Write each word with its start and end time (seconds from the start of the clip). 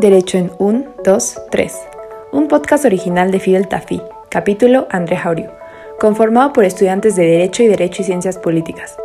Derecho 0.00 0.38
en 0.38 0.50
1, 0.56 0.84
2, 1.04 1.38
3. 1.50 1.78
Un 2.32 2.48
podcast 2.48 2.86
original 2.86 3.30
de 3.30 3.38
Fidel 3.38 3.68
Tafi, 3.68 4.00
capítulo 4.30 4.86
André 4.88 5.18
Jauriu, 5.18 5.50
conformado 5.98 6.54
por 6.54 6.64
estudiantes 6.64 7.16
de 7.16 7.26
Derecho 7.26 7.62
y 7.62 7.68
Derecho 7.68 8.00
y 8.00 8.06
Ciencias 8.06 8.38
Políticas. 8.38 8.96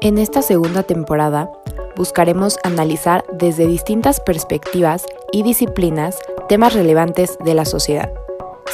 En 0.00 0.18
esta 0.18 0.42
segunda 0.42 0.84
temporada 0.84 1.50
buscaremos 1.96 2.60
analizar 2.62 3.24
desde 3.32 3.66
distintas 3.66 4.20
perspectivas 4.20 5.06
y 5.32 5.42
disciplinas 5.42 6.20
temas 6.48 6.74
relevantes 6.74 7.36
de 7.44 7.54
la 7.54 7.64
sociedad, 7.64 8.12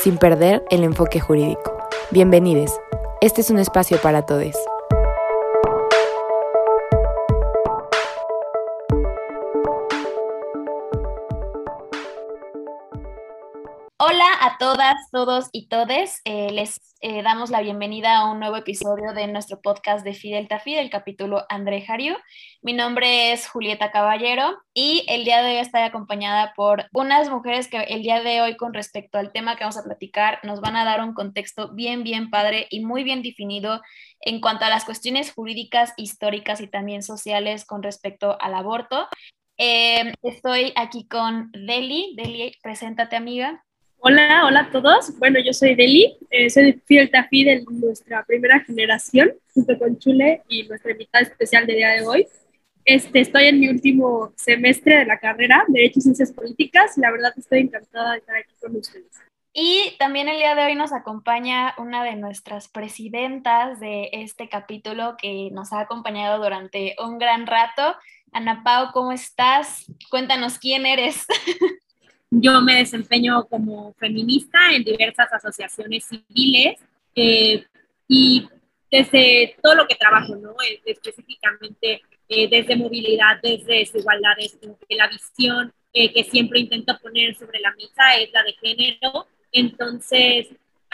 sin 0.02 0.18
perder 0.18 0.66
el 0.68 0.84
enfoque 0.84 1.18
jurídico. 1.18 1.78
Bienvenidos. 2.10 2.78
Este 3.22 3.40
es 3.40 3.48
un 3.48 3.58
espacio 3.58 3.96
para 4.02 4.26
todos. 4.26 4.54
Todas, 14.76 15.10
todos 15.10 15.48
y 15.52 15.68
todes. 15.68 16.20
Eh, 16.26 16.50
les 16.52 16.78
eh, 17.00 17.22
damos 17.22 17.48
la 17.48 17.62
bienvenida 17.62 18.18
a 18.18 18.30
un 18.30 18.38
nuevo 18.38 18.56
episodio 18.56 19.14
de 19.14 19.26
nuestro 19.26 19.62
podcast 19.62 20.04
de 20.04 20.12
Fidel 20.12 20.48
Tafi, 20.48 20.74
del 20.74 20.90
capítulo 20.90 21.46
André 21.48 21.80
Jariu. 21.80 22.14
Mi 22.60 22.74
nombre 22.74 23.32
es 23.32 23.48
Julieta 23.48 23.90
Caballero 23.90 24.58
y 24.74 25.06
el 25.08 25.24
día 25.24 25.42
de 25.42 25.52
hoy 25.52 25.56
estoy 25.56 25.80
acompañada 25.80 26.52
por 26.54 26.84
unas 26.92 27.30
mujeres 27.30 27.68
que 27.68 27.78
el 27.84 28.02
día 28.02 28.20
de 28.20 28.42
hoy 28.42 28.58
con 28.58 28.74
respecto 28.74 29.16
al 29.16 29.32
tema 29.32 29.56
que 29.56 29.64
vamos 29.64 29.78
a 29.78 29.82
platicar 29.82 30.40
nos 30.42 30.60
van 30.60 30.76
a 30.76 30.84
dar 30.84 31.02
un 31.02 31.14
contexto 31.14 31.72
bien, 31.72 32.04
bien 32.04 32.28
padre 32.28 32.66
y 32.68 32.84
muy 32.84 33.02
bien 33.02 33.22
definido 33.22 33.80
en 34.20 34.42
cuanto 34.42 34.66
a 34.66 34.68
las 34.68 34.84
cuestiones 34.84 35.32
jurídicas, 35.32 35.94
históricas 35.96 36.60
y 36.60 36.66
también 36.66 37.02
sociales 37.02 37.64
con 37.64 37.82
respecto 37.82 38.36
al 38.42 38.52
aborto. 38.52 39.08
Eh, 39.56 40.12
estoy 40.22 40.74
aquí 40.76 41.08
con 41.08 41.50
Deli. 41.52 42.14
Deli, 42.14 42.52
preséntate 42.62 43.16
amiga. 43.16 43.62
Hola, 44.08 44.44
hola 44.46 44.60
a 44.60 44.70
todos. 44.70 45.18
Bueno, 45.18 45.40
yo 45.40 45.52
soy 45.52 45.74
Deli, 45.74 46.16
eh, 46.30 46.48
soy 46.48 46.80
Fidel 46.84 47.10
Tafi 47.10 47.42
de 47.42 47.64
nuestra 47.68 48.24
primera 48.24 48.60
generación, 48.60 49.32
junto 49.52 49.76
con 49.80 49.98
Chule 49.98 50.44
y 50.48 50.62
nuestra 50.62 50.92
invitada 50.92 51.24
especial 51.24 51.66
de 51.66 51.74
día 51.74 51.88
de 51.88 52.06
hoy. 52.06 52.28
Este, 52.84 53.18
estoy 53.18 53.46
en 53.46 53.58
mi 53.58 53.68
último 53.68 54.32
semestre 54.36 54.98
de 54.98 55.06
la 55.06 55.18
carrera, 55.18 55.64
Derecho 55.66 55.98
y 55.98 56.02
Ciencias 56.02 56.30
Políticas, 56.30 56.96
la 56.98 57.10
verdad 57.10 57.32
estoy 57.36 57.62
encantada 57.62 58.12
de 58.12 58.18
estar 58.18 58.36
aquí 58.36 58.54
con 58.60 58.76
ustedes. 58.76 59.10
Y 59.52 59.96
también 59.98 60.28
el 60.28 60.36
día 60.36 60.54
de 60.54 60.66
hoy 60.66 60.76
nos 60.76 60.92
acompaña 60.92 61.74
una 61.76 62.04
de 62.04 62.14
nuestras 62.14 62.68
presidentas 62.68 63.80
de 63.80 64.10
este 64.12 64.48
capítulo 64.48 65.16
que 65.20 65.50
nos 65.50 65.72
ha 65.72 65.80
acompañado 65.80 66.40
durante 66.40 66.94
un 67.04 67.18
gran 67.18 67.48
rato. 67.48 67.96
Ana 68.30 68.62
Pau, 68.62 68.92
¿cómo 68.92 69.10
estás? 69.10 69.84
Cuéntanos 70.10 70.60
quién 70.60 70.86
eres. 70.86 71.26
Yo 72.30 72.60
me 72.60 72.76
desempeño 72.76 73.46
como 73.46 73.94
feminista 73.94 74.58
en 74.72 74.82
diversas 74.82 75.32
asociaciones 75.32 76.04
civiles 76.04 76.80
eh, 77.14 77.64
y 78.08 78.48
desde 78.90 79.56
todo 79.62 79.74
lo 79.76 79.86
que 79.86 79.94
trabajo, 79.94 80.34
¿no? 80.36 80.50
Eh, 80.68 80.80
específicamente 80.84 82.02
eh, 82.28 82.48
desde 82.48 82.76
movilidad, 82.76 83.40
desde 83.42 83.78
desigualdades, 83.78 84.58
la 84.88 85.08
visión 85.08 85.72
que 85.92 86.24
siempre 86.24 86.60
intento 86.60 86.98
poner 86.98 87.34
sobre 87.36 87.58
la 87.58 87.70
mesa 87.70 88.18
es 88.20 88.30
la 88.30 88.42
de 88.42 88.52
género. 88.52 89.26
Entonces, 89.50 90.48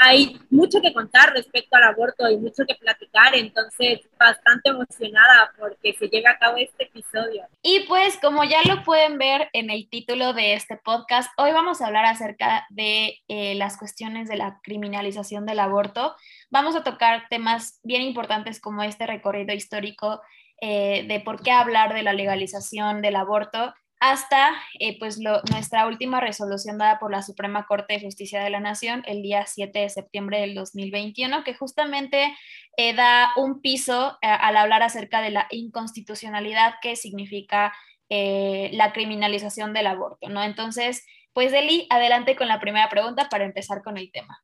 hay 0.05 0.41
mucho 0.51 0.81
que 0.81 0.93
contar 0.93 1.33
respecto 1.33 1.77
al 1.77 1.85
aborto 1.85 2.29
y 2.29 2.37
mucho 2.37 2.65
que 2.67 2.75
platicar, 2.75 3.35
entonces 3.37 4.01
bastante 4.19 4.71
emocionada 4.71 5.53
porque 5.57 5.93
se 5.93 6.09
lleve 6.09 6.29
a 6.29 6.39
cabo 6.39 6.57
este 6.57 6.85
episodio. 6.85 7.47
Y 7.63 7.85
pues 7.87 8.19
como 8.21 8.43
ya 8.43 8.63
lo 8.65 8.83
pueden 8.83 9.19
ver 9.19 9.49
en 9.53 9.71
el 9.71 9.89
título 9.89 10.33
de 10.33 10.55
este 10.55 10.77
podcast, 10.77 11.31
hoy 11.37 11.53
vamos 11.53 11.81
a 11.81 11.87
hablar 11.87 12.05
acerca 12.07 12.67
de 12.71 13.21
eh, 13.29 13.55
las 13.55 13.77
cuestiones 13.77 14.29
de 14.29 14.37
la 14.37 14.59
criminalización 14.63 15.47
del 15.47 15.61
aborto. 15.61 16.17
Vamos 16.51 16.75
a 16.75 16.83
tocar 16.83 17.25
temas 17.31 17.79
bien 17.85 18.03
importantes 18.03 18.61
como 18.61 18.83
este 18.83 19.07
recorrido 19.07 19.55
histórico 19.55 20.21
eh, 20.61 21.05
de 21.07 21.21
por 21.21 21.43
qué 21.43 21.53
hablar 21.53 21.95
de 21.95 22.03
la 22.03 22.13
legalización 22.13 23.03
del 23.03 23.17
aborto 23.17 23.73
hasta 24.03 24.51
eh, 24.81 24.99
pues 24.99 25.21
nuestra 25.21 25.87
última 25.87 26.19
resolución 26.19 26.77
dada 26.77 26.99
por 26.99 27.13
la 27.13 27.23
Suprema 27.23 27.67
Corte 27.67 27.95
de 27.95 28.01
Justicia 28.01 28.43
de 28.43 28.51
la 28.51 28.59
Nación 28.59 29.05
el 29.07 29.23
día 29.23 29.47
7 29.47 29.79
de 29.79 29.89
septiembre 29.89 30.41
del 30.41 30.57
2021, 30.57 31.45
que 31.45 31.55
justamente 31.55 32.35
eh, 32.77 32.95
da 32.97 33.31
un 33.37 33.61
piso 33.61 34.19
eh, 34.21 34.27
al 34.27 34.57
hablar 34.57 34.83
acerca 34.83 35.23
de 35.23 35.31
la 35.31 35.47
inconstitucionalidad 35.53 36.75
que 36.83 36.97
significa 36.97 37.73
la 38.11 38.93
criminalización 38.93 39.73
del 39.73 39.87
aborto, 39.87 40.29
¿no? 40.29 40.43
Entonces, 40.43 41.07
pues 41.33 41.51
Deli, 41.51 41.87
adelante 41.89 42.37
con 42.37 42.47
la 42.47 42.61
primera 42.61 42.91
pregunta 42.91 43.31
para 43.31 43.47
empezar 43.47 43.83
con 43.83 43.97
el 43.97 44.13
tema. 44.13 44.39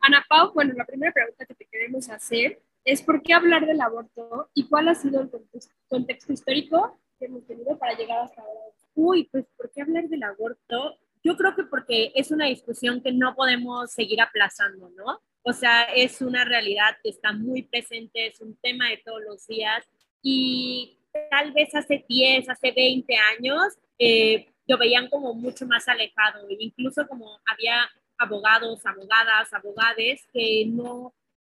Ana 0.00 0.24
Pau, 0.28 0.52
bueno, 0.54 0.74
la 0.76 0.84
primera 0.84 1.10
pregunta 1.10 1.46
que 1.46 1.54
te 1.56 1.66
queremos 1.66 2.08
hacer 2.10 2.62
es 2.84 3.02
¿por 3.02 3.22
qué 3.22 3.34
hablar 3.34 3.66
del 3.66 3.80
aborto 3.80 4.50
y 4.54 4.68
cuál 4.68 4.86
ha 4.86 4.94
sido 4.94 5.20
el 5.20 5.30
contexto 5.88 6.32
histórico 6.32 7.00
que 7.20 7.26
hemos 7.26 7.46
tenido 7.46 7.78
para 7.78 7.96
llegar 7.96 8.18
hasta 8.24 8.40
ahora. 8.40 8.60
Uy, 8.94 9.28
pues 9.30 9.44
¿por 9.56 9.70
qué 9.70 9.82
hablar 9.82 10.08
del 10.08 10.22
aborto? 10.22 10.98
Yo 11.22 11.36
creo 11.36 11.54
que 11.54 11.64
porque 11.64 12.10
es 12.14 12.30
una 12.30 12.46
discusión 12.46 13.02
que 13.02 13.12
no 13.12 13.36
podemos 13.36 13.92
seguir 13.92 14.20
aplazando, 14.20 14.90
¿no? 14.96 15.20
O 15.42 15.52
sea, 15.52 15.84
es 15.84 16.20
una 16.22 16.44
realidad 16.44 16.96
que 17.02 17.10
está 17.10 17.32
muy 17.32 17.62
presente, 17.62 18.26
es 18.26 18.40
un 18.40 18.56
tema 18.56 18.88
de 18.88 18.98
todos 18.98 19.20
los 19.22 19.46
días 19.46 19.86
y 20.22 20.98
tal 21.30 21.52
vez 21.52 21.74
hace 21.74 22.04
10, 22.08 22.48
hace 22.48 22.72
20 22.72 23.14
años 23.38 23.78
eh, 23.98 24.46
lo 24.66 24.78
veían 24.78 25.08
como 25.08 25.34
mucho 25.34 25.66
más 25.66 25.88
alejado, 25.88 26.48
e 26.48 26.56
incluso 26.58 27.06
como 27.06 27.38
había 27.46 27.88
abogados, 28.18 28.84
abogadas, 28.86 29.52
abogades 29.52 30.26
que 30.32 30.64
no, 30.66 31.14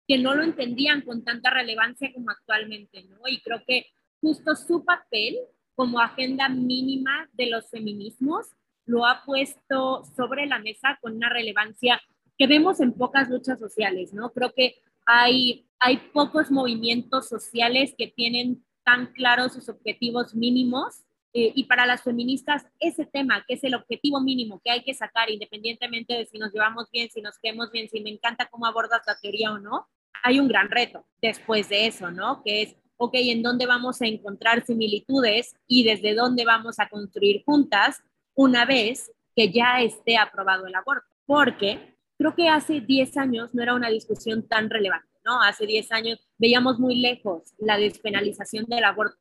que 0.07 0.19
no 0.19 0.35
lo 0.35 0.43
entendían 0.43 1.03
con 1.03 1.25
tanta 1.25 1.51
relevancia 1.51 2.13
como 2.13 2.31
actualmente, 2.31 3.05
¿no? 3.05 3.21
Y 3.27 3.41
creo 3.41 3.63
que 3.67 3.87
justo 4.21 4.55
su 4.57 4.85
papel 4.85 5.39
como 5.75 6.01
agenda 6.01 6.49
mínima 6.49 7.29
de 7.33 7.47
los 7.47 7.71
feminismos 7.71 8.47
lo 8.87 9.07
ha 9.07 9.23
puesto 9.25 10.05
sobre 10.17 10.47
la 10.47 10.59
mesa 10.59 10.99
con 11.01 11.17
una 11.17 11.29
relevancia 11.29 12.01
que 12.37 12.47
vemos 12.47 12.81
en 12.81 12.93
pocas 12.93 13.29
luchas 13.29 13.59
sociales, 13.59 14.13
¿no? 14.13 14.31
Creo 14.33 14.53
que 14.53 14.77
hay, 15.07 15.67
hay 15.79 15.99
pocos 16.13 16.51
movimientos 16.51 17.29
sociales 17.29 17.95
que 17.97 18.09
tienen 18.09 18.65
tan 18.85 19.13
claros 19.13 19.53
sus 19.53 19.69
objetivos 19.69 20.35
mínimos 20.35 21.05
eh, 21.33 21.53
y 21.55 21.65
para 21.65 21.87
las 21.87 22.03
feministas 22.03 22.67
ese 22.81 23.07
tema, 23.07 23.45
que 23.47 23.55
es 23.55 23.65
el 23.65 23.75
objetivo 23.75 24.21
mínimo 24.21 24.61
que 24.65 24.71
hay 24.71 24.83
que 24.83 24.95
sacar 24.95 25.31
independientemente 25.31 26.15
de 26.15 26.27
si 26.27 26.39
nos 26.39 26.53
llevamos 26.53 26.91
bien, 26.91 27.09
si 27.11 27.21
nos 27.21 27.39
quedamos 27.39 27.71
bien, 27.71 27.89
si 27.89 28.01
me 28.01 28.11
encanta 28.11 28.49
cómo 28.51 28.67
abordas 28.67 29.03
la 29.07 29.17
teoría 29.21 29.53
o 29.53 29.59
no, 29.59 29.87
hay 30.23 30.41
un 30.41 30.49
gran 30.49 30.69
reto 30.71 31.07
después 31.23 31.69
de 31.69 31.87
eso, 31.87 32.11
¿no? 32.11 32.43
Que 32.43 32.63
es 32.63 32.77
ok, 33.03 33.15
¿en 33.15 33.43
dónde 33.43 33.65
vamos 33.65 34.03
a 34.03 34.07
encontrar 34.07 34.65
similitudes 34.67 35.55
y 35.67 35.85
desde 35.85 36.15
dónde 36.15 36.45
vamos 36.45 36.79
a 36.79 36.89
construir 36.91 37.43
juntas 37.47 38.03
una 38.35 38.67
vez 38.67 39.11
que 39.35 39.51
ya 39.51 39.81
esté 39.81 40.19
aprobado 40.19 40.67
el 40.67 40.75
aborto? 40.75 41.09
Porque 41.25 41.97
creo 42.19 42.35
que 42.35 42.51
hace 42.51 42.83
10 42.83 43.17
años 43.17 43.55
no 43.55 43.63
era 43.63 43.73
una 43.75 43.89
discusión 43.89 44.47
tan 44.47 44.69
relevante, 44.69 45.09
¿no? 45.25 45.41
Hace 45.41 45.67
10 45.67 45.91
años 45.93 46.29
veíamos 46.37 46.79
muy 46.79 46.97
lejos 46.97 47.55
la 47.57 47.79
despenalización 47.79 48.67
del 48.67 48.85
aborto 48.85 49.17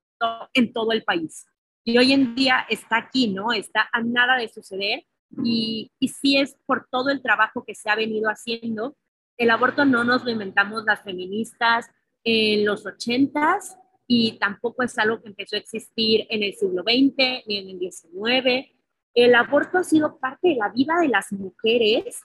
en 0.53 0.73
todo 0.73 0.91
el 0.91 1.06
país. 1.06 1.46
Y 1.85 1.97
hoy 1.97 2.11
en 2.11 2.35
día 2.35 2.66
está 2.69 2.97
aquí, 2.97 3.29
¿no? 3.29 3.53
Está 3.53 3.90
a 3.94 4.01
nada 4.01 4.35
de 4.35 4.50
suceder 4.50 5.06
y, 5.41 5.90
y 6.00 6.09
sí 6.09 6.35
es 6.35 6.57
por 6.66 6.85
todo 6.91 7.11
el 7.11 7.22
trabajo 7.22 7.63
que 7.63 7.75
se 7.75 7.90
ha 7.90 7.96
venido 7.96 8.29
haciendo. 8.29 8.97
El 9.37 9.52
aborto 9.52 9.85
no 9.85 10.03
nos 10.03 10.25
lo 10.25 10.32
inventamos 10.32 10.84
las 10.84 11.02
feministas, 11.02 11.90
en 12.24 12.66
los 12.66 12.86
80 12.86 13.60
y 14.08 14.38
tampoco 14.40 14.84
es 14.84 14.98
algo 14.98 15.22
que 15.22 15.30
empezó 15.30 15.56
a 15.56 15.60
existir 15.60 16.26
en 16.30 16.44
el 16.44 16.54
siglo 16.54 16.84
XX 16.84 17.46
ni 17.48 17.58
en 17.58 17.70
el 17.70 17.80
XIX. 17.80 18.68
El 19.14 19.36
aborto 19.36 19.78
ha 19.78 19.84
sido 19.84 20.18
parte 20.20 20.50
de 20.50 20.56
la 20.56 20.70
vida 20.70 20.96
de 21.00 21.10
las 21.10 21.32
mujeres 21.32 22.22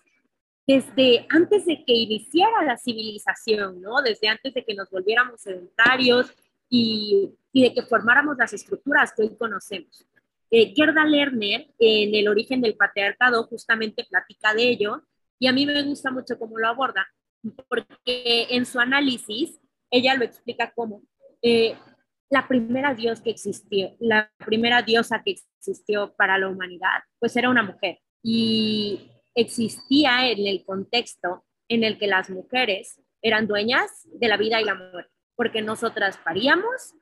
desde 0.67 1.27
antes 1.29 1.67
de 1.67 1.85
que 1.85 1.93
iniciara 1.93 2.65
la 2.65 2.79
civilización, 2.79 3.83
¿no? 3.83 4.01
Desde 4.01 4.29
antes 4.29 4.55
de 4.55 4.65
que 4.65 4.75
nos 4.75 4.91
volviéramos 4.91 5.43
sedentarios 5.43 6.33
y, 6.71 7.35
y 7.53 7.63
de 7.63 7.75
que 7.75 7.83
formáramos 7.83 8.37
las 8.39 8.53
estructuras 8.55 9.13
que 9.13 9.23
hoy 9.23 9.37
conocemos. 9.37 10.07
Eh, 10.51 10.73
Gerda 10.75 11.05
Lerner, 11.05 11.69
en 11.79 12.15
El 12.15 12.29
origen 12.29 12.61
del 12.61 12.77
patriarcado, 12.77 13.45
justamente 13.45 14.07
platica 14.09 14.55
de 14.55 14.69
ello, 14.69 15.03
y 15.39 15.49
a 15.49 15.53
mí 15.53 15.67
me 15.67 15.83
gusta 15.83 16.11
mucho 16.11 16.39
cómo 16.39 16.59
lo 16.59 16.69
aborda, 16.69 17.07
porque 17.69 18.47
en 18.51 18.65
su 18.65 18.79
análisis 18.79 19.59
ella 19.95 20.15
lo 20.17 20.25
explica 20.25 20.73
como 20.75 21.03
eh, 21.41 21.77
la 22.29 22.49
primera 22.49 22.95
dios 22.95 23.21
que 23.21 23.31
existió, 23.31 23.95
la 24.01 24.29
primera 24.45 24.83
diosa 24.83 25.23
que 25.25 25.37
existió 25.59 26.15
para 26.17 26.37
la 26.37 26.49
humanidad, 26.49 27.03
pues 27.21 27.37
era 27.37 27.49
una 27.49 27.63
mujer 27.63 28.01
y 28.23 29.13
existía 29.37 30.29
en 30.31 30.47
el 30.47 30.65
contexto 30.65 31.45
en 31.69 31.85
el 31.85 31.97
que 31.99 32.09
las 32.09 32.29
mujeres 32.29 33.01
eran 33.23 33.47
dueñas 33.47 34.09
de 34.13 34.29
la 34.29 34.37
vida 34.37 34.61
y 34.61 34.65
la 34.65 34.75
muerte. 34.75 35.11
porque 35.37 35.63
nosotras 35.63 36.19
paríamos 36.25 36.95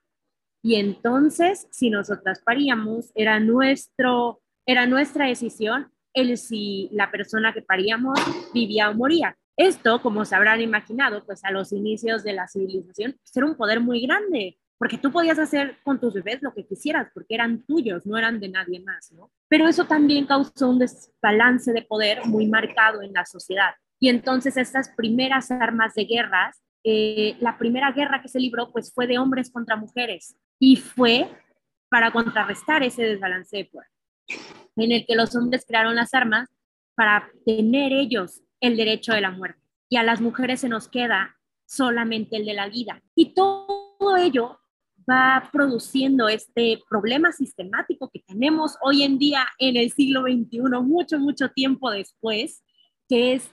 y 0.63 0.77
entonces 0.77 1.69
si 1.71 1.91
nosotras 1.91 2.41
paríamos 2.45 3.11
era 3.15 3.41
nuestro 3.41 4.43
era 4.67 4.87
nuestra 4.87 5.27
decisión 5.27 5.93
el 6.15 6.37
si 6.37 6.89
la 6.93 7.11
persona 7.11 7.53
que 7.55 7.63
paríamos 7.63 8.19
vivía 8.53 8.91
o 8.91 8.95
moría. 8.95 9.37
Esto, 9.57 10.01
como 10.01 10.25
se 10.25 10.35
habrán 10.35 10.61
imaginado, 10.61 11.25
pues 11.25 11.45
a 11.45 11.51
los 11.51 11.73
inicios 11.73 12.25
de 12.25 12.33
la 12.33 12.49
civilización, 12.49 13.13
pues, 13.13 13.37
era 13.37 13.47
un 13.47 13.57
poder 13.57 13.81
muy 13.81 14.01
grande, 14.01 14.59
porque 14.79 14.99
tú 14.99 15.13
podías 15.13 15.39
hacer 15.39 15.77
con 15.85 16.01
tus 16.01 16.15
bebés 16.15 16.43
lo 16.43 16.55
que 16.55 16.67
quisieras, 16.67 17.09
porque 17.13 17.35
eran 17.35 17.63
tuyos, 17.65 18.07
no 18.07 18.17
eran 18.17 18.41
de 18.41 18.49
nadie 18.49 18.81
más, 18.81 19.13
¿no? 19.13 19.31
Pero 19.49 19.69
eso 19.69 19.85
también 19.85 20.27
causó 20.27 20.71
un 20.71 20.79
desbalance 20.79 21.73
de 21.73 21.83
poder 21.83 22.25
muy 22.27 22.47
marcado 22.47 23.03
en 23.03 23.13
la 23.13 23.25
sociedad. 23.27 23.75
Y 24.01 24.09
entonces 24.09 24.57
estas 24.57 24.89
primeras 24.97 25.51
armas 25.51 25.95
de 25.95 26.07
guerras, 26.07 26.63
eh, 26.83 27.37
la 27.39 27.59
primera 27.59 27.93
guerra 27.93 28.23
que 28.23 28.29
se 28.29 28.41
libró, 28.41 28.73
pues 28.73 28.93
fue 28.93 29.07
de 29.07 29.19
hombres 29.19 29.51
contra 29.51 29.77
mujeres, 29.77 30.35
y 30.59 30.77
fue 30.77 31.29
para 31.89 32.11
contrarrestar 32.11 32.83
ese 32.83 33.05
desbalance 33.05 33.57
de 33.57 33.65
poder, 33.67 33.89
en 34.77 34.93
el 34.93 35.07
que 35.07 35.15
los 35.15 35.37
hombres 35.37 35.65
crearon 35.67 35.95
las 35.95 36.15
armas 36.15 36.49
para 36.97 37.31
tener 37.45 37.93
ellos 37.93 38.43
el 38.63 38.77
derecho 38.77 39.13
de 39.13 39.21
la 39.21 39.31
muerte 39.31 39.61
y 39.91 39.97
a 39.97 40.03
las 40.03 40.23
mujeres 40.23 40.61
se 40.61 40.71
nos 40.71 40.89
queda 40.89 41.37
solamente 41.67 42.37
el 42.37 42.47
de 42.47 42.55
la 42.55 42.69
vida. 42.69 43.03
Y 43.15 43.35
todo 43.35 44.17
ello 44.17 44.59
va 45.09 45.51
produciendo 45.53 46.29
este 46.29 46.81
problema 46.89 47.33
sistemático 47.33 48.09
que 48.11 48.21
tenemos 48.21 48.77
hoy 48.83 49.03
en 49.03 49.19
día 49.19 49.47
en 49.59 49.77
el 49.77 49.91
siglo 49.91 50.23
XXI, 50.23 50.61
mucho, 50.83 51.19
mucho 51.19 51.51
tiempo 51.51 51.91
después, 51.91 52.65
que 53.09 53.35
es, 53.35 53.51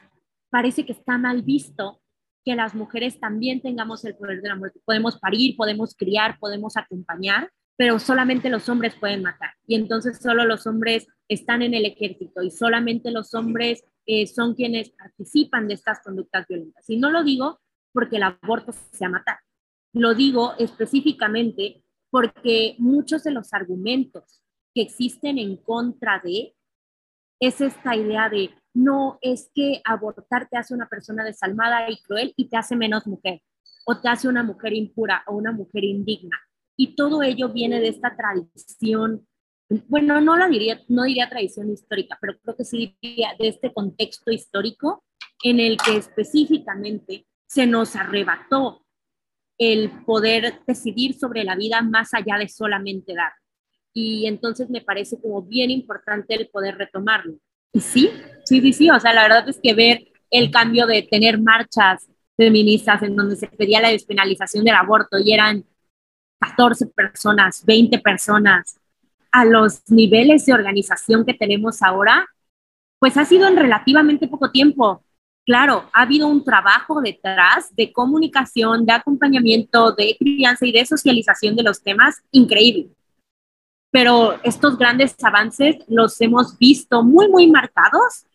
parece 0.49 0.85
que 0.85 0.93
está 0.93 1.17
mal 1.17 1.41
visto 1.41 2.01
que 2.45 2.55
las 2.55 2.73
mujeres 2.73 3.19
también 3.19 3.61
tengamos 3.61 4.05
el 4.05 4.15
poder 4.15 4.41
de 4.41 4.47
la 4.47 4.55
muerte. 4.55 4.79
Podemos 4.85 5.19
parir, 5.19 5.57
podemos 5.57 5.95
criar, 5.95 6.37
podemos 6.39 6.77
acompañar, 6.77 7.51
pero 7.75 7.99
solamente 7.99 8.49
los 8.49 8.69
hombres 8.69 8.95
pueden 8.95 9.23
matar. 9.23 9.51
Y 9.67 9.75
entonces 9.75 10.19
solo 10.21 10.45
los 10.45 10.65
hombres 10.67 11.07
están 11.27 11.61
en 11.61 11.73
el 11.73 11.85
ejército 11.85 12.41
y 12.43 12.51
solamente 12.51 13.11
los 13.11 13.33
hombres 13.33 13.83
eh, 14.11 14.25
son 14.25 14.55
quienes 14.55 14.89
participan 14.89 15.67
de 15.67 15.75
estas 15.75 15.99
conductas 15.99 16.47
violentas. 16.47 16.89
Y 16.89 16.97
no 16.97 17.11
lo 17.11 17.23
digo 17.23 17.59
porque 17.93 18.15
el 18.15 18.23
aborto 18.23 18.71
sea 18.91 19.07
matar, 19.07 19.37
lo 19.93 20.15
digo 20.15 20.55
específicamente 20.57 21.83
porque 22.09 22.75
muchos 22.79 23.23
de 23.23 23.29
los 23.29 23.53
argumentos 23.53 24.41
que 24.73 24.81
existen 24.81 25.37
en 25.37 25.57
contra 25.57 26.19
de 26.23 26.55
es 27.39 27.61
esta 27.61 27.95
idea 27.95 28.29
de 28.29 28.49
no 28.73 29.19
es 29.21 29.51
que 29.53 29.79
abortar 29.85 30.49
te 30.49 30.57
hace 30.57 30.73
una 30.73 30.89
persona 30.89 31.23
desalmada 31.23 31.87
y 31.87 32.01
cruel 32.01 32.33
y 32.35 32.49
te 32.49 32.57
hace 32.57 32.75
menos 32.75 33.05
mujer, 33.05 33.43
o 33.85 34.01
te 34.01 34.09
hace 34.09 34.27
una 34.27 34.41
mujer 34.41 34.73
impura 34.73 35.23
o 35.27 35.35
una 35.35 35.51
mujer 35.51 35.83
indigna. 35.83 36.39
Y 36.75 36.95
todo 36.95 37.21
ello 37.21 37.49
viene 37.49 37.79
de 37.79 37.89
esta 37.89 38.15
tradición 38.15 39.27
bueno, 39.87 40.19
no 40.19 40.35
la 40.35 40.47
diría, 40.47 40.81
no 40.87 41.03
diría 41.03 41.29
tradición 41.29 41.71
histórica, 41.71 42.17
pero 42.19 42.37
creo 42.39 42.55
que 42.55 42.65
sí 42.65 42.97
diría 43.01 43.35
de 43.37 43.49
este 43.49 43.71
contexto 43.71 44.31
histórico 44.31 45.03
en 45.43 45.59
el 45.59 45.77
que 45.77 45.97
específicamente 45.97 47.25
se 47.47 47.67
nos 47.67 47.95
arrebató 47.95 48.83
el 49.57 49.91
poder 50.05 50.61
decidir 50.65 51.13
sobre 51.13 51.43
la 51.43 51.55
vida 51.55 51.81
más 51.81 52.13
allá 52.13 52.37
de 52.37 52.47
solamente 52.47 53.13
dar. 53.13 53.33
Y 53.93 54.25
entonces 54.25 54.69
me 54.69 54.81
parece 54.81 55.19
como 55.19 55.41
bien 55.41 55.69
importante 55.69 56.35
el 56.35 56.47
poder 56.47 56.77
retomarlo. 56.77 57.35
Y 57.73 57.81
sí, 57.81 58.09
sí, 58.45 58.61
sí, 58.61 58.73
sí, 58.73 58.89
o 58.89 58.99
sea, 58.99 59.13
la 59.13 59.23
verdad 59.23 59.47
es 59.49 59.59
que 59.61 59.73
ver 59.73 60.07
el 60.31 60.49
cambio 60.49 60.87
de 60.87 61.03
tener 61.03 61.39
marchas 61.39 62.07
feministas 62.37 63.03
en 63.03 63.15
donde 63.15 63.35
se 63.35 63.47
pedía 63.47 63.81
la 63.81 63.89
despenalización 63.89 64.63
del 64.63 64.75
aborto 64.75 65.17
y 65.19 65.33
eran 65.33 65.65
14 66.39 66.87
personas, 66.87 67.65
20 67.65 67.99
personas, 67.99 68.78
a 69.31 69.45
los 69.45 69.89
niveles 69.89 70.45
de 70.45 70.53
organización 70.53 71.25
que 71.25 71.33
tenemos 71.33 71.81
ahora, 71.81 72.27
pues 72.99 73.17
ha 73.17 73.25
sido 73.25 73.47
en 73.47 73.55
relativamente 73.55 74.27
poco 74.27 74.51
tiempo. 74.51 75.03
Claro, 75.45 75.89
ha 75.93 76.01
habido 76.03 76.27
un 76.27 76.43
trabajo 76.43 77.01
detrás 77.01 77.75
de 77.75 77.91
comunicación, 77.91 78.85
de 78.85 78.93
acompañamiento, 78.93 79.93
de 79.93 80.15
crianza 80.19 80.65
y 80.65 80.71
de 80.71 80.85
socialización 80.85 81.55
de 81.55 81.63
los 81.63 81.81
temas 81.81 82.21
increíble. 82.31 82.89
Pero 83.91 84.39
estos 84.43 84.77
grandes 84.77 85.15
avances 85.23 85.77
los 85.87 86.19
hemos 86.21 86.57
visto 86.59 87.03
muy, 87.03 87.27
muy 87.29 87.49
marcados 87.49 88.25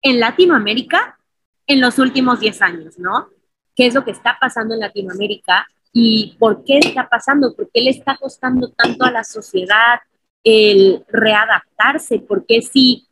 en 0.00 0.20
Latinoamérica 0.20 1.18
en 1.66 1.80
los 1.80 1.98
últimos 1.98 2.40
10 2.40 2.62
años, 2.62 2.98
¿no? 2.98 3.28
¿Qué 3.74 3.86
es 3.86 3.94
lo 3.94 4.04
que 4.04 4.12
está 4.12 4.38
pasando 4.40 4.74
en 4.74 4.80
Latinoamérica 4.80 5.66
y 5.92 6.36
por 6.38 6.64
qué 6.64 6.78
está 6.78 7.08
pasando? 7.08 7.54
¿Por 7.54 7.70
qué 7.70 7.82
le 7.82 7.90
está 7.90 8.16
costando 8.16 8.70
tanto 8.70 9.04
a 9.04 9.10
la 9.10 9.24
sociedad, 9.24 10.00
el 10.46 11.04
readaptarse, 11.08 12.20
porque 12.20 12.62
si, 12.62 13.08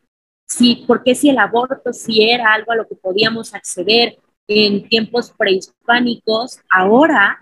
si, 0.47 0.85
porque 0.87 1.17
si 1.17 1.31
el 1.31 1.39
aborto 1.39 1.93
si 1.93 2.23
era 2.23 2.55
algo 2.55 2.71
a 2.71 2.77
lo 2.77 2.87
que 2.87 2.95
podíamos 2.95 3.55
acceder 3.55 4.17
en 4.47 4.89
tiempos 4.89 5.35
prehispánicos, 5.37 6.61
ahora 6.71 7.37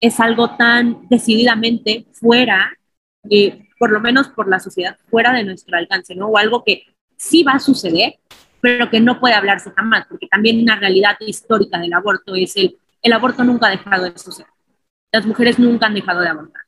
es 0.00 0.20
algo 0.20 0.56
tan 0.56 1.08
decididamente 1.08 2.06
fuera, 2.12 2.78
eh, 3.28 3.66
por 3.76 3.90
lo 3.90 3.98
menos 3.98 4.28
por 4.28 4.48
la 4.48 4.60
sociedad, 4.60 4.96
fuera 5.10 5.32
de 5.32 5.42
nuestro 5.42 5.76
alcance, 5.76 6.14
¿no? 6.14 6.28
O 6.28 6.38
algo 6.38 6.62
que 6.62 6.84
sí 7.16 7.42
va 7.42 7.54
a 7.54 7.58
suceder, 7.58 8.20
pero 8.60 8.88
que 8.88 9.00
no 9.00 9.18
puede 9.18 9.34
hablarse 9.34 9.72
jamás, 9.72 10.06
porque 10.08 10.28
también 10.28 10.62
una 10.62 10.76
realidad 10.76 11.16
histórica 11.18 11.80
del 11.80 11.92
aborto 11.92 12.36
es 12.36 12.54
el, 12.54 12.78
el 13.02 13.12
aborto 13.12 13.42
nunca 13.42 13.66
ha 13.66 13.70
dejado 13.70 14.04
de 14.04 14.16
suceder. 14.16 14.52
Las 15.10 15.26
mujeres 15.26 15.58
nunca 15.58 15.86
han 15.86 15.94
dejado 15.94 16.20
de 16.20 16.28
abortar 16.28 16.62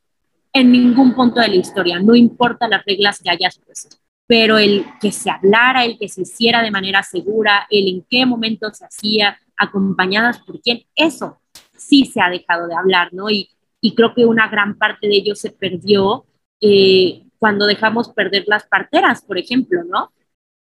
en 0.60 0.72
ningún 0.72 1.14
punto 1.14 1.40
de 1.40 1.48
la 1.48 1.56
historia, 1.56 1.98
no 1.98 2.14
importa 2.14 2.68
las 2.68 2.84
reglas 2.84 3.20
que 3.20 3.30
hayas 3.30 3.58
puesto, 3.58 3.96
pero 4.26 4.58
el 4.58 4.84
que 5.00 5.12
se 5.12 5.30
hablara, 5.30 5.84
el 5.84 5.98
que 5.98 6.08
se 6.08 6.22
hiciera 6.22 6.62
de 6.62 6.70
manera 6.70 7.02
segura, 7.02 7.66
el 7.70 7.88
en 7.88 8.06
qué 8.08 8.26
momento 8.26 8.72
se 8.72 8.84
hacía, 8.84 9.38
acompañadas 9.56 10.40
por 10.40 10.60
quién, 10.60 10.84
eso 10.94 11.40
sí 11.76 12.04
se 12.06 12.20
ha 12.20 12.30
dejado 12.30 12.66
de 12.66 12.74
hablar, 12.74 13.12
¿no? 13.12 13.30
Y, 13.30 13.50
y 13.80 13.94
creo 13.94 14.14
que 14.14 14.24
una 14.24 14.48
gran 14.48 14.76
parte 14.76 15.06
de 15.06 15.16
ello 15.16 15.34
se 15.34 15.50
perdió 15.50 16.26
eh, 16.60 17.22
cuando 17.38 17.66
dejamos 17.66 18.08
perder 18.10 18.44
las 18.46 18.66
parteras, 18.66 19.22
por 19.22 19.38
ejemplo, 19.38 19.84
¿no? 19.84 20.12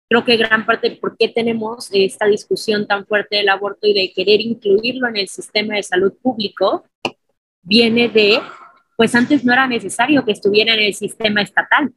Creo 0.08 0.24
que 0.24 0.36
gran 0.36 0.64
parte 0.64 0.90
de 0.90 0.96
por 0.96 1.16
qué 1.16 1.28
tenemos 1.28 1.90
esta 1.92 2.26
discusión 2.26 2.86
tan 2.86 3.06
fuerte 3.06 3.36
del 3.36 3.48
aborto 3.48 3.86
y 3.86 3.92
de 3.92 4.12
querer 4.12 4.40
incluirlo 4.40 5.06
en 5.08 5.16
el 5.16 5.28
sistema 5.28 5.76
de 5.76 5.82
salud 5.82 6.14
público 6.22 6.84
viene 7.62 8.08
de 8.08 8.40
pues 8.98 9.14
antes 9.14 9.44
no 9.44 9.52
era 9.52 9.68
necesario 9.68 10.24
que 10.24 10.32
estuviera 10.32 10.74
en 10.74 10.80
el 10.80 10.92
sistema 10.92 11.40
estatal, 11.40 11.94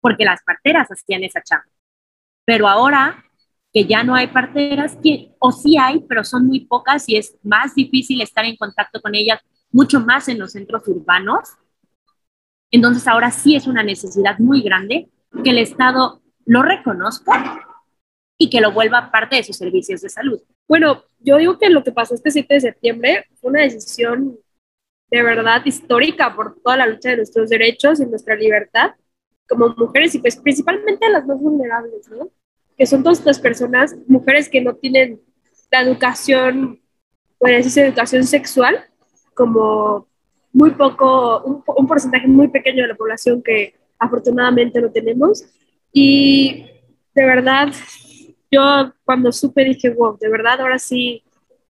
porque 0.00 0.24
las 0.24 0.40
parteras 0.44 0.86
hacían 0.88 1.24
esa 1.24 1.42
chamba. 1.42 1.66
Pero 2.44 2.68
ahora 2.68 3.24
que 3.72 3.84
ya 3.84 4.04
no 4.04 4.14
hay 4.14 4.28
parteras, 4.28 4.96
o 5.40 5.50
sí 5.50 5.76
hay, 5.76 5.98
pero 6.08 6.22
son 6.22 6.46
muy 6.46 6.60
pocas 6.60 7.08
y 7.08 7.16
es 7.16 7.36
más 7.42 7.74
difícil 7.74 8.20
estar 8.20 8.44
en 8.44 8.56
contacto 8.56 9.00
con 9.02 9.16
ellas, 9.16 9.40
mucho 9.72 9.98
más 9.98 10.28
en 10.28 10.38
los 10.38 10.52
centros 10.52 10.86
urbanos. 10.86 11.48
Entonces 12.70 13.08
ahora 13.08 13.32
sí 13.32 13.56
es 13.56 13.66
una 13.66 13.82
necesidad 13.82 14.38
muy 14.38 14.62
grande 14.62 15.10
que 15.42 15.50
el 15.50 15.58
Estado 15.58 16.22
lo 16.46 16.62
reconozca 16.62 17.66
y 18.38 18.48
que 18.48 18.60
lo 18.60 18.70
vuelva 18.70 19.10
parte 19.10 19.34
de 19.34 19.42
sus 19.42 19.56
servicios 19.56 20.02
de 20.02 20.08
salud. 20.08 20.40
Bueno, 20.68 21.02
yo 21.18 21.38
digo 21.38 21.58
que 21.58 21.68
lo 21.68 21.82
que 21.82 21.90
pasó 21.90 22.14
este 22.14 22.30
7 22.30 22.54
de 22.54 22.60
septiembre 22.60 23.26
fue 23.40 23.50
una 23.50 23.62
decisión 23.62 24.38
de 25.14 25.22
verdad 25.22 25.62
histórica 25.64 26.34
por 26.34 26.60
toda 26.60 26.76
la 26.76 26.88
lucha 26.88 27.10
de 27.10 27.18
nuestros 27.18 27.48
derechos 27.48 28.00
y 28.00 28.06
nuestra 28.06 28.34
libertad 28.34 28.94
como 29.48 29.68
mujeres 29.76 30.12
y 30.16 30.18
pues 30.18 30.34
principalmente 30.34 31.08
las 31.08 31.24
más 31.24 31.38
vulnerables, 31.40 32.08
¿no? 32.08 32.30
Que 32.76 32.84
son 32.84 33.04
todas 33.04 33.20
estas 33.20 33.38
personas, 33.38 33.94
mujeres 34.08 34.48
que 34.48 34.60
no 34.60 34.74
tienen 34.74 35.20
la 35.70 35.82
educación, 35.82 36.80
podría 37.38 37.58
decirse 37.58 37.86
educación 37.86 38.24
sexual, 38.24 38.86
como 39.34 40.08
muy 40.52 40.72
poco, 40.72 41.44
un, 41.44 41.62
un, 41.64 41.86
porcentaje 41.86 42.26
muy 42.26 42.48
pequeño 42.48 42.82
de 42.82 42.88
la 42.88 42.96
población 42.96 43.40
que 43.40 43.76
afortunadamente 44.00 44.80
no 44.80 44.90
tenemos. 44.90 45.44
Y 45.92 46.66
de 47.14 47.24
verdad, 47.24 47.68
yo 48.50 48.92
cuando 49.04 49.30
supe 49.30 49.64
dije, 49.64 49.90
wow, 49.90 50.18
de 50.18 50.28
verdad, 50.28 50.60
ahora 50.60 50.80
sí, 50.80 51.22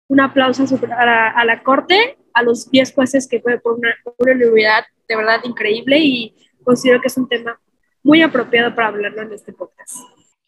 un 0.08 0.20
aplauso 0.20 0.64
a 0.90 1.28
a 1.30 1.44
la 1.46 1.62
corte 1.62 2.18
a 2.34 2.42
los 2.42 2.70
10 2.70 2.94
jueces 2.94 3.28
que 3.28 3.40
fue 3.40 3.58
por 3.60 3.74
una, 3.74 3.94
una 4.18 4.32
unidad 4.32 4.84
de 5.08 5.16
verdad 5.16 5.40
increíble 5.44 5.98
y 5.98 6.34
considero 6.64 7.00
que 7.00 7.08
es 7.08 7.16
un 7.16 7.28
tema 7.28 7.60
muy 8.02 8.22
apropiado 8.22 8.74
para 8.74 8.88
hablarlo 8.88 9.22
en 9.22 9.32
este 9.32 9.52
podcast. 9.52 9.96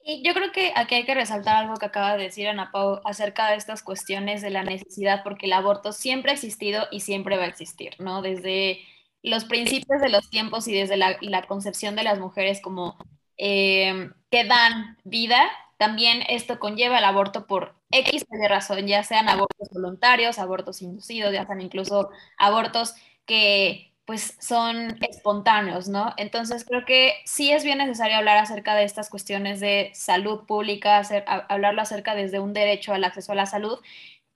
Y 0.04 0.22
yo 0.24 0.34
creo 0.34 0.50
que 0.50 0.72
aquí 0.74 0.96
hay 0.96 1.04
que 1.04 1.14
resaltar 1.14 1.56
algo 1.56 1.76
que 1.76 1.86
acaba 1.86 2.16
de 2.16 2.24
decir 2.24 2.48
Ana 2.48 2.72
Pau 2.72 3.00
acerca 3.04 3.50
de 3.50 3.56
estas 3.56 3.82
cuestiones 3.82 4.42
de 4.42 4.50
la 4.50 4.64
necesidad, 4.64 5.22
porque 5.22 5.46
el 5.46 5.52
aborto 5.52 5.92
siempre 5.92 6.32
ha 6.32 6.34
existido 6.34 6.86
y 6.90 7.00
siempre 7.00 7.36
va 7.36 7.44
a 7.44 7.48
existir, 7.48 7.94
¿no? 7.98 8.20
Desde 8.20 8.80
los 9.22 9.44
principios 9.44 10.00
de 10.00 10.08
los 10.08 10.28
tiempos 10.28 10.66
y 10.66 10.72
desde 10.72 10.96
la, 10.96 11.16
la 11.20 11.42
concepción 11.42 11.94
de 11.94 12.02
las 12.02 12.18
mujeres 12.18 12.60
como 12.60 12.96
eh, 13.36 14.10
que 14.30 14.44
dan 14.44 14.98
vida, 15.04 15.48
también 15.82 16.22
esto 16.28 16.60
conlleva 16.60 16.98
el 16.98 17.04
aborto 17.04 17.48
por 17.48 17.74
X 17.90 18.24
de 18.30 18.46
razón, 18.46 18.86
ya 18.86 19.02
sean 19.02 19.28
abortos 19.28 19.68
voluntarios, 19.72 20.38
abortos 20.38 20.80
inducidos, 20.80 21.32
ya 21.32 21.44
sean 21.44 21.60
incluso 21.60 22.10
abortos 22.38 22.94
que 23.26 23.92
pues 24.04 24.36
son 24.40 24.96
espontáneos, 25.02 25.88
¿no? 25.88 26.14
Entonces 26.18 26.64
creo 26.64 26.84
que 26.84 27.14
sí 27.24 27.50
es 27.50 27.64
bien 27.64 27.78
necesario 27.78 28.16
hablar 28.16 28.38
acerca 28.38 28.76
de 28.76 28.84
estas 28.84 29.10
cuestiones 29.10 29.58
de 29.58 29.90
salud 29.92 30.46
pública, 30.46 30.98
hacer, 30.98 31.24
hablarlo 31.26 31.82
acerca 31.82 32.14
desde 32.14 32.38
un 32.38 32.52
derecho 32.52 32.94
al 32.94 33.02
acceso 33.02 33.32
a 33.32 33.34
la 33.34 33.46
salud. 33.46 33.80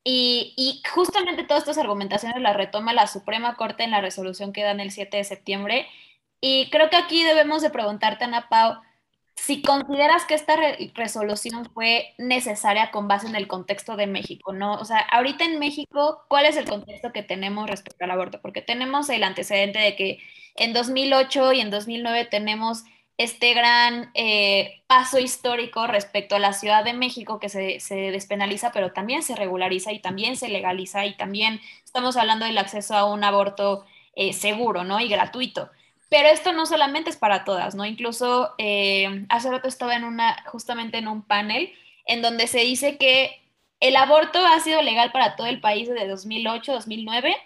Y, 0.02 0.82
justamente 0.92 1.44
todas 1.44 1.62
estas 1.62 1.78
argumentaciones 1.78 2.42
las 2.42 2.56
retoma 2.56 2.92
la 2.92 3.06
Suprema 3.06 3.54
Corte 3.54 3.84
en 3.84 3.92
la 3.92 4.00
resolución 4.00 4.52
que 4.52 4.64
dan 4.64 4.80
el 4.80 4.90
7 4.90 5.16
de 5.16 5.24
septiembre. 5.24 5.86
Y 6.40 6.70
creo 6.70 6.90
que 6.90 6.96
aquí 6.96 7.22
debemos 7.22 7.62
de 7.62 7.70
preguntarte, 7.70 8.24
Ana 8.24 8.48
Pau, 8.48 8.80
si 9.36 9.62
consideras 9.62 10.24
que 10.24 10.34
esta 10.34 10.56
resolución 10.94 11.70
fue 11.72 12.14
necesaria 12.18 12.90
con 12.90 13.06
base 13.06 13.28
en 13.28 13.36
el 13.36 13.46
contexto 13.46 13.96
de 13.96 14.06
México, 14.06 14.52
¿no? 14.52 14.74
O 14.74 14.84
sea, 14.84 14.98
ahorita 14.98 15.44
en 15.44 15.58
México, 15.58 16.24
¿cuál 16.28 16.46
es 16.46 16.56
el 16.56 16.68
contexto 16.68 17.12
que 17.12 17.22
tenemos 17.22 17.68
respecto 17.68 18.04
al 18.04 18.10
aborto? 18.10 18.40
Porque 18.40 18.62
tenemos 18.62 19.08
el 19.10 19.22
antecedente 19.22 19.78
de 19.78 19.94
que 19.94 20.18
en 20.56 20.72
2008 20.72 21.52
y 21.52 21.60
en 21.60 21.70
2009 21.70 22.24
tenemos 22.24 22.84
este 23.18 23.54
gran 23.54 24.10
eh, 24.14 24.82
paso 24.86 25.18
histórico 25.18 25.86
respecto 25.86 26.36
a 26.36 26.38
la 26.38 26.52
Ciudad 26.52 26.84
de 26.84 26.92
México 26.92 27.38
que 27.38 27.48
se, 27.48 27.78
despenaliza, 28.10 28.72
pero 28.72 28.92
también 28.92 29.22
se 29.22 29.36
regulariza 29.36 29.92
y 29.92 30.00
también 30.00 30.36
se 30.36 30.48
legaliza 30.48 31.06
y 31.06 31.16
también 31.16 31.60
estamos 31.84 32.16
hablando 32.16 32.46
del 32.46 32.58
acceso 32.58 32.94
a 32.94 33.04
un 33.04 33.24
aborto 33.24 33.84
eh, 34.14 34.32
seguro, 34.32 34.84
¿no? 34.84 35.00
Y 35.00 35.08
gratuito. 35.08 35.70
Pero 36.08 36.28
esto 36.28 36.52
no 36.52 36.66
solamente 36.66 37.10
es 37.10 37.16
para 37.16 37.44
todas, 37.44 37.74
¿no? 37.74 37.84
Incluso 37.84 38.54
eh, 38.58 39.26
hace 39.28 39.50
rato 39.50 39.68
estaba 39.68 39.96
en 39.96 40.04
una, 40.04 40.44
justamente 40.46 40.98
en 40.98 41.08
un 41.08 41.22
panel 41.22 41.72
en 42.06 42.22
donde 42.22 42.46
se 42.46 42.60
dice 42.60 42.96
que 42.96 43.42
el 43.80 43.96
aborto 43.96 44.44
ha 44.46 44.60
sido 44.60 44.82
legal 44.82 45.12
para 45.12 45.36
todo 45.36 45.46
el 45.48 45.60
país 45.60 45.88
desde 45.88 46.08
2008, 46.08 46.72
2009, 46.72 47.36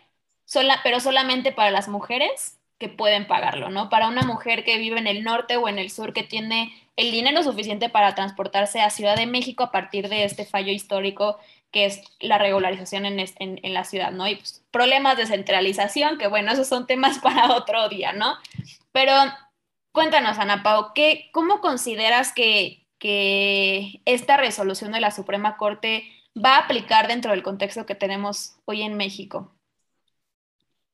sola, 0.44 0.80
pero 0.82 1.00
solamente 1.00 1.52
para 1.52 1.70
las 1.70 1.88
mujeres 1.88 2.58
que 2.78 2.88
pueden 2.88 3.26
pagarlo, 3.26 3.68
¿no? 3.70 3.90
Para 3.90 4.08
una 4.08 4.22
mujer 4.22 4.64
que 4.64 4.78
vive 4.78 4.98
en 4.98 5.06
el 5.06 5.22
norte 5.22 5.56
o 5.56 5.68
en 5.68 5.78
el 5.78 5.90
sur 5.90 6.12
que 6.12 6.22
tiene 6.22 6.72
el 6.96 7.10
dinero 7.10 7.42
suficiente 7.42 7.88
para 7.88 8.14
transportarse 8.14 8.80
a 8.80 8.90
Ciudad 8.90 9.16
de 9.16 9.26
México 9.26 9.64
a 9.64 9.70
partir 9.70 10.08
de 10.08 10.24
este 10.24 10.44
fallo 10.44 10.72
histórico 10.72 11.38
que 11.70 11.86
es 11.86 12.02
la 12.20 12.38
regularización 12.38 13.06
en, 13.06 13.24
en, 13.38 13.74
la 13.74 13.84
ciudad, 13.84 14.12
¿no? 14.12 14.26
Y 14.26 14.36
pues, 14.36 14.64
problemas 14.70 15.16
de 15.16 15.26
centralización, 15.26 16.18
que 16.18 16.26
bueno, 16.26 16.52
esos 16.52 16.66
son 16.66 16.86
temas 16.86 17.18
para 17.22 17.54
otro 17.54 17.88
día, 17.88 18.12
¿no? 18.12 18.34
Pero 18.92 19.12
cuéntanos, 19.92 20.38
Ana 20.38 20.62
Pau, 20.62 20.92
¿qué, 20.94 21.30
¿cómo 21.32 21.60
consideras 21.60 22.32
que, 22.32 22.86
que 22.98 24.02
esta 24.04 24.36
resolución 24.36 24.92
de 24.92 25.00
la 25.00 25.10
Suprema 25.10 25.56
Corte 25.56 26.10
va 26.36 26.56
a 26.56 26.64
aplicar 26.64 27.08
dentro 27.08 27.30
del 27.32 27.42
contexto 27.42 27.86
que 27.86 27.94
tenemos 27.94 28.56
hoy 28.64 28.82
en 28.82 28.96
México? 28.96 29.54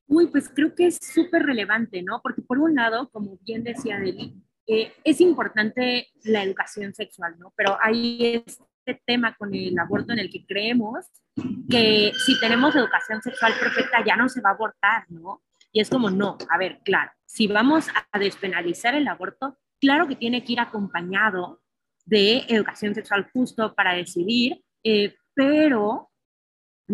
Uy, 0.07 0.27
pues 0.27 0.49
creo 0.49 0.73
que 0.73 0.87
es 0.87 0.97
súper 1.01 1.43
relevante, 1.43 2.01
¿no? 2.01 2.21
Porque 2.21 2.41
por 2.41 2.59
un 2.59 2.75
lado, 2.75 3.09
como 3.09 3.37
bien 3.41 3.63
decía 3.63 3.99
Deli, 3.99 4.33
eh, 4.65 4.93
es 5.03 5.21
importante 5.21 6.09
la 6.23 6.43
educación 6.43 6.93
sexual, 6.93 7.37
¿no? 7.39 7.53
Pero 7.57 7.77
hay 7.81 8.43
este 8.87 9.03
tema 9.05 9.35
con 9.35 9.53
el 9.53 9.77
aborto 9.77 10.13
en 10.13 10.19
el 10.19 10.29
que 10.29 10.45
creemos 10.45 11.05
que 11.69 12.13
si 12.25 12.39
tenemos 12.39 12.75
educación 12.75 13.21
sexual 13.21 13.53
perfecta 13.59 14.03
ya 14.05 14.15
no 14.15 14.29
se 14.29 14.41
va 14.41 14.51
a 14.51 14.53
abortar, 14.53 15.05
¿no? 15.09 15.43
Y 15.71 15.81
es 15.81 15.89
como, 15.89 16.09
no, 16.09 16.37
a 16.49 16.57
ver, 16.57 16.79
claro, 16.83 17.11
si 17.25 17.47
vamos 17.47 17.87
a 18.11 18.19
despenalizar 18.19 18.95
el 18.95 19.07
aborto, 19.07 19.57
claro 19.79 20.07
que 20.07 20.15
tiene 20.15 20.43
que 20.43 20.53
ir 20.53 20.59
acompañado 20.59 21.61
de 22.05 22.45
educación 22.47 22.95
sexual 22.95 23.29
justo 23.33 23.75
para 23.75 23.93
decidir, 23.93 24.63
eh, 24.83 25.15
pero 25.33 26.09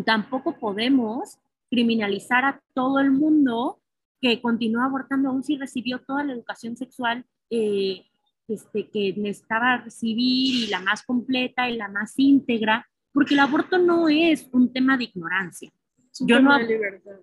tampoco 0.06 0.60
podemos 0.60 1.38
criminalizar 1.70 2.44
a 2.46 2.62
todo 2.74 3.00
el 3.00 3.12
mundo 3.12 3.80
que 4.20 4.42
continúa 4.42 4.86
abortando 4.86 5.30
aún 5.30 5.44
si 5.44 5.58
recibió 5.58 6.00
toda 6.00 6.24
la 6.24 6.34
educación 6.34 6.76
sexual 6.76 7.26
eh, 7.50 8.06
este, 8.48 8.90
que 8.90 9.14
necesitaba 9.18 9.78
recibir 9.78 10.66
y 10.66 10.68
la 10.68 10.80
más 10.80 11.04
completa 11.04 11.70
y 11.70 11.78
la 11.78 11.88
más 11.88 12.14
íntegra, 12.18 12.88
porque 13.12 13.34
el 13.34 13.40
aborto 13.40 13.78
no 13.78 14.10
es 14.10 14.50
un 14.52 14.72
tema 14.72 14.98
de 14.98 15.06
ignorancia. 15.06 15.72
Yo 16.20 16.40
no, 16.40 16.52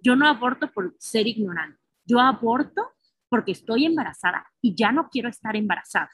yo 0.03 0.17
no 0.17 0.27
aborto 0.27 0.71
por 0.73 0.97
ser 0.99 1.29
ignorante, 1.29 1.79
yo 2.05 2.19
aborto 2.19 2.91
porque 3.29 3.53
estoy 3.53 3.87
embarazada 3.87 4.45
y 4.61 4.75
ya 4.75 4.91
no 4.91 5.09
quiero 5.09 5.29
estar 5.29 5.55
embarazada. 5.55 6.11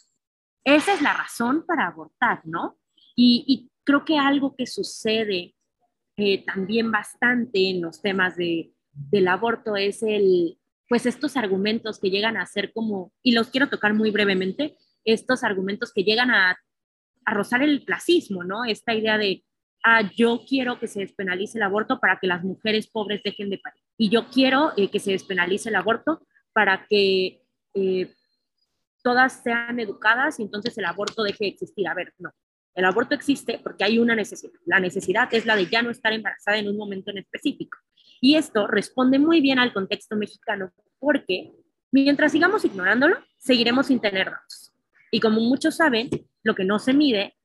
Esa 0.63 0.93
es 0.93 1.01
la 1.01 1.15
razón 1.15 1.65
para 1.67 1.87
abortar, 1.87 2.43
¿no? 2.45 2.77
Y, 3.15 3.71
creo 3.85 4.05
que 4.05 4.19
algo 4.19 4.57
que 4.57 4.67
sucede 4.67 5.55
eh, 6.17 6.45
también 6.45 6.91
bastante 6.91 7.71
en 7.71 7.81
los 7.81 8.03
temas 8.03 8.37
de, 8.37 8.73
del 8.91 9.29
aborto 9.29 9.77
es 9.77 10.03
el, 10.03 10.59
pues 10.89 11.07
estos 11.07 11.37
argumentos 11.37 12.01
que 12.01 12.11
llegan 12.11 12.37
a 12.37 12.47
ser 12.47 12.73
como, 12.73 13.13
y 13.23 13.31
los 13.31 13.49
quiero 13.49 13.69
tocar 13.69 13.95
muy 13.95 14.11
brevemente, 14.11 14.77
estos 15.07 15.43
argumentos 15.43 15.93
que 15.95 16.05
llegan 16.05 16.31
a, 16.31 16.59
a 17.25 17.35
rozar 17.35 17.63
el 17.63 17.85
clasismo, 17.85 18.45
¿no? 18.45 18.65
Esta 18.65 18.95
idea 18.95 19.17
de, 19.17 19.45
ah, 19.85 20.11
yo 20.15 20.43
quiero 20.47 20.79
que 20.79 20.89
se 20.89 21.01
despenalice 21.01 21.59
el 21.59 21.63
aborto 21.63 21.99
para 21.99 22.19
que 22.21 22.27
las 22.27 22.45
mujeres 22.45 22.89
pobres 22.89 23.23
dejen 23.23 23.49
de 23.51 23.59
parir. 23.59 23.83
Y 23.97 24.11
yo 24.11 24.29
quiero 24.29 24.73
eh, 24.77 24.91
que 24.91 25.01
se 25.01 25.13
despenalice 25.13 25.69
el 25.69 25.77
aborto 25.77 26.27
para 26.53 26.87
que 26.89 27.43
eh, 27.75 28.13
todas 29.03 29.43
sean 29.43 29.79
educadas 29.81 30.41
y 30.41 30.43
entonces 30.43 30.77
el 30.79 30.85
aborto 30.85 31.23
deje 31.23 31.45
de 31.45 31.49
existir. 31.49 31.89
A 31.89 31.95
ver, 31.95 32.13
no. 32.19 32.31
El 32.75 32.85
aborto 32.85 33.15
existe 33.15 33.59
porque 33.63 33.85
hay 33.85 33.99
una 33.99 34.15
necesidad. 34.15 34.53
La 34.67 34.81
necesidad 34.81 35.33
es 35.33 35.47
la 35.47 35.57
de 35.57 35.67
ya 35.67 35.83
no 35.83 35.91
estar 35.91 36.13
embarazada 36.13 36.59
en 36.59 36.69
un 36.69 36.77
momento 36.77 37.11
en 37.11 37.19
específico. 37.19 37.79
Y 38.21 38.37
esto 38.37 38.67
responde 38.67 39.19
muy 39.19 39.41
bien 39.41 39.59
al 39.59 39.73
contexto 39.73 40.17
mexicano 40.17 40.73
porque 40.99 41.53
mientras 41.91 42.33
sigamos 42.33 42.65
ignorándolo, 42.65 43.17
seguiremos 43.39 43.87
sin 43.87 44.01
tener 44.01 44.31
datos. 44.31 44.76
Y 45.11 45.21
como 45.21 45.41
muchos 45.41 45.77
saben, 45.77 46.11
lo 46.43 46.55
que 46.55 46.65
no 46.65 46.79
se 46.79 46.93
mide, 46.93 47.37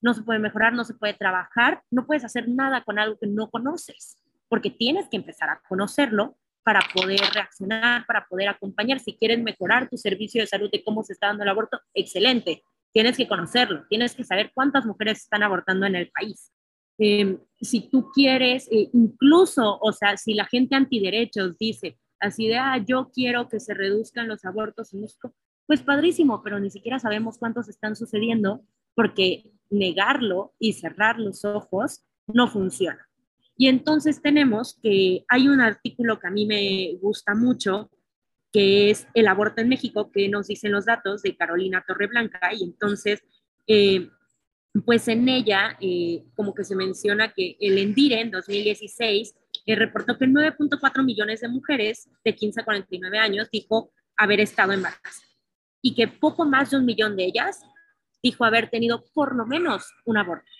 no 0.00 0.14
se 0.14 0.22
puede 0.22 0.38
mejorar, 0.38 0.72
no 0.72 0.84
se 0.84 0.94
puede 0.94 1.14
trabajar, 1.14 1.82
no 1.90 2.06
puedes 2.06 2.24
hacer 2.24 2.48
nada 2.48 2.82
con 2.84 2.98
algo 2.98 3.18
que 3.18 3.26
no 3.26 3.50
conoces, 3.50 4.16
porque 4.48 4.70
tienes 4.70 5.08
que 5.08 5.16
empezar 5.16 5.50
a 5.50 5.60
conocerlo 5.68 6.36
para 6.62 6.80
poder 6.92 7.20
reaccionar, 7.32 8.06
para 8.06 8.26
poder 8.26 8.48
acompañar. 8.48 9.00
Si 9.00 9.16
quieres 9.16 9.42
mejorar 9.42 9.88
tu 9.88 9.96
servicio 9.96 10.42
de 10.42 10.46
salud 10.46 10.70
de 10.70 10.84
cómo 10.84 11.02
se 11.02 11.14
está 11.14 11.28
dando 11.28 11.42
el 11.42 11.48
aborto, 11.48 11.80
excelente. 11.94 12.62
Tienes 12.92 13.16
que 13.16 13.28
conocerlo, 13.28 13.86
tienes 13.88 14.14
que 14.14 14.24
saber 14.24 14.50
cuántas 14.54 14.84
mujeres 14.84 15.18
están 15.18 15.42
abortando 15.42 15.86
en 15.86 15.96
el 15.96 16.10
país. 16.10 16.52
Em, 16.98 17.38
si 17.60 17.88
tú 17.88 18.10
quieres, 18.12 18.68
eh, 18.72 18.90
incluso, 18.92 19.78
o 19.80 19.92
sea, 19.92 20.16
si 20.16 20.34
la 20.34 20.46
gente 20.46 20.74
antiderechos 20.74 21.56
dice 21.56 21.96
así 22.20 22.48
de, 22.48 22.58
ah, 22.58 22.78
yo 22.78 23.10
quiero 23.14 23.48
que 23.48 23.60
se 23.60 23.72
reduzcan 23.72 24.28
los 24.28 24.44
abortos 24.44 24.92
en 24.92 25.02
México, 25.02 25.32
pues 25.68 25.82
padrísimo, 25.82 26.42
pero 26.42 26.58
ni 26.58 26.70
siquiera 26.70 26.98
sabemos 26.98 27.36
cuántos 27.36 27.68
están 27.68 27.94
sucediendo 27.94 28.64
porque 28.94 29.52
negarlo 29.68 30.54
y 30.58 30.72
cerrar 30.72 31.18
los 31.18 31.44
ojos 31.44 32.06
no 32.26 32.48
funciona. 32.48 33.06
Y 33.54 33.68
entonces 33.68 34.22
tenemos 34.22 34.78
que 34.82 35.26
hay 35.28 35.46
un 35.46 35.60
artículo 35.60 36.18
que 36.18 36.26
a 36.26 36.30
mí 36.30 36.46
me 36.46 36.96
gusta 37.02 37.34
mucho, 37.34 37.90
que 38.50 38.88
es 38.88 39.06
El 39.12 39.28
aborto 39.28 39.60
en 39.60 39.68
México, 39.68 40.10
que 40.10 40.26
nos 40.30 40.46
dicen 40.46 40.72
los 40.72 40.86
datos 40.86 41.20
de 41.20 41.36
Carolina 41.36 41.84
Torreblanca, 41.86 42.54
y 42.54 42.64
entonces, 42.64 43.22
eh, 43.66 44.08
pues 44.86 45.06
en 45.08 45.28
ella, 45.28 45.76
eh, 45.82 46.24
como 46.34 46.54
que 46.54 46.64
se 46.64 46.76
menciona 46.76 47.34
que 47.34 47.58
el 47.60 47.76
Endire 47.76 48.22
en 48.22 48.30
2016 48.30 49.34
eh, 49.66 49.76
reportó 49.76 50.16
que 50.16 50.24
9.4 50.24 51.04
millones 51.04 51.42
de 51.42 51.48
mujeres 51.48 52.08
de 52.24 52.34
15 52.34 52.62
a 52.62 52.64
49 52.64 53.18
años 53.18 53.50
dijo 53.52 53.92
haber 54.16 54.40
estado 54.40 54.72
embarazadas 54.72 55.27
y 55.82 55.94
que 55.94 56.08
poco 56.08 56.44
más 56.44 56.70
de 56.70 56.78
un 56.78 56.84
millón 56.84 57.16
de 57.16 57.24
ellas 57.24 57.62
dijo 58.22 58.44
haber 58.44 58.70
tenido 58.70 59.04
por 59.14 59.34
lo 59.34 59.46
menos 59.46 59.92
un 60.04 60.16
aborto. 60.16 60.50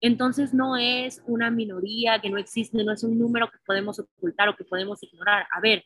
Entonces 0.00 0.52
no 0.52 0.76
es 0.76 1.22
una 1.26 1.50
minoría 1.50 2.20
que 2.20 2.30
no 2.30 2.38
existe, 2.38 2.84
no 2.84 2.92
es 2.92 3.02
un 3.02 3.18
número 3.18 3.50
que 3.50 3.58
podemos 3.64 3.98
ocultar 3.98 4.48
o 4.48 4.56
que 4.56 4.64
podemos 4.64 5.02
ignorar. 5.02 5.46
A 5.50 5.60
ver, 5.60 5.84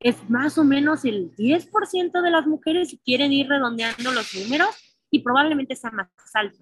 es 0.00 0.28
más 0.28 0.58
o 0.58 0.64
menos 0.64 1.04
el 1.04 1.34
10% 1.34 2.22
de 2.22 2.30
las 2.30 2.46
mujeres 2.46 2.90
si 2.90 2.98
quieren 2.98 3.32
ir 3.32 3.48
redondeando 3.48 4.12
los 4.12 4.34
números 4.34 4.68
y 5.10 5.20
probablemente 5.20 5.76
sea 5.76 5.90
más 5.90 6.08
alto, 6.34 6.58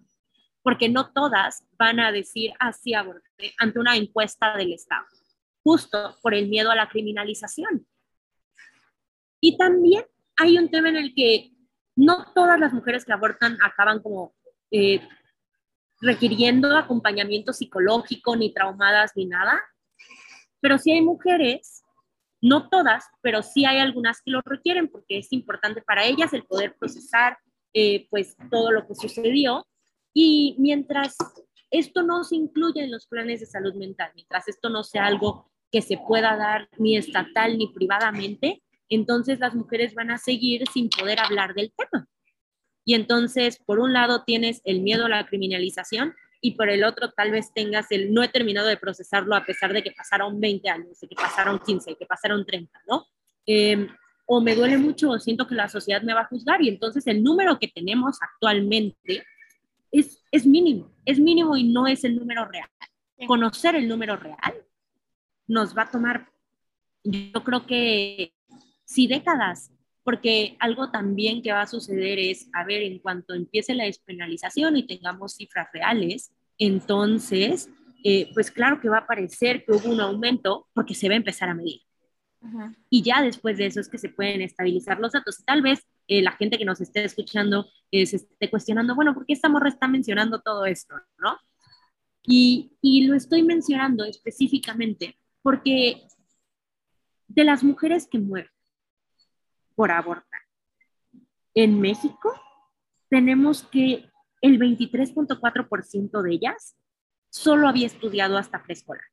porque 0.63 0.89
no 0.89 1.13
todas 1.13 1.65
van 1.79 2.01
a 2.01 2.13
decir 2.13 2.53
así 2.59 2.95
ah, 2.95 3.01
aborté 3.01 3.55
ante 3.59 3.79
una 3.79 3.97
encuesta 3.97 4.57
del 4.57 4.73
Estado, 4.73 5.05
justo 5.63 6.17
por 6.23 6.35
el 6.35 6.49
miedo 6.49 6.71
a 6.71 6.77
la 6.77 6.89
criminalización. 6.89 7.87
Y 9.47 9.57
también 9.57 10.05
hay 10.37 10.59
un 10.59 10.69
tema 10.73 10.89
en 10.89 10.97
el 10.97 11.15
que 11.15 11.53
no 11.95 12.33
todas 12.35 12.59
las 12.59 12.73
mujeres 12.73 13.05
que 13.05 13.13
abortan 13.13 13.57
acaban 13.63 14.03
como 14.03 14.35
eh, 14.73 15.01
requiriendo 16.01 16.77
acompañamiento 16.77 17.53
psicológico, 17.53 18.35
ni 18.35 18.53
traumadas, 18.53 19.13
ni 19.15 19.25
nada, 19.27 19.63
pero 20.61 20.79
sí 20.79 20.91
hay 20.91 21.01
mujeres, 21.01 21.85
no 22.41 22.69
todas, 22.69 23.05
pero 23.23 23.41
sí 23.41 23.65
hay 23.67 23.79
algunas 23.79 24.21
que 24.21 24.33
lo 24.33 24.41
requieren 24.45 24.89
porque 24.89 25.19
es 25.19 25.33
importante 25.33 25.81
para 25.81 26.05
ellas 26.05 26.33
el 26.33 26.43
poder 26.43 26.75
procesar 26.77 27.39
eh, 27.73 28.09
pues 28.11 28.37
todo 28.51 28.73
lo 28.73 28.85
que 28.89 28.97
sucedió. 28.97 29.65
Y 30.13 30.57
mientras 30.59 31.17
esto 31.71 32.03
no 32.03 32.25
se 32.25 32.35
incluye 32.35 32.83
en 32.83 32.91
los 32.91 33.07
planes 33.07 33.39
de 33.39 33.47
salud 33.47 33.77
mental, 33.77 34.11
mientras 34.17 34.49
esto 34.49 34.71
no 34.71 34.83
sea 34.83 35.07
algo 35.07 35.53
que 35.71 35.83
se 35.83 35.99
pueda 35.99 36.37
dar 36.37 36.69
ni 36.79 36.97
estatal 36.97 37.57
ni 37.57 37.69
privadamente, 37.69 38.65
entonces 38.89 39.41
las 39.41 39.55
mujeres 39.55 39.95
van 39.95 40.11
a 40.11 40.19
seguir 40.19 40.65
sin 40.73 40.89
poder 40.89 41.21
hablar 41.21 41.55
del 41.55 41.73
tema. 41.73 42.09
Y 42.85 42.95
entonces, 42.95 43.59
por 43.67 43.81
un 43.81 43.93
lado, 43.93 44.23
tienes 44.25 44.61
el 44.65 44.81
miedo 44.81 45.07
a 45.07 45.09
la 45.09 45.27
criminalización 45.27 46.15
y 46.41 46.53
por 46.53 46.71
el 46.71 46.85
otro 46.85 47.11
tal 47.11 47.33
vez 47.33 47.53
tengas 47.53 47.91
el 47.91 48.15
no 48.15 48.23
he 48.23 48.29
terminado 48.29 48.69
de 48.69 48.77
procesarlo 48.77 49.35
a 49.35 49.45
pesar 49.45 49.73
de 49.73 49.83
que 49.83 49.91
pasaron 49.91 50.41
20 50.41 50.69
años, 50.69 51.01
de 51.01 51.09
que 51.09 51.17
pasaron 51.17 51.59
15, 51.59 51.91
de 51.91 51.97
que 51.97 52.07
pasaron 52.07 52.47
30, 52.47 52.81
¿no? 52.87 53.07
Em, 53.45 53.89
o 54.27 54.41
me 54.41 54.55
duele 54.55 54.79
mucho 54.79 55.11
o 55.11 55.19
siento 55.19 55.47
que 55.47 55.57
la 55.57 55.69
sociedad 55.69 56.03
me 56.03 56.15
va 56.15 56.23
a 56.23 56.27
juzgar 56.27 56.63
y 56.63 56.69
entonces 56.69 57.07
el 57.09 57.23
número 57.23 57.59
que 57.59 57.69
tenemos 57.69 58.19
actualmente 58.21 59.25
es, 59.91 60.23
es 60.31 60.47
mínimo, 60.47 60.93
es 61.05 61.19
mínimo 61.19 61.57
y 61.57 61.65
no 61.65 61.87
es 61.89 62.05
el 62.05 62.17
número 62.17 62.45
real. 62.45 62.69
Conocer 63.27 63.75
el 63.75 63.89
número 63.89 64.17
real 64.17 64.65
nos 65.49 65.77
va 65.77 65.83
a 65.83 65.91
tomar, 65.91 66.31
yo 67.03 67.43
creo 67.43 67.67
que 67.67 68.36
sí 68.87 69.07
décadas, 69.07 69.71
porque 70.03 70.57
algo 70.61 70.91
también 70.91 71.43
que 71.43 71.53
va 71.53 71.63
a 71.63 71.67
suceder 71.67 72.19
es, 72.19 72.49
a 72.53 72.65
ver, 72.65 72.83
en 72.83 73.01
cuanto 73.01 73.35
empiece 73.35 73.75
la 73.75 73.85
despenalización 73.85 74.77
y 74.77 74.87
tengamos 74.87 75.35
cifras 75.35 75.69
reales, 75.73 76.33
entonces, 76.59 77.69
eh, 78.05 78.31
pues 78.33 78.51
claro 78.51 78.81
que 78.81 78.89
va 78.89 78.99
a 78.99 79.07
parecer 79.07 79.65
que 79.65 79.73
hubo 79.73 79.91
un 79.91 80.01
aumento 80.01 80.69
porque 80.73 80.95
se 80.95 81.09
va 81.09 81.15
a 81.15 81.19
empezar 81.19 81.49
a 81.49 81.55
medir. 81.55 81.83
Y 82.89 83.03
ya 83.03 83.23
después 83.23 83.59
de 83.59 83.67
eso 83.67 83.81
es 83.81 83.89
que 83.89 83.99
se 83.99 84.09
pueden 84.09 84.41
estabilizar 84.41 85.01
los 85.01 85.13
datos. 85.13 85.43
Tal 85.45 85.63
vez 85.63 85.85
eh, 86.07 86.23
la 86.23 86.31
gente 86.33 86.59
que 86.59 86.65
nos 86.65 86.81
esté 86.81 87.03
escuchando 87.03 87.67
eh, 87.91 88.07
se 88.07 88.17
esté 88.17 88.49
cuestionando, 88.49 88.95
bueno, 88.95 89.13
¿por 89.13 89.27
qué 89.27 89.33
esta 89.33 89.49
morra 89.49 89.69
está 89.69 89.89
mencionando 89.89 90.41
todo 90.41 90.65
esto? 90.67 90.95
¿no? 91.19 91.37
Y, 92.23 92.77
y 92.81 93.07
lo 93.09 93.17
estoy 93.17 93.43
mencionando 93.43 94.05
específicamente 94.05 95.19
porque 95.43 96.07
de 97.27 97.45
las 97.45 97.65
mujeres 97.65 98.07
que 98.09 98.21
mueren 98.21 98.51
por 99.77 99.93
abortar 99.93 100.41
en 101.55 101.81
México, 101.81 102.35
tenemos 103.09 103.65
que 103.65 104.11
el 104.43 104.59
23.4% 104.59 106.23
de 106.23 106.33
ellas 106.33 106.77
solo 107.31 107.67
había 107.67 107.87
estudiado 107.87 108.37
hasta 108.37 108.63
preescolar. 108.63 109.07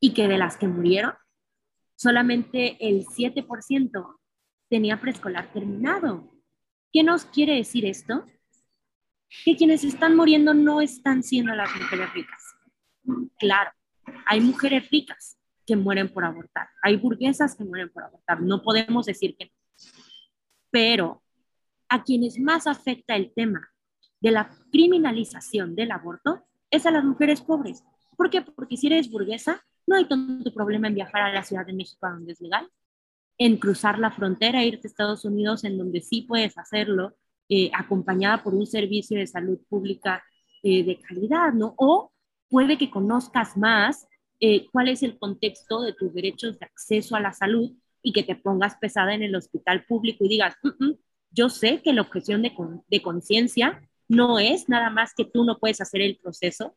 Y 0.00 0.14
que 0.14 0.26
de 0.26 0.36
las 0.36 0.56
que 0.56 0.66
murieron, 0.66 1.14
solamente 1.94 2.76
el 2.80 3.06
7% 3.06 4.18
tenía 4.68 5.00
preescolar 5.00 5.52
terminado. 5.52 6.34
¿Qué 6.92 7.04
nos 7.04 7.24
quiere 7.24 7.54
decir 7.54 7.86
esto? 7.86 8.24
Que 9.44 9.56
quienes 9.56 9.84
están 9.84 10.16
muriendo 10.16 10.54
no 10.54 10.80
están 10.80 11.22
siendo 11.22 11.54
las 11.54 11.70
mujeres 11.74 12.12
ricas. 12.12 12.42
Claro, 13.38 13.70
hay 14.26 14.40
mujeres 14.40 14.90
ricas 14.90 15.38
que 15.66 15.76
mueren 15.76 16.08
por 16.08 16.24
abortar, 16.24 16.68
hay 16.82 16.96
burguesas 16.96 17.54
que 17.56 17.64
mueren 17.64 17.90
por 17.90 18.04
abortar, 18.04 18.40
no 18.40 18.62
podemos 18.62 19.06
decir 19.06 19.36
que 19.36 19.46
no. 19.46 19.52
Pero 20.70 21.22
a 21.88 22.02
quienes 22.02 22.38
más 22.38 22.66
afecta 22.66 23.16
el 23.16 23.32
tema 23.32 23.68
de 24.20 24.30
la 24.30 24.50
criminalización 24.72 25.76
del 25.76 25.92
aborto 25.92 26.44
es 26.70 26.86
a 26.86 26.90
las 26.90 27.04
mujeres 27.04 27.40
pobres. 27.40 27.84
¿Por 28.16 28.30
qué? 28.30 28.42
Porque 28.42 28.76
si 28.76 28.86
eres 28.88 29.10
burguesa, 29.10 29.64
no 29.86 29.96
hay 29.96 30.06
tanto 30.06 30.52
problema 30.52 30.88
en 30.88 30.94
viajar 30.94 31.22
a 31.22 31.32
la 31.32 31.42
Ciudad 31.42 31.66
de 31.66 31.74
México 31.74 32.08
donde 32.08 32.32
es 32.32 32.40
legal, 32.40 32.68
en 33.38 33.56
cruzar 33.58 33.98
la 33.98 34.10
frontera 34.10 34.64
irte 34.64 34.86
a 34.86 34.90
Estados 34.90 35.24
Unidos 35.24 35.64
en 35.64 35.76
donde 35.76 36.00
sí 36.00 36.22
puedes 36.22 36.56
hacerlo, 36.56 37.16
eh, 37.48 37.70
acompañada 37.74 38.42
por 38.42 38.54
un 38.54 38.66
servicio 38.66 39.18
de 39.18 39.26
salud 39.26 39.58
pública 39.68 40.24
eh, 40.62 40.82
de 40.84 40.98
calidad, 40.98 41.52
¿no? 41.52 41.74
O 41.76 42.12
puede 42.48 42.78
que 42.78 42.90
conozcas 42.90 43.56
más 43.56 44.06
eh, 44.40 44.66
cuál 44.72 44.88
es 44.88 45.02
el 45.02 45.18
contexto 45.18 45.82
de 45.82 45.92
tus 45.92 46.12
derechos 46.12 46.58
de 46.58 46.66
acceso 46.66 47.16
a 47.16 47.20
la 47.20 47.32
salud 47.32 47.72
y 48.02 48.12
que 48.12 48.22
te 48.22 48.36
pongas 48.36 48.76
pesada 48.76 49.14
en 49.14 49.22
el 49.22 49.34
hospital 49.34 49.84
público 49.86 50.24
y 50.24 50.28
digas, 50.28 50.54
mm, 50.62 50.84
mm, 50.84 50.98
yo 51.30 51.48
sé 51.48 51.80
que 51.82 51.92
la 51.92 52.02
objeción 52.02 52.42
de, 52.42 52.52
de 52.88 53.02
conciencia 53.02 53.80
no 54.08 54.38
es 54.38 54.68
nada 54.68 54.90
más 54.90 55.14
que 55.14 55.24
tú 55.24 55.44
no 55.44 55.58
puedes 55.58 55.80
hacer 55.80 56.02
el 56.02 56.16
proceso 56.16 56.76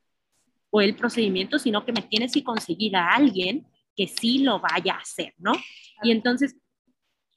o 0.70 0.82
el 0.82 0.96
procedimiento, 0.96 1.60
sino 1.60 1.86
que 1.86 1.92
me 1.92 2.02
tienes 2.02 2.34
que 2.34 2.44
conseguir 2.44 2.96
a 2.96 3.10
alguien 3.10 3.68
que 3.96 4.08
sí 4.08 4.40
lo 4.40 4.60
vaya 4.60 4.94
a 4.94 5.00
hacer, 5.00 5.34
¿no? 5.38 5.54
Y 6.04 6.12
entonces, 6.12 6.56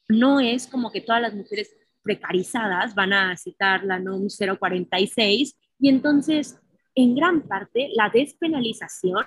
no 0.08 0.40
es 0.40 0.66
como 0.66 0.90
que 0.90 1.00
todas 1.00 1.22
las 1.22 1.34
mujeres 1.34 1.74
precarizadas 2.02 2.94
van 2.94 3.12
a 3.12 3.36
citar 3.36 3.84
la 3.84 3.98
NOM 3.98 4.28
046 4.28 5.56
y 5.78 5.88
entonces, 5.88 6.58
en 6.94 7.14
gran 7.14 7.42
parte, 7.42 7.90
la 7.94 8.10
despenalización 8.10 9.26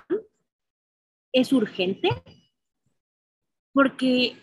es 1.34 1.52
urgente 1.52 2.08
porque 3.72 4.36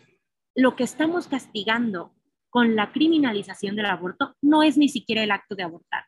lo 0.54 0.76
que 0.76 0.84
estamos 0.84 1.28
castigando 1.28 2.14
con 2.50 2.76
la 2.76 2.92
criminalización 2.92 3.78
del 3.78 3.86
aborto 3.86 4.36
no 4.42 4.62
es 4.62 4.78
ni 4.78 4.90
siquiera 4.90 5.24
el 5.24 5.32
acto 5.32 5.56
de 5.56 5.64
abortar, 5.64 6.06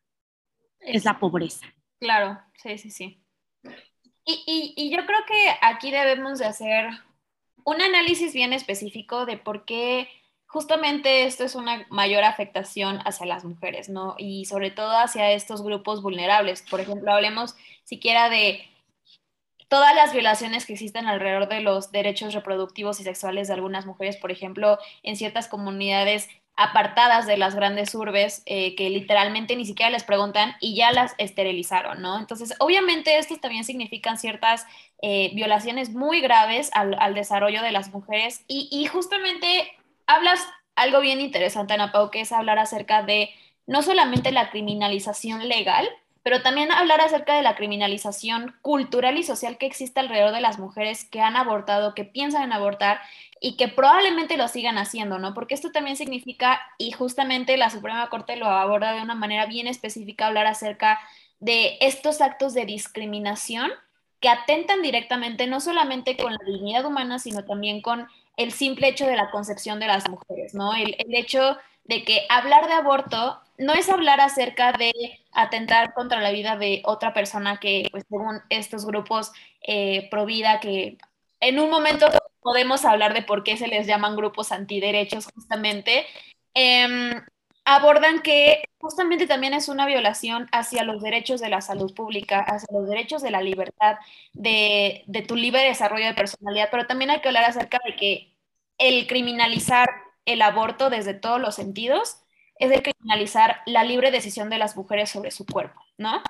es, 0.82 1.06
la 1.06 1.20
pobreza. 1.20 1.66
Claro, 2.00 2.38
sí, 2.62 2.78
sí, 2.78 2.92
sí. 2.92 3.24
Y, 4.26 4.74
y, 4.76 4.92
yo 4.92 5.06
creo 5.06 5.20
que 5.26 5.56
aquí 5.62 5.90
debemos 5.90 6.40
de 6.40 6.46
hacer 6.46 6.90
un 7.64 7.82
análisis 7.82 8.34
bien 8.34 8.52
específico 8.52 9.26
de 9.26 9.38
por 9.38 9.64
qué 9.66 10.10
justamente 10.48 11.26
esto 11.26 11.46
es 11.46 11.56
una 11.56 11.86
mayor 11.90 12.24
afectación 12.24 13.00
hacia 13.06 13.26
las 13.26 13.46
mujeres, 13.46 13.90
¿no? 13.90 14.16
Y 14.18 14.46
sobre 14.46 14.70
todo 14.70 14.92
hacia 14.92 15.32
estos 15.32 15.64
grupos 15.64 16.02
vulnerables. 16.02 16.62
Por 16.70 16.82
ejemplo, 16.82 17.12
hablemos 17.12 17.56
siquiera 17.84 18.30
de 18.30 18.66
todas 19.74 19.96
las 19.96 20.14
violaciones 20.14 20.68
que 20.68 20.74
existen 20.74 21.08
alrededor 21.08 21.50
de 21.50 21.62
los 21.62 21.92
derechos 21.92 22.36
reproductivos 22.36 23.00
y 23.00 23.04
sexuales 23.04 23.48
de 23.48 23.56
algunas 23.56 23.88
mujeres, 23.88 24.18
por 24.18 24.32
ejemplo, 24.32 24.78
en 25.02 25.18
ciertas 25.18 25.48
comunidades 25.48 26.30
apartadas 26.56 27.26
de 27.26 27.38
las 27.38 27.56
grandes 27.56 27.96
urbes 27.96 28.44
eh, 28.46 28.76
que 28.76 28.92
literalmente 28.92 29.56
ni 29.56 29.66
siquiera 29.66 29.90
les 29.90 30.04
preguntan 30.04 30.54
y 30.60 30.76
ya 30.76 30.92
las 30.92 31.16
esterilizaron, 31.18 32.04
¿no? 32.04 32.20
Entonces, 32.20 32.54
obviamente 32.60 33.18
estos 33.18 33.42
también 33.42 33.64
significan 33.64 34.20
ciertas 34.20 34.68
eh, 35.02 35.32
violaciones 35.34 35.90
muy 35.90 36.22
graves 36.22 36.70
al, 36.76 37.16
desarrollo 37.16 37.64
de 37.64 37.72
las 37.72 37.92
mujeres 37.92 38.46
y, 38.48 38.70
y, 38.72 38.86
justamente 38.86 39.72
hablas 40.06 40.40
algo 40.76 41.00
bien 41.00 41.20
interesante, 41.20 41.74
Ana 41.74 41.92
Pau, 41.92 42.12
que 42.12 42.22
es 42.22 42.32
hablar 42.32 42.60
acerca 42.60 43.02
de 43.02 43.32
no 43.66 43.82
solamente 43.82 44.32
la 44.32 44.52
criminalización 44.52 45.48
legal, 45.50 45.90
pero 46.24 46.42
también 46.42 46.72
hablar 46.72 47.02
acerca 47.02 47.36
de 47.36 47.42
la 47.42 47.56
criminalización 47.56 48.56
cultural 48.62 49.18
y 49.18 49.24
social 49.24 49.58
que 49.58 49.66
existe 49.66 50.00
alrededor 50.00 50.32
de 50.32 50.42
las 50.42 50.58
mujeres 50.58 51.04
que 51.04 51.20
han 51.20 51.36
abortado, 51.36 51.94
que 51.94 52.06
piensan 52.06 52.44
en 52.44 52.54
abortar 52.54 53.02
y 53.42 53.58
que 53.58 53.68
probablemente 53.68 54.38
lo 54.38 54.48
sigan 54.48 54.78
haciendo, 54.78 55.20
¿no? 55.20 55.34
Porque 55.34 55.54
esto 55.54 55.72
también 55.72 55.98
significa, 55.98 56.62
y 56.78 56.92
justamente 56.94 57.58
la 57.58 57.70
Suprema 57.70 58.10
Corte 58.10 58.38
lo 58.38 58.46
aborda 58.46 58.94
de 58.94 59.02
una 59.02 59.16
manera 59.16 59.46
bien 59.46 59.68
específica, 59.68 60.28
hablar 60.28 60.48
acerca 60.48 61.00
de 61.42 61.78
estos 61.82 62.22
actos 62.22 62.54
de 62.54 62.66
discriminación 62.66 63.70
que 64.22 64.30
atentan 64.30 64.82
directamente 64.82 65.46
no 65.48 65.60
solamente 65.60 66.16
con 66.16 66.32
la 66.32 66.40
dignidad 66.46 66.86
humana, 66.86 67.20
sino 67.20 67.44
también 67.44 67.82
con 67.82 68.08
el 68.38 68.54
simple 68.54 68.88
hecho 68.88 69.06
de 69.06 69.18
la 69.18 69.30
concepción 69.30 69.82
de 69.82 69.88
las 69.88 70.10
mujeres, 70.10 70.54
¿no? 70.54 70.74
El, 70.74 70.96
el 70.98 71.14
hecho 71.14 71.58
de 71.86 72.04
que 72.04 72.26
hablar 72.30 72.68
de 72.68 72.74
aborto 72.74 73.40
no 73.58 73.74
es 73.74 73.90
hablar 73.90 74.22
acerca 74.22 74.74
de 74.74 74.92
atentar 75.32 75.94
contra 75.94 76.22
la 76.22 76.32
vida 76.32 76.58
de 76.58 76.82
otra 76.86 77.14
persona 77.14 77.60
que, 77.60 77.88
pues, 77.92 78.04
según 78.10 78.42
estos 78.50 78.86
grupos 78.86 79.32
eh, 79.62 80.08
pro 80.10 80.26
vida, 80.26 80.60
que 80.60 80.98
en 81.40 81.60
un 81.60 81.70
momento 81.70 82.08
podemos 82.42 82.86
hablar 82.86 83.14
de 83.14 83.22
por 83.22 83.44
qué 83.44 83.58
se 83.58 83.68
les 83.68 83.88
llaman 83.88 84.16
grupos 84.16 84.52
antiderechos 84.52 85.28
justamente, 85.34 86.06
em, 86.54 87.14
abordan 87.66 88.22
que 88.22 88.64
justamente 88.80 89.28
también 89.28 89.54
es 89.54 89.70
una 89.70 89.86
violación 89.86 90.48
hacia 90.52 90.84
los 90.84 91.02
derechos 91.02 91.40
de 91.40 91.50
la 91.50 91.62
salud 91.62 91.94
pública, 91.94 92.40
hacia 92.42 92.68
los 92.78 92.90
derechos 92.90 93.22
de 93.22 93.32
la 93.32 93.42
libertad, 93.42 93.98
de, 94.34 95.04
de 95.08 95.22
tu 95.22 95.36
libre 95.36 95.64
desarrollo 95.64 96.06
de 96.06 96.14
personalidad, 96.14 96.70
pero 96.72 96.88
también 96.88 97.12
hay 97.12 97.22
que 97.22 97.30
hablar 97.30 97.46
acerca 97.46 97.80
de 97.86 97.96
que 97.96 98.34
el 98.78 99.08
criminalizar 99.08 99.90
el 100.26 100.42
aborto 100.42 100.90
desde 100.90 101.14
todos 101.14 101.40
los 101.40 101.56
sentidos 101.56 102.18
es 102.58 102.72
el 102.72 102.84
criminalizar 102.84 103.62
la 103.66 103.84
libre 103.84 104.12
decisión 104.12 104.50
de 104.50 104.58
las 104.58 104.76
mujeres 104.76 105.10
sobre 105.10 105.32
su 105.32 105.46
cuerpo, 105.46 105.82
¿no? 105.98 106.22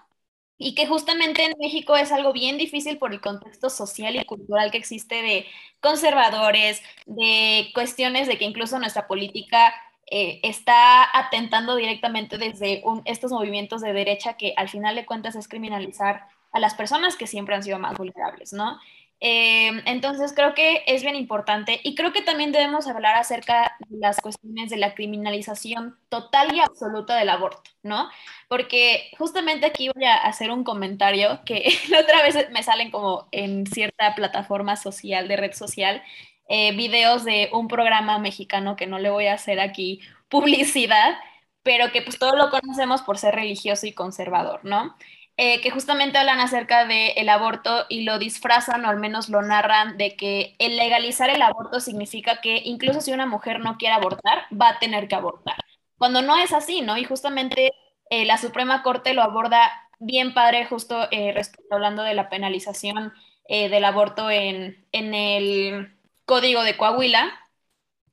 Y 0.58 0.75
que 0.75 0.88
justamente 0.88 1.43
en 1.43 1.53
México 1.60 1.95
es 1.97 2.12
algo 2.12 2.32
bien 2.32 2.58
difícil 2.58 2.97
por 2.97 3.12
el 3.12 3.21
contexto 3.21 3.69
social 3.69 4.15
y 4.15 4.23
cultural 4.25 4.71
que 4.71 4.77
existe 4.77 5.21
de 5.21 5.45
conservadores, 5.82 6.82
de 7.06 7.69
cuestiones 7.73 8.27
de 8.27 8.38
que 8.38 8.45
incluso 8.45 8.79
nuestra 8.79 9.08
política 9.08 9.73
eh, 10.10 10.39
está 10.43 11.17
atentando 11.17 11.75
directamente 11.75 12.38
desde 12.38 12.84
estos 13.06 13.32
movimientos 13.32 13.82
de 13.82 13.93
derecha 13.93 14.38
que 14.38 14.53
al 14.58 14.69
final 14.69 14.95
de 14.95 15.06
cuentas 15.06 15.36
es 15.36 15.47
criminalizar 15.47 16.27
a 16.51 16.60
las 16.60 16.75
personas 16.75 17.15
que 17.15 17.27
siempre 17.27 17.56
han 17.56 17.63
sido 17.63 17.79
más 17.79 17.97
vulnerables, 17.97 18.53
¿no? 18.53 18.79
Eh, 19.25 19.82
entonces 19.86 20.34
creo 20.34 20.53
que 20.53 20.84
es 20.86 21.01
bien 21.01 21.15
importante 21.15 21.79
y 21.84 21.95
creo 21.95 22.12
que 22.12 22.21
también 22.21 22.51
debemos 22.51 22.88
hablar 22.88 23.15
acerca 23.15 23.75
las 24.04 24.20
cuestiones 24.20 24.70
de 24.70 24.78
la 24.78 24.94
criminalización 24.96 25.98
total 26.10 26.54
y 26.54 26.60
absoluta 26.60 27.16
del 27.16 27.30
aborto, 27.30 27.72
¿no? 27.84 28.10
Porque 28.50 29.10
justamente 29.18 29.66
aquí 29.66 29.89
voy 29.96 30.04
a 30.04 30.18
hacer 30.18 30.52
un 30.52 30.66
comentario 30.66 31.39
que 31.46 31.74
la 31.89 32.02
otra 32.02 32.22
vez 32.22 32.50
me 32.52 32.63
salen 32.63 32.92
como 32.92 33.30
en 33.32 33.66
cierta 33.66 34.13
plataforma 34.13 34.76
social, 34.76 35.28
de 35.30 35.38
red 35.38 35.54
social, 35.54 36.04
eh, 36.50 36.76
videos 36.76 37.24
de 37.24 37.50
un 37.54 37.70
programa 37.70 38.20
mexicano 38.20 38.76
que 38.76 38.88
no 38.88 39.00
le 39.00 39.10
voy 39.10 39.28
a 39.28 39.36
hacer 39.36 39.60
aquí 39.62 40.02
publicidad, 40.30 41.16
pero 41.63 41.92
que 41.94 42.02
pues 42.02 42.20
todos 42.20 42.36
lo 42.38 42.50
conocemos 42.50 43.02
por 43.04 43.18
ser 43.18 43.36
religioso 43.36 43.88
y 43.88 43.94
conservador, 43.94 44.66
¿no? 44.66 44.96
Eh, 45.36 45.62
que 45.62 45.72
justamente 45.72 46.19
hablan 46.19 46.39
acerca 46.39 46.86
del 46.86 47.28
aborto 47.28 47.88
y 47.89 48.04
lo 48.04 48.19
disfrazan 48.19 48.86
o 48.86 48.89
al 48.89 49.00
menos 49.00 49.30
lo 49.30 49.41
narran 49.41 49.98
de 49.98 50.15
que 50.15 50.56
el 50.60 50.78
legalizar 50.78 51.32
el 51.32 51.41
aborto 51.41 51.80
significa 51.80 52.39
que 52.39 52.62
incluso 52.63 53.02
si 53.02 53.13
una 53.13 53.26
mujer 53.26 53.60
no 53.60 53.78
quiere 53.80 53.96
abortar, 53.96 54.46
va 54.54 54.69
a 54.69 54.80
tener 54.80 55.08
que 55.08 55.15
abortar. 55.15 55.56
Cuando 55.98 56.22
no 56.22 56.38
es 56.38 56.54
así, 56.54 56.82
¿no? 56.82 56.98
Y 56.98 57.06
justamente 57.06 57.74
eh, 58.12 58.26
la 58.26 58.38
Suprema 58.38 58.84
Corte 58.84 59.15
lo 59.15 59.24
aborda 59.24 59.72
bien 60.00 60.36
padre, 60.36 60.65
justo 60.65 61.08
eh, 61.12 61.34
hablando 61.72 62.04
de 62.04 62.13
la 62.13 62.30
penalización 62.30 63.13
del 63.50 63.84
aborto 63.86 64.32
en, 64.32 64.88
en 64.93 65.13
el 65.13 65.93
Código 66.26 66.63
de 66.63 66.78
Coahuila, 66.78 67.42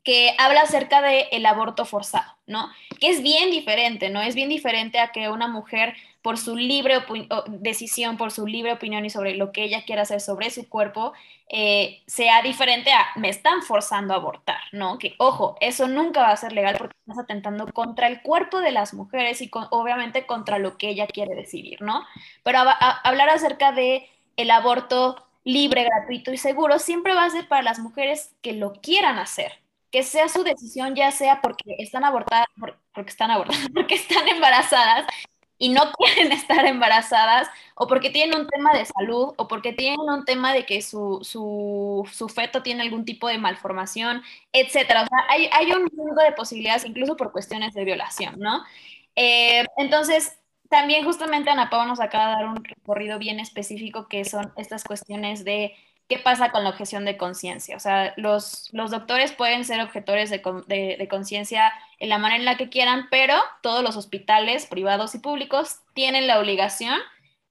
que 0.03 0.35
habla 0.39 0.63
acerca 0.63 1.03
del 1.03 1.27
el 1.31 1.47
aborto 1.47 1.85
forzado, 1.85 2.37
¿no? 2.47 2.71
Que 3.01 3.11
es 3.11 3.23
bien 3.23 3.51
diferente, 3.51 4.09
¿no? 4.09 4.23
Es 4.23 4.35
bien 4.35 4.49
diferente 4.49 4.99
a 4.99 5.13
que 5.13 5.29
una 5.29 5.49
mujer 5.49 5.95
por 6.23 6.37
su 6.37 6.57
libre 6.57 6.99
decisión, 7.49 8.17
por 8.17 8.31
su 8.31 8.47
libre 8.47 8.73
opinión 8.73 9.05
y 9.05 9.11
sobre 9.11 9.35
lo 9.35 9.53
que 9.53 9.65
ella 9.65 9.85
quiera 9.85 10.03
hacer 10.03 10.21
sobre 10.21 10.51
su 10.51 10.69
cuerpo, 10.69 11.13
eh, 11.49 12.03
sea 12.07 12.43
diferente 12.43 12.93
a 12.93 13.07
me 13.17 13.29
están 13.29 13.63
forzando 13.63 14.13
a 14.13 14.19
abortar, 14.19 14.61
¿no? 14.73 14.99
Que 14.99 15.15
ojo, 15.19 15.57
eso 15.61 15.89
nunca 15.89 16.23
va 16.23 16.31
a 16.31 16.37
ser 16.37 16.53
legal 16.53 16.77
porque 16.79 16.97
estás 17.01 17.25
atentando 17.25 17.67
contra 17.73 18.07
el 18.07 18.23
cuerpo 18.23 18.61
de 18.61 18.73
las 18.73 18.93
mujeres 18.95 19.41
y 19.41 19.51
obviamente 19.53 20.27
contra 20.27 20.59
lo 20.59 20.77
que 20.77 20.91
ella 20.91 21.07
quiere 21.07 21.35
decidir, 21.35 21.81
¿no? 21.81 22.05
Pero 22.43 22.59
hablar 22.59 23.31
acerca 23.31 23.73
de 23.73 24.09
el 24.37 24.51
aborto 24.51 25.27
libre, 25.45 25.85
gratuito 25.85 26.33
y 26.33 26.37
seguro 26.37 26.79
siempre 26.79 27.15
va 27.15 27.25
a 27.25 27.31
ser 27.31 27.49
para 27.49 27.63
las 27.63 27.79
mujeres 27.79 28.35
que 28.43 28.53
lo 28.53 28.73
quieran 28.75 29.19
hacer, 29.19 29.53
que 29.91 30.03
sea 30.03 30.29
su 30.29 30.43
decisión, 30.45 30.95
ya 30.95 31.11
sea 31.11 31.41
porque 31.41 31.77
están 31.79 32.05
abortadas, 32.05 32.47
porque 32.95 33.11
están 33.11 33.31
abortadas, 33.31 33.69
porque 33.75 33.95
están 33.95 34.29
embarazadas 34.29 35.07
y 35.59 35.69
no 35.69 35.93
quieren 35.99 36.33
estar 36.33 36.65
embarazadas, 36.67 37.49
o 37.75 37.87
porque 37.87 38.11
tienen 38.11 38.39
un 38.41 38.49
tema 38.49 38.73
de 38.73 38.87
salud, 38.87 39.35
o 39.37 39.47
porque 39.47 39.73
tienen 39.73 40.01
un 40.01 40.25
tema 40.25 40.53
de 40.53 40.65
que 40.67 40.83
su, 40.83 41.21
su, 41.23 42.29
feto 42.29 42.63
tiene 42.63 42.83
algún 42.83 43.05
tipo 43.05 43.29
de 43.29 43.39
malformación, 43.39 44.23
etcétera. 44.53 45.03
O 45.03 45.07
sea, 45.07 45.19
hay, 45.29 45.51
hay, 45.53 45.73
un 45.73 45.89
mundo 45.95 46.23
de 46.23 46.33
posibilidades, 46.33 46.85
incluso 46.85 47.17
por 47.17 47.33
cuestiones 47.33 47.75
de 47.75 47.85
violación, 47.85 48.37
¿no? 48.39 48.65
Eh, 49.17 49.67
entonces, 49.77 50.39
también 50.71 51.05
justamente 51.05 51.51
Ana 51.51 51.69
Pau 51.69 51.87
nos 51.87 52.01
acaba 52.01 52.29
de 52.29 52.35
dar 52.37 52.47
un 52.47 52.65
recorrido 52.65 53.19
bien 53.19 53.41
específico 53.41 54.09
que 54.09 54.25
son 54.25 54.53
estas 54.57 54.85
cuestiones 54.85 55.45
de 55.45 55.75
¿qué 56.11 56.19
pasa 56.19 56.51
con 56.51 56.65
la 56.65 56.71
objeción 56.71 57.05
de 57.05 57.17
conciencia? 57.17 57.77
O 57.77 57.81
sea, 57.81 58.13
los, 58.17 58.69
los, 58.73 58.91
doctores 58.91 59.31
pueden 59.31 59.65
ser 59.65 59.81
objetores 59.81 60.29
de, 60.29 60.43
de, 60.67 61.09
conciencia 61.09 61.73
en 62.01 62.09
la 62.09 62.19
manera 62.19 62.41
en 62.41 62.45
la 62.45 62.57
que 62.57 62.69
quieran, 62.69 63.07
pero 63.11 63.37
todos 63.63 63.85
los 63.85 63.97
hospitales 63.97 64.67
privados 64.67 65.15
y 65.15 65.21
públicos 65.21 65.77
tienen 65.95 66.27
la 66.27 66.41
obligación 66.41 66.99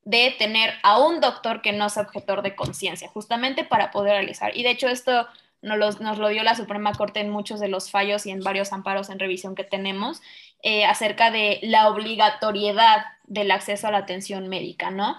de 0.03 0.35
tener 0.37 0.73
a 0.83 0.99
un 0.99 1.21
doctor 1.21 1.61
que 1.61 1.71
no 1.71 1.87
sea 1.87 2.03
objetor 2.03 2.41
de 2.41 2.55
conciencia, 2.55 3.07
justamente 3.07 3.63
para 3.63 3.91
poder 3.91 4.13
realizar. 4.13 4.55
Y 4.57 4.63
de 4.63 4.71
hecho 4.71 4.89
esto 4.89 5.25
nos, 5.61 6.01
nos, 6.01 6.17
lo 6.17 6.27
dio 6.27 6.43
la 6.43 6.55
Suprema 6.55 6.91
Corte 6.91 7.21
en 7.21 7.29
muchos 7.29 7.61
de 7.61 7.69
los 7.69 7.89
fallos 7.89 8.25
y 8.25 8.31
en 8.31 8.43
varios 8.43 8.73
amparos 8.73 9.09
en 9.09 9.19
revisión 9.19 9.55
que 9.55 9.63
tenemos 9.63 10.21
eh, 10.63 10.83
acerca 10.83 11.31
de 11.31 11.59
la 11.63 11.87
obligatoriedad 11.87 13.05
del 13.23 13.51
acceso 13.51 13.87
a 13.87 13.91
la 13.91 13.99
atención 13.99 14.49
médica, 14.49 14.91
¿no? 14.91 15.15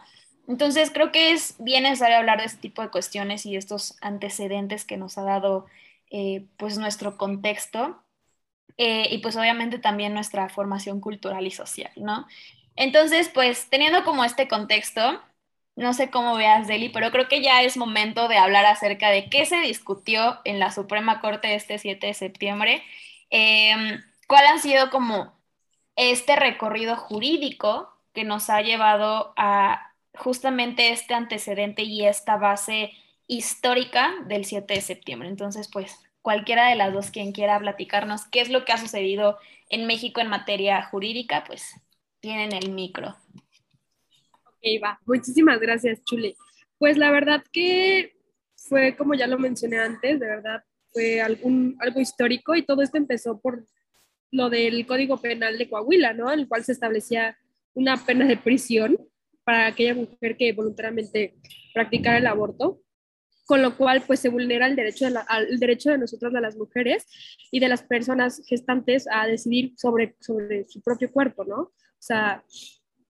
Entonces, 0.50 0.90
creo 0.90 1.12
que 1.12 1.30
es 1.30 1.54
bien 1.60 1.84
necesario 1.84 2.16
hablar 2.16 2.38
de 2.40 2.46
este 2.46 2.60
tipo 2.60 2.82
de 2.82 2.90
cuestiones 2.90 3.46
y 3.46 3.52
de 3.52 3.58
estos 3.58 3.96
antecedentes 4.00 4.84
que 4.84 4.96
nos 4.96 5.16
ha 5.16 5.22
dado 5.22 5.66
eh, 6.10 6.44
pues 6.56 6.76
nuestro 6.76 7.16
contexto 7.16 8.02
eh, 8.76 9.08
y 9.12 9.18
pues 9.18 9.36
obviamente 9.36 9.78
también 9.78 10.12
nuestra 10.14 10.48
formación 10.48 11.00
cultural 11.00 11.46
y 11.46 11.52
social, 11.52 11.92
¿no? 11.96 12.26
Entonces, 12.76 13.28
pues 13.28 13.68
teniendo 13.70 14.04
como 14.04 14.24
este 14.24 14.48
contexto, 14.48 15.22
no 15.76 15.94
sé 15.94 16.10
cómo 16.10 16.34
veas, 16.36 16.66
Deli, 16.66 16.88
pero 16.88 17.12
creo 17.12 17.28
que 17.28 17.42
ya 17.42 17.62
es 17.62 17.76
momento 17.76 18.26
de 18.26 18.38
hablar 18.38 18.66
acerca 18.66 19.10
de 19.10 19.30
qué 19.30 19.46
se 19.46 19.60
discutió 19.60 20.40
en 20.44 20.58
la 20.58 20.72
Suprema 20.72 21.20
Corte 21.20 21.54
este 21.54 21.78
7 21.78 22.08
de 22.08 22.14
septiembre, 22.14 22.82
eh, 23.30 24.00
cuál 24.26 24.46
ha 24.48 24.58
sido 24.58 24.90
como 24.90 25.32
este 25.96 26.34
recorrido 26.36 26.96
jurídico 26.96 27.94
que 28.14 28.24
nos 28.24 28.50
ha 28.50 28.62
llevado 28.62 29.32
a 29.36 29.89
justamente 30.20 30.92
este 30.92 31.14
antecedente 31.14 31.82
y 31.82 32.04
esta 32.04 32.36
base 32.36 32.92
histórica 33.26 34.12
del 34.26 34.44
7 34.44 34.74
de 34.74 34.80
septiembre. 34.80 35.28
Entonces, 35.28 35.68
pues 35.72 35.98
cualquiera 36.20 36.68
de 36.68 36.76
las 36.76 36.92
dos 36.92 37.10
quien 37.10 37.32
quiera 37.32 37.58
platicarnos 37.58 38.26
qué 38.26 38.42
es 38.42 38.50
lo 38.50 38.64
que 38.64 38.72
ha 38.72 38.78
sucedido 38.78 39.38
en 39.70 39.86
México 39.86 40.20
en 40.20 40.28
materia 40.28 40.82
jurídica, 40.82 41.44
pues 41.46 41.74
tienen 42.20 42.52
el 42.52 42.70
micro. 42.70 43.16
Ok, 44.44 44.82
va. 44.84 45.00
Muchísimas 45.06 45.58
gracias, 45.58 46.04
Chule. 46.04 46.36
Pues 46.76 46.98
la 46.98 47.10
verdad 47.10 47.42
que 47.50 48.14
fue, 48.56 48.96
como 48.96 49.14
ya 49.14 49.26
lo 49.26 49.38
mencioné 49.38 49.78
antes, 49.78 50.20
de 50.20 50.26
verdad 50.26 50.62
fue 50.92 51.20
algún, 51.22 51.76
algo 51.80 52.00
histórico 52.00 52.54
y 52.54 52.66
todo 52.66 52.82
esto 52.82 52.98
empezó 52.98 53.40
por 53.40 53.64
lo 54.32 54.50
del 54.50 54.84
Código 54.86 55.16
Penal 55.16 55.56
de 55.56 55.68
Coahuila, 55.68 56.12
¿no? 56.12 56.30
En 56.30 56.40
el 56.40 56.48
cual 56.48 56.62
se 56.62 56.72
establecía 56.72 57.38
una 57.72 57.96
pena 57.96 58.26
de 58.26 58.36
prisión 58.36 58.98
para 59.44 59.66
aquella 59.66 59.94
mujer 59.94 60.36
que 60.36 60.52
voluntariamente 60.52 61.34
practicara 61.74 62.18
el 62.18 62.26
aborto, 62.26 62.80
con 63.46 63.62
lo 63.62 63.76
cual 63.76 64.02
pues 64.06 64.20
se 64.20 64.28
vulnera 64.28 64.66
el 64.66 64.76
derecho 64.76 65.10
de, 65.10 65.18
el 65.48 65.58
derecho 65.58 65.90
de 65.90 65.98
nosotras, 65.98 66.32
de 66.32 66.40
las 66.40 66.56
mujeres 66.56 67.06
y 67.50 67.58
de 67.58 67.68
las 67.68 67.82
personas 67.82 68.42
gestantes 68.46 69.06
a 69.10 69.26
decidir 69.26 69.72
sobre, 69.76 70.14
sobre 70.20 70.68
su 70.68 70.80
propio 70.82 71.10
cuerpo, 71.10 71.44
¿no? 71.44 71.56
O 71.62 71.72
sea, 71.98 72.44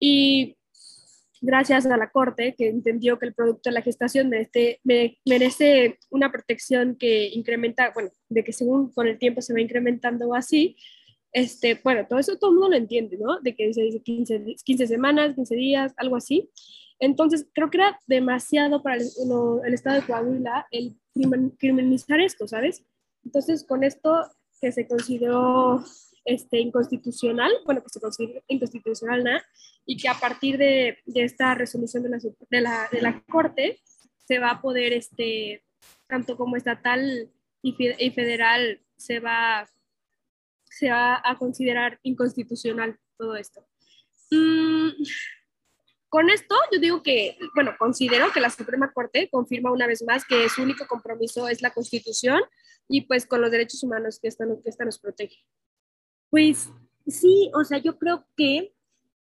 y 0.00 0.56
gracias 1.40 1.86
a 1.86 1.96
la 1.96 2.10
Corte 2.10 2.54
que 2.56 2.68
entendió 2.68 3.18
que 3.18 3.26
el 3.26 3.34
producto 3.34 3.70
de 3.70 3.74
la 3.74 3.82
gestación 3.82 4.28
merece, 4.28 4.80
merece 5.24 5.98
una 6.10 6.32
protección 6.32 6.96
que 6.96 7.28
incrementa, 7.28 7.92
bueno, 7.92 8.10
de 8.28 8.42
que 8.42 8.52
según 8.52 8.92
con 8.92 9.06
el 9.06 9.18
tiempo 9.18 9.40
se 9.40 9.52
va 9.52 9.60
incrementando 9.60 10.34
así, 10.34 10.76
este, 11.34 11.80
bueno, 11.82 12.06
todo 12.08 12.20
eso 12.20 12.38
todo 12.38 12.50
el 12.50 12.56
mundo 12.56 12.70
lo 12.70 12.76
entiende, 12.76 13.18
¿no? 13.18 13.40
De 13.40 13.56
que 13.56 13.74
se 13.74 13.82
dice 13.82 14.00
15, 14.00 14.54
15 14.64 14.86
semanas, 14.86 15.34
15 15.34 15.56
días, 15.56 15.92
algo 15.96 16.16
así. 16.16 16.48
Entonces, 17.00 17.48
creo 17.52 17.70
que 17.70 17.78
era 17.78 17.98
demasiado 18.06 18.82
para 18.84 18.96
el, 18.96 19.08
el 19.66 19.74
Estado 19.74 20.00
de 20.00 20.06
Coahuila 20.06 20.68
el 20.70 20.96
criminalizar 21.58 22.20
esto, 22.20 22.46
¿sabes? 22.46 22.84
Entonces, 23.24 23.64
con 23.64 23.82
esto 23.82 24.24
que 24.60 24.70
se 24.70 24.86
consideró 24.86 25.84
este, 26.24 26.60
inconstitucional, 26.60 27.50
bueno, 27.64 27.82
que 27.82 27.88
se 27.88 28.00
consideró 28.00 28.40
inconstitucional, 28.46 29.24
¿no? 29.24 29.32
Y 29.86 29.96
que 29.96 30.08
a 30.08 30.14
partir 30.14 30.56
de, 30.56 30.98
de 31.04 31.24
esta 31.24 31.56
resolución 31.56 32.04
de 32.04 32.10
la, 32.10 32.18
de, 32.18 32.60
la, 32.60 32.88
de 32.92 33.02
la, 33.02 33.24
Corte 33.24 33.80
se 34.24 34.38
va 34.38 34.50
a 34.50 34.62
poder, 34.62 34.92
este, 34.92 35.64
tanto 36.06 36.36
como 36.36 36.54
estatal 36.54 37.28
y, 37.60 37.76
y 37.98 38.10
federal, 38.12 38.80
se 38.96 39.18
va 39.18 39.68
se 40.78 40.90
va 40.90 41.20
a 41.24 41.38
considerar 41.38 42.00
inconstitucional 42.02 42.98
todo 43.16 43.36
esto. 43.36 43.66
Mm, 44.30 44.90
con 46.08 46.30
esto 46.30 46.54
yo 46.72 46.80
digo 46.80 47.02
que, 47.02 47.38
bueno, 47.54 47.74
considero 47.78 48.32
que 48.32 48.40
la 48.40 48.50
Suprema 48.50 48.92
Corte 48.92 49.28
confirma 49.30 49.72
una 49.72 49.86
vez 49.86 50.02
más 50.02 50.24
que 50.24 50.48
su 50.48 50.62
único 50.62 50.86
compromiso 50.86 51.48
es 51.48 51.62
la 51.62 51.72
Constitución 51.72 52.40
y 52.88 53.02
pues 53.02 53.26
con 53.26 53.40
los 53.40 53.50
derechos 53.50 53.82
humanos 53.82 54.18
que 54.20 54.28
esta, 54.28 54.44
que 54.46 54.84
nos 54.84 54.98
protege. 54.98 55.44
Pues 56.30 56.70
sí, 57.06 57.50
o 57.54 57.64
sea, 57.64 57.78
yo 57.78 57.98
creo 57.98 58.26
que, 58.36 58.74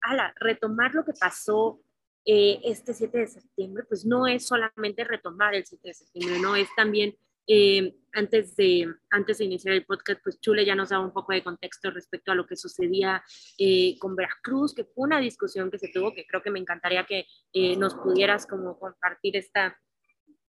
ala, 0.03 0.35
retomar 0.37 0.94
lo 0.94 1.05
que 1.05 1.12
pasó 1.18 1.81
eh, 2.26 2.61
este 2.64 2.92
7 2.92 3.16
de 3.16 3.26
septiembre, 3.26 3.85
pues 3.88 4.05
no 4.05 4.26
es 4.26 4.46
solamente 4.46 5.05
retomar 5.05 5.55
el 5.55 5.64
7 5.64 5.88
de 5.88 5.94
septiembre, 5.94 6.38
no 6.38 6.55
es 6.55 6.68
también 6.76 7.16
eh, 7.53 7.97
antes, 8.13 8.55
de, 8.55 8.87
antes 9.11 9.39
de 9.39 9.45
iniciar 9.45 9.75
el 9.75 9.85
podcast, 9.85 10.21
pues 10.23 10.39
Chule 10.41 10.65
ya 10.65 10.77
nos 10.77 10.91
daba 10.91 11.05
un 11.05 11.13
poco 11.13 11.33
de 11.33 11.43
contexto 11.43 11.91
respecto 11.91 12.31
a 12.31 12.37
lo 12.37 12.47
que 12.47 12.55
sucedía 12.55 13.25
eh, 13.59 13.99
con 13.99 14.15
Veracruz, 14.15 14.73
que 14.73 14.85
fue 14.85 15.07
una 15.07 15.19
discusión 15.19 15.69
que 15.69 15.81
se 15.81 15.89
tuvo, 15.89 16.15
que 16.15 16.25
creo 16.29 16.43
que 16.43 16.53
me 16.53 16.61
encantaría 16.61 17.05
que 17.07 17.27
eh, 17.53 17.75
nos 17.75 17.95
pudieras 17.95 18.47
como 18.47 18.79
compartir 18.79 19.37
esta, 19.37 19.77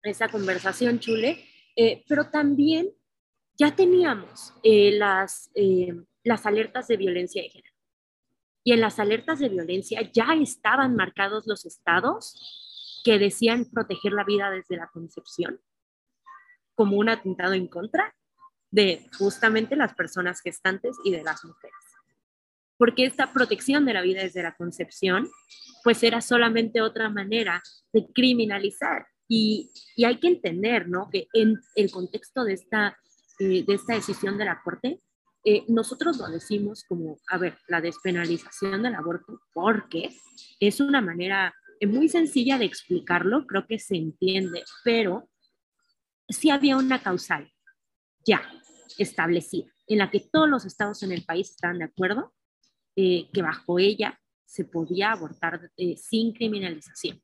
esta 0.03 0.27
conversación, 0.27 0.99
Chule. 0.99 1.41
pero 2.09 2.29
también 2.29 2.89
ya 3.57 3.73
teníamos 3.73 4.53
las, 4.63 5.51
las 6.25 6.45
alertas 6.45 6.89
de 6.89 6.97
violencia 6.97 7.41
de 7.41 7.49
género. 7.49 7.73
Y 8.65 8.73
en 8.73 8.81
las 8.81 8.99
alertas 8.99 9.39
de 9.39 9.47
violencia 9.47 10.01
ya 10.11 10.33
estaban 10.33 10.97
marcados 10.97 11.47
los 11.47 11.65
estados 11.65 13.01
que 13.05 13.19
decían 13.19 13.69
proteger 13.71 14.11
la 14.11 14.25
vida 14.25 14.51
desde 14.51 14.75
la 14.75 14.89
concepción 14.91 15.61
como 16.79 16.95
un 16.95 17.09
atentado 17.09 17.51
en 17.51 17.67
contra 17.67 18.15
de 18.71 19.05
justamente 19.17 19.75
las 19.75 19.93
personas 19.95 20.39
gestantes 20.39 20.95
y 21.03 21.11
de 21.11 21.23
las 21.23 21.43
mujeres. 21.43 21.75
Porque 22.77 23.03
esta 23.03 23.33
protección 23.33 23.83
de 23.83 23.93
la 23.93 24.01
vida 24.01 24.23
desde 24.23 24.43
la 24.43 24.55
concepción, 24.55 25.27
pues 25.83 26.03
era 26.03 26.21
solamente 26.21 26.79
otra 26.79 27.09
manera 27.09 27.61
de 27.91 28.07
criminalizar. 28.15 29.07
Y, 29.27 29.69
hay 30.05 30.21
que 30.21 30.29
entender, 30.29 30.87
¿no? 30.87 31.09
Que 31.11 31.27
en 31.33 31.59
el 31.75 31.91
contexto 31.91 32.45
de 32.45 32.53
esta, 32.53 32.97
eh, 33.39 33.65
de 33.67 33.73
esta 33.73 33.95
decisión 33.95 34.37
de 34.37 34.45
la 34.45 34.61
Corte, 34.63 35.01
eh, 35.43 35.65
nosotros 35.67 36.17
lo 36.17 36.29
decimos 36.29 36.85
como, 36.87 37.17
a 37.29 37.37
ver, 37.37 37.57
la 37.67 37.81
despenalización 37.81 38.83
del 38.83 38.95
aborto, 38.95 39.41
porque 39.53 40.15
es 40.61 40.79
una 40.79 41.01
manera 41.01 41.53
muy 41.85 42.07
sencilla 42.07 42.57
de 42.57 42.63
explicarlo, 42.63 43.45
creo 43.47 43.67
que 43.67 43.79
se 43.79 43.97
entiende, 43.97 44.63
pero 44.85 45.27
sí 46.29 46.49
había 46.49 46.77
una 46.77 47.01
causal 47.01 47.51
ya 48.25 48.41
establecida, 48.97 49.71
en 49.87 49.99
la 49.99 50.11
que 50.11 50.19
todos 50.19 50.49
los 50.49 50.65
estados 50.65 51.03
en 51.03 51.11
el 51.11 51.23
país 51.23 51.49
estaban 51.51 51.79
de 51.79 51.85
acuerdo, 51.85 52.33
eh, 52.95 53.29
que 53.33 53.41
bajo 53.41 53.79
ella 53.79 54.19
se 54.45 54.65
podía 54.65 55.11
abortar 55.11 55.71
eh, 55.77 55.95
sin 55.97 56.33
criminalización, 56.33 57.21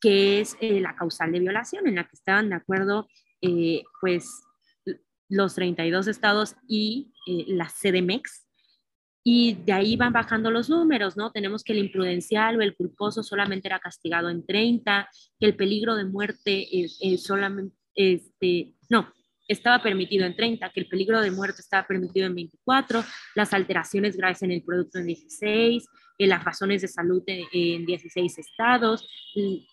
que 0.00 0.40
es 0.40 0.56
la 0.60 0.94
causal 0.96 1.32
de 1.32 1.40
violación, 1.40 1.86
en 1.86 1.96
la 1.96 2.04
que 2.04 2.16
estaban 2.16 2.50
de 2.50 2.56
acuerdo, 2.56 3.08
pues, 4.00 4.42
los 5.28 5.54
32 5.54 6.06
estados 6.06 6.56
y 6.68 7.12
eh, 7.26 7.44
la 7.48 7.68
CDMEX. 7.68 8.43
Y 9.26 9.54
de 9.54 9.72
ahí 9.72 9.96
van 9.96 10.12
bajando 10.12 10.50
los 10.50 10.68
números, 10.68 11.16
¿no? 11.16 11.32
Tenemos 11.32 11.64
que 11.64 11.72
el 11.72 11.78
imprudencial 11.78 12.58
o 12.58 12.62
el 12.62 12.76
culposo 12.76 13.22
solamente 13.22 13.68
era 13.68 13.80
castigado 13.80 14.28
en 14.28 14.44
30, 14.44 15.08
que 15.40 15.46
el 15.46 15.56
peligro 15.56 15.96
de 15.96 16.04
muerte 16.04 16.68
solamente, 17.16 17.74
este, 17.94 18.74
no, 18.90 19.10
estaba 19.48 19.82
permitido 19.82 20.26
en 20.26 20.36
30, 20.36 20.70
que 20.70 20.80
el 20.80 20.88
peligro 20.88 21.22
de 21.22 21.30
muerte 21.30 21.62
estaba 21.62 21.86
permitido 21.86 22.26
en 22.26 22.34
24, 22.34 23.02
las 23.34 23.54
alteraciones 23.54 24.14
graves 24.14 24.42
en 24.42 24.52
el 24.52 24.62
producto 24.62 24.98
en 24.98 25.06
16, 25.06 25.86
eh, 26.18 26.26
las 26.26 26.44
razones 26.44 26.82
de 26.82 26.88
salud 26.88 27.22
en, 27.26 27.46
en 27.52 27.86
16 27.86 28.38
estados, 28.38 29.08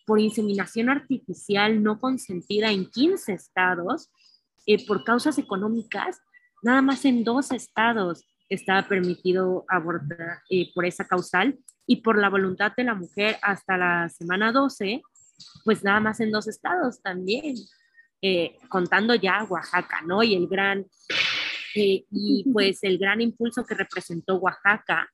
por 0.06 0.20
inseminación 0.20 0.90
artificial 0.90 1.84
no 1.84 2.00
consentida 2.00 2.72
en 2.72 2.90
15 2.90 3.34
estados, 3.34 4.10
eh, 4.66 4.86
por 4.86 5.04
causas 5.04 5.38
económicas, 5.38 6.22
nada 6.64 6.82
más 6.82 7.04
en 7.06 7.24
dos 7.24 7.52
estados 7.52 8.26
estaba 8.54 8.88
permitido 8.88 9.66
abortar 9.68 10.42
eh, 10.50 10.72
por 10.74 10.86
esa 10.86 11.08
causal 11.08 11.58
y 11.88 11.98
por 11.98 12.18
la 12.18 12.30
voluntad 12.30 12.74
de 12.76 12.84
la 12.84 12.96
mujer 12.96 13.38
hasta 13.42 13.78
la 13.78 14.10
semana 14.10 14.52
12, 14.52 15.02
pues 15.64 15.84
nada 15.84 16.00
más 16.00 16.20
en 16.20 16.32
dos 16.32 16.48
estados 16.48 17.02
también, 17.02 17.56
eh, 18.22 18.58
contando 18.70 19.16
ya 19.16 19.44
Oaxaca, 19.46 20.02
¿no? 20.06 20.22
Y 20.22 20.36
el 20.36 20.48
gran, 20.48 20.86
y 21.74 22.46
pues 22.52 22.84
el 22.84 22.98
gran 22.98 23.22
impulso 23.22 23.66
que 23.66 23.76
representó 23.76 24.36
Oaxaca 24.36 25.10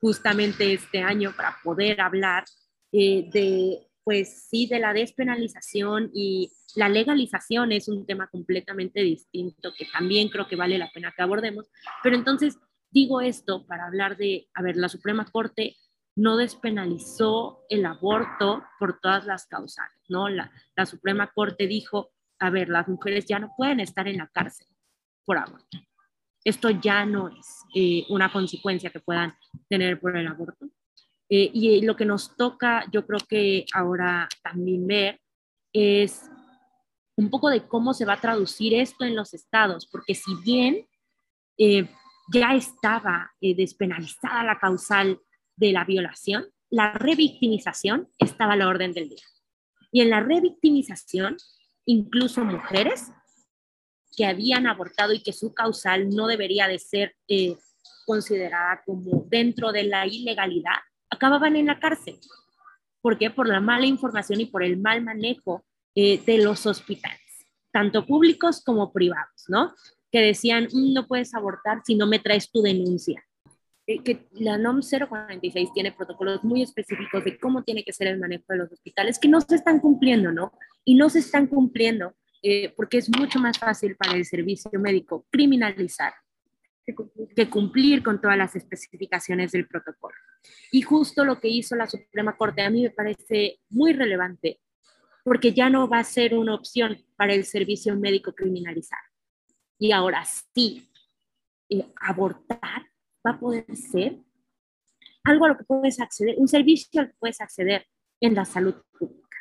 justamente 0.00 0.72
este 0.72 1.02
año 1.02 1.32
para 1.36 1.56
poder 1.62 2.00
hablar 2.00 2.44
de 2.90 3.90
pues 4.04 4.48
sí, 4.50 4.66
de 4.66 4.80
la 4.80 4.92
despenalización 4.92 6.10
y 6.14 6.52
la 6.74 6.88
legalización 6.88 7.72
es 7.72 7.88
un 7.88 8.06
tema 8.06 8.28
completamente 8.28 9.00
distinto 9.02 9.72
que 9.76 9.86
también 9.86 10.28
creo 10.28 10.48
que 10.48 10.56
vale 10.56 10.78
la 10.78 10.90
pena 10.90 11.12
que 11.14 11.22
abordemos. 11.22 11.70
Pero 12.02 12.16
entonces 12.16 12.58
digo 12.90 13.20
esto 13.20 13.66
para 13.66 13.86
hablar 13.86 14.16
de, 14.16 14.48
a 14.54 14.62
ver, 14.62 14.76
la 14.76 14.88
Suprema 14.88 15.24
Corte 15.24 15.76
no 16.16 16.36
despenalizó 16.36 17.64
el 17.68 17.86
aborto 17.86 18.62
por 18.78 19.00
todas 19.00 19.26
las 19.26 19.46
causas, 19.46 19.88
¿no? 20.08 20.28
La, 20.28 20.52
la 20.76 20.86
Suprema 20.86 21.30
Corte 21.32 21.66
dijo, 21.66 22.10
a 22.38 22.50
ver, 22.50 22.68
las 22.68 22.88
mujeres 22.88 23.26
ya 23.26 23.38
no 23.38 23.52
pueden 23.56 23.80
estar 23.80 24.08
en 24.08 24.18
la 24.18 24.28
cárcel 24.28 24.66
por 25.24 25.38
aborto. 25.38 25.78
Esto 26.44 26.70
ya 26.70 27.04
no 27.04 27.28
es 27.28 27.64
eh, 27.74 28.04
una 28.08 28.32
consecuencia 28.32 28.90
que 28.90 29.00
puedan 29.00 29.34
tener 29.68 30.00
por 30.00 30.16
el 30.16 30.26
aborto. 30.26 30.66
Eh, 31.28 31.50
y 31.52 31.82
lo 31.82 31.94
que 31.94 32.06
nos 32.06 32.36
toca, 32.36 32.84
yo 32.90 33.06
creo 33.06 33.20
que 33.28 33.66
ahora 33.72 34.28
también 34.42 34.86
ver, 34.86 35.20
es 35.72 36.28
un 37.16 37.30
poco 37.30 37.50
de 37.50 37.68
cómo 37.68 37.94
se 37.94 38.04
va 38.04 38.14
a 38.14 38.20
traducir 38.20 38.74
esto 38.74 39.04
en 39.04 39.14
los 39.14 39.34
estados, 39.34 39.86
porque 39.86 40.14
si 40.14 40.34
bien 40.42 40.88
eh, 41.58 41.88
ya 42.32 42.54
estaba 42.54 43.32
eh, 43.40 43.54
despenalizada 43.54 44.44
la 44.44 44.58
causal 44.58 45.20
de 45.56 45.72
la 45.72 45.84
violación, 45.84 46.46
la 46.70 46.92
revictimización 46.92 48.08
estaba 48.18 48.52
a 48.54 48.56
la 48.56 48.68
orden 48.68 48.92
del 48.92 49.08
día. 49.08 49.24
Y 49.92 50.02
en 50.02 50.10
la 50.10 50.20
revictimización, 50.20 51.36
incluso 51.84 52.44
mujeres 52.44 53.10
que 54.16 54.26
habían 54.26 54.66
abortado 54.66 55.12
y 55.12 55.22
que 55.22 55.32
su 55.32 55.52
causal 55.54 56.10
no 56.10 56.26
debería 56.26 56.68
de 56.68 56.78
ser 56.78 57.16
considerada 58.06 58.82
como 58.84 59.26
dentro 59.28 59.72
de 59.72 59.84
la 59.84 60.06
ilegalidad, 60.06 60.78
acababan 61.10 61.56
en 61.56 61.66
la 61.66 61.80
cárcel. 61.80 62.18
¿Por 63.00 63.18
qué? 63.18 63.30
Por 63.30 63.48
la 63.48 63.60
mala 63.60 63.86
información 63.86 64.40
y 64.40 64.46
por 64.46 64.62
el 64.62 64.78
mal 64.78 65.02
manejo 65.02 65.64
eh, 65.94 66.22
de 66.24 66.38
los 66.38 66.66
hospitales, 66.66 67.20
tanto 67.72 68.06
públicos 68.06 68.62
como 68.64 68.92
privados, 68.92 69.44
¿no? 69.48 69.74
Que 70.10 70.20
decían, 70.20 70.68
mm, 70.72 70.92
no 70.92 71.06
puedes 71.06 71.34
abortar 71.34 71.82
si 71.84 71.94
no 71.94 72.06
me 72.06 72.18
traes 72.18 72.50
tu 72.50 72.62
denuncia. 72.62 73.24
Eh, 73.86 74.02
que 74.02 74.28
la 74.32 74.58
NOM 74.58 74.80
046 74.82 75.72
tiene 75.72 75.92
protocolos 75.92 76.44
muy 76.44 76.62
específicos 76.62 77.24
de 77.24 77.38
cómo 77.38 77.64
tiene 77.64 77.82
que 77.82 77.92
ser 77.92 78.06
el 78.06 78.18
manejo 78.18 78.44
de 78.48 78.58
los 78.58 78.72
hospitales 78.72 79.18
que 79.18 79.28
no 79.28 79.40
se 79.40 79.56
están 79.56 79.80
cumpliendo, 79.80 80.32
¿no? 80.32 80.52
Y 80.84 80.94
no 80.94 81.10
se 81.10 81.20
están 81.20 81.46
cumpliendo 81.46 82.14
eh, 82.42 82.72
porque 82.76 82.98
es 82.98 83.10
mucho 83.10 83.38
más 83.38 83.58
fácil 83.58 83.96
para 83.96 84.16
el 84.16 84.24
servicio 84.24 84.70
médico 84.78 85.26
criminalizar 85.30 86.14
que 87.36 87.48
cumplir 87.48 88.02
con 88.02 88.20
todas 88.20 88.36
las 88.36 88.56
especificaciones 88.56 89.52
del 89.52 89.66
protocolo. 89.66 90.14
Y 90.72 90.82
justo 90.82 91.24
lo 91.24 91.40
que 91.40 91.48
hizo 91.48 91.76
la 91.76 91.86
Suprema 91.86 92.36
Corte 92.36 92.62
a 92.62 92.70
mí 92.70 92.82
me 92.82 92.90
parece 92.90 93.60
muy 93.68 93.92
relevante, 93.92 94.60
porque 95.24 95.52
ya 95.52 95.68
no 95.68 95.88
va 95.88 95.98
a 95.98 96.04
ser 96.04 96.34
una 96.34 96.54
opción 96.54 97.04
para 97.16 97.34
el 97.34 97.44
servicio 97.44 97.96
médico 97.96 98.34
criminalizar. 98.34 98.98
Y 99.80 99.92
ahora 99.92 100.24
sí, 100.24 100.86
eh, 101.70 101.90
abortar 101.96 102.86
va 103.26 103.32
a 103.32 103.40
poder 103.40 103.64
ser 103.74 104.22
algo 105.24 105.46
a 105.46 105.48
lo 105.48 105.56
que 105.56 105.64
puedes 105.64 105.98
acceder, 106.00 106.36
un 106.38 106.48
servicio 106.48 107.00
al 107.00 107.08
que 107.08 107.16
puedes 107.18 107.40
acceder 107.40 107.86
en 108.20 108.34
la 108.34 108.44
salud 108.44 108.74
pública. 108.98 109.38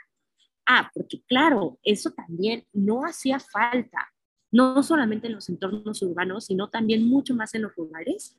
Ah, 0.65 0.89
porque 0.93 1.21
claro, 1.28 1.78
eso 1.84 2.12
también 2.12 2.65
no 2.71 3.04
hacía 3.04 3.39
falta 3.39 4.10
no 4.52 4.82
solamente 4.82 5.28
en 5.28 5.34
los 5.34 5.49
entornos 5.49 6.02
urbanos, 6.02 6.45
sino 6.45 6.69
también 6.69 7.08
mucho 7.08 7.36
más 7.36 7.54
en 7.54 7.63
los 7.63 7.75
rurales, 7.75 8.38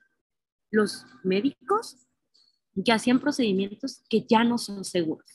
los 0.71 1.05
médicos 1.23 2.07
ya 2.75 2.95
hacían 2.95 3.21
procedimientos 3.21 4.03
que 4.09 4.25
ya 4.27 4.43
no 4.43 4.57
son 4.57 4.85
seguros, 4.85 5.31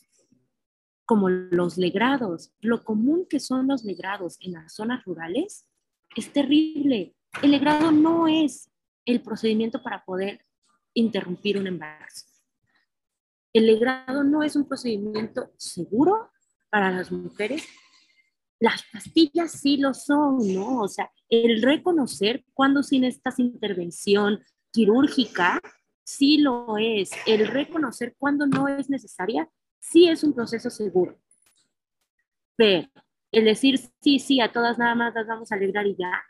como 1.06 1.30
los 1.30 1.78
legrados. 1.78 2.52
Lo 2.60 2.84
común 2.84 3.28
que 3.30 3.40
son 3.40 3.68
los 3.68 3.84
legrados 3.84 4.38
en 4.42 4.54
las 4.54 4.74
zonas 4.74 5.06
rurales 5.06 5.70
es 6.16 6.32
terrible. 6.32 7.16
El 7.42 7.52
legrado 7.52 7.92
no 7.92 8.28
es 8.28 8.70
el 9.06 9.22
procedimiento 9.22 9.84
para 9.84 10.04
poder 10.04 10.46
interrumpir 10.94 11.58
un 11.58 11.68
embarazo. 11.68 12.26
El 13.54 13.68
legrado 13.68 14.24
no 14.24 14.44
es 14.44 14.56
un 14.56 14.68
procedimiento 14.68 15.52
seguro 15.58 16.32
para 16.70 16.92
las 16.92 17.12
mujeres 17.12 17.64
las 18.60 18.84
pastillas 18.92 19.52
sí 19.52 19.78
lo 19.78 19.94
son, 19.94 20.38
¿no? 20.54 20.82
O 20.82 20.88
sea, 20.88 21.12
el 21.30 21.62
reconocer 21.62 22.46
cuando 22.54 22.84
sin 22.84 23.04
esta 23.04 23.34
intervención 23.38 24.40
quirúrgica 24.72 25.62
sí 26.04 26.38
lo 26.38 26.78
es. 26.78 27.12
El 27.26 27.48
reconocer 27.48 28.16
cuando 28.18 28.48
no 28.48 28.68
es 28.68 28.90
necesaria 28.90 29.50
sí 29.80 30.08
es 30.08 30.24
un 30.24 30.34
proceso 30.34 30.70
seguro. 30.70 31.20
Pero 32.56 32.90
el 33.38 33.46
decir 33.46 33.80
sí, 34.02 34.20
sí, 34.20 34.42
a 34.42 34.52
todas 34.52 34.78
nada 34.78 34.96
más 34.96 35.14
las 35.14 35.28
vamos 35.28 35.52
a 35.52 35.56
alegrar 35.56 35.86
y 35.88 35.96
ya, 35.96 36.24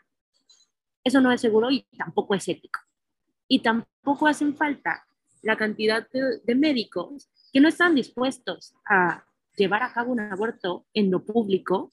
eso 1.04 1.20
no 1.20 1.32
es 1.32 1.40
seguro 1.40 1.70
y 1.70 1.82
tampoco 1.96 2.34
es 2.34 2.48
ético. 2.48 2.80
Y 3.48 3.60
tampoco 3.60 4.26
hacen 4.26 4.56
falta 4.56 5.06
la 5.42 5.56
cantidad 5.56 6.08
de, 6.10 6.40
de 6.42 6.54
médicos 6.54 7.30
que 7.52 7.60
no 7.60 7.68
están 7.68 7.94
dispuestos 7.94 8.74
a 8.84 9.24
llevar 9.56 9.82
a 9.82 9.92
cabo 9.92 10.12
un 10.12 10.20
aborto 10.20 10.86
en 10.92 11.10
lo 11.10 11.24
público 11.24 11.92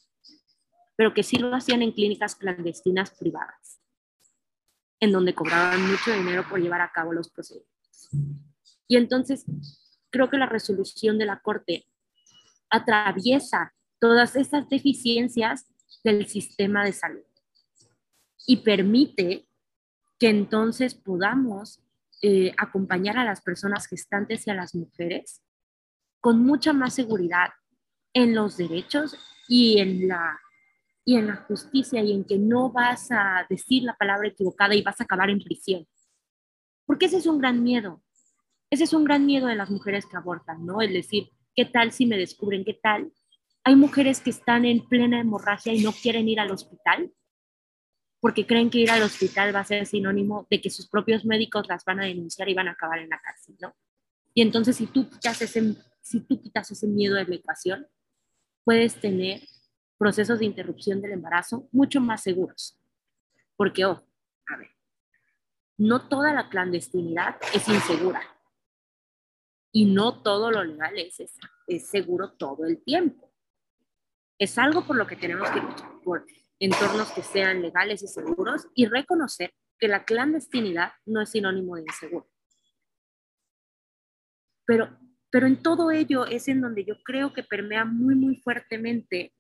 pero 0.96 1.14
que 1.14 1.24
sí 1.24 1.38
lo 1.38 1.54
hacían 1.56 1.82
en 1.82 1.92
clínicas 1.92 2.36
clandestinas 2.36 3.12
privadas, 3.12 3.80
en 5.00 5.12
donde 5.12 5.34
cobraban 5.34 5.82
mucho 5.90 6.14
dinero 6.14 6.48
por 6.48 6.60
llevar 6.60 6.82
a 6.82 6.92
cabo 6.92 7.14
los 7.14 7.30
procedimientos. 7.30 8.10
Y 8.88 8.98
entonces, 8.98 9.46
creo 10.10 10.30
que 10.30 10.38
la 10.38 10.46
resolución 10.46 11.18
de 11.18 11.26
la 11.26 11.40
Corte 11.40 11.88
atraviesa 12.70 13.74
todas 14.04 14.36
esas 14.36 14.68
deficiencias 14.68 15.66
del 16.04 16.28
sistema 16.28 16.84
de 16.84 16.92
salud 16.92 17.24
y 18.46 18.58
permite 18.58 19.48
que 20.20 20.28
entonces 20.28 20.94
podamos 20.94 21.82
eh, 22.22 22.54
acompañar 22.58 23.18
a 23.18 23.24
las 23.24 23.40
personas 23.40 23.88
gestantes 23.88 24.46
y 24.46 24.52
a 24.52 24.56
las 24.56 24.76
mujeres 24.76 25.42
con 26.20 26.44
mucha 26.44 26.74
más 26.74 26.96
seguridad 26.96 27.52
en 28.12 28.36
los 28.36 28.58
derechos 28.58 29.18
y 29.48 29.80
en 29.80 30.10
la 30.10 30.38
y 31.06 31.16
en 31.16 31.28
la 31.28 31.38
justicia 31.38 32.04
y 32.04 32.12
en 32.12 32.26
que 32.26 32.38
no 32.38 32.74
vas 32.74 33.10
a 33.10 33.46
decir 33.50 33.84
la 33.84 33.96
palabra 33.96 34.28
equivocada 34.28 34.76
y 34.76 34.82
vas 34.82 35.00
a 35.00 35.06
acabar 35.06 35.30
en 35.30 35.40
prisión. 35.40 35.88
Porque 36.86 37.06
ese 37.06 37.20
es 37.20 37.26
un 37.26 37.40
gran 37.40 37.64
miedo. 37.64 38.04
Ese 38.70 38.84
es 38.84 38.92
un 38.92 39.06
gran 39.06 39.26
miedo 39.26 39.48
de 39.48 39.56
las 39.56 39.70
mujeres 39.70 40.06
que 40.06 40.18
abortan, 40.18 40.66
¿no? 40.66 40.82
El 40.82 40.92
decir, 40.92 41.30
¿qué 41.56 41.64
tal 41.64 41.94
si 41.94 42.06
me 42.06 42.18
descubren? 42.18 42.66
¿Qué 42.66 42.74
tal? 42.74 43.10
Hay 43.64 43.76
mujeres 43.76 44.22
que 44.22 44.30
están 44.30 44.66
en 44.66 44.88
plena 44.88 45.20
hemorragia 45.20 45.74
y 45.74 45.82
no 45.82 45.92
quieren 45.92 46.28
ir 46.28 46.40
al 46.40 46.52
hospital 46.52 47.12
porque 48.20 48.48
creen 48.48 48.70
que 48.70 48.78
ir 48.78 48.90
al 48.90 49.04
hospital 49.04 49.54
va 49.54 49.60
a 49.60 49.66
ser 49.66 49.86
sinónimo 49.86 50.48
de 50.50 50.62
que 50.62 50.70
sus 50.70 50.88
propios 50.88 51.26
médicos 51.26 51.68
las 51.68 51.84
van 51.84 52.00
a 52.00 52.06
denunciar 52.06 52.48
y 52.48 52.54
van 52.54 52.70
a 52.70 52.72
acabar 52.72 53.00
en 53.00 53.10
la 53.10 53.20
cárcel, 53.20 53.58
¿no? 53.60 53.76
Y 54.34 54.42
entonces 54.42 54.78
si 54.78 54.88
tú 54.88 55.10
quitas 55.10 55.42
ese, 55.42 55.76
si 56.02 56.22
tú 56.22 56.42
quitas 56.42 56.72
ese 56.72 56.88
miedo 56.88 57.16
de 57.16 57.26
la 57.26 57.36
ecuación, 57.36 57.86
puedes 58.64 58.96
tener 58.96 59.42
procesos 59.98 60.40
de 60.40 60.46
interrupción 60.46 61.02
del 61.02 61.12
embarazo 61.12 61.68
mucho 61.74 62.00
más 62.00 62.24
seguros. 62.24 62.80
Porque, 63.58 63.84
oh, 63.84 64.02
a 64.48 64.58
ver, 64.58 64.70
no 65.78 66.08
toda 66.08 66.34
la 66.34 66.48
clandestinidad 66.48 67.36
es 67.54 67.68
insegura. 67.68 68.22
Y 69.72 69.86
no 69.86 70.22
todo 70.22 70.50
lo 70.50 70.64
legal 70.64 70.98
es, 70.98 71.20
es, 71.68 71.90
seguro 71.90 72.32
todo 72.32 72.66
el 72.66 72.82
tiempo. 72.84 73.33
Es 74.38 74.58
algo 74.58 74.86
por 74.86 74.96
lo 74.96 75.08
que 75.08 75.16
tenemos 75.16 75.50
que 75.50 75.62
luchar 75.62 75.92
por 76.04 76.26
entornos 76.60 77.12
que 77.12 77.24
sean 77.24 77.62
legales 77.62 78.04
y 78.04 78.08
seguros 78.08 78.68
y 78.74 78.86
reconocer 78.86 79.54
que 79.80 79.88
la 79.88 80.06
clandestinidad 80.06 80.94
no 81.06 81.22
es 81.22 81.32
sinónimo 81.32 81.76
de 81.76 81.82
inseguro. 81.82 82.30
Pero, 84.66 84.98
pero 85.30 85.48
en 85.48 85.62
todo 85.62 85.92
ello 85.92 86.26
es 86.26 86.48
en 86.48 86.62
donde 86.62 86.86
yo 86.86 86.96
creo 87.04 87.34
que 87.34 87.44
permea 87.44 87.86
muy, 87.86 88.16
muy 88.16 88.38
fuertemente 88.38 89.34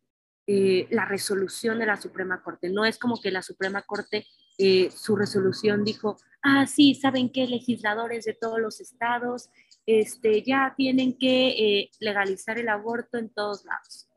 eh, 0.45 0.88
la 0.89 1.06
resolución 1.06 1.79
de 1.79 1.86
la 1.86 1.95
Suprema 1.95 2.43
Corte. 2.43 2.69
No 2.69 2.84
es 2.84 2.97
como 2.97 3.21
que 3.21 3.32
la 3.32 3.41
Suprema 3.41 3.84
Corte, 3.84 4.27
eh, 4.58 4.91
su 4.91 5.15
resolución 5.15 5.86
dijo, 5.86 6.17
ah, 6.41 6.67
sí, 6.67 6.95
¿saben 6.95 7.32
qué? 7.32 7.47
Legisladores 7.47 8.25
de 8.25 8.34
todos 8.34 8.60
los 8.60 8.82
estados 8.82 9.49
este, 9.86 10.43
ya 10.43 10.73
tienen 10.75 11.17
que 11.17 11.49
eh, 11.49 11.91
legalizar 11.99 12.58
el 12.60 12.67
aborto 12.67 13.17
en 13.17 13.29
todos 13.29 13.63
lados. 13.63 14.10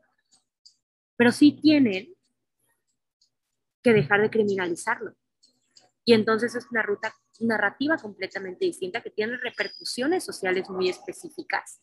Pero 1.17 1.31
sí 1.31 1.59
tienen 1.61 2.13
que 3.83 3.93
dejar 3.93 4.21
de 4.21 4.29
criminalizarlo. 4.29 5.15
Y 6.05 6.13
entonces 6.13 6.55
es 6.55 6.65
una 6.71 6.83
ruta 6.83 7.13
narrativa 7.39 7.97
completamente 7.97 8.65
distinta 8.65 9.01
que 9.01 9.11
tiene 9.11 9.37
repercusiones 9.37 10.23
sociales 10.23 10.69
muy 10.69 10.89
específicas, 10.89 11.81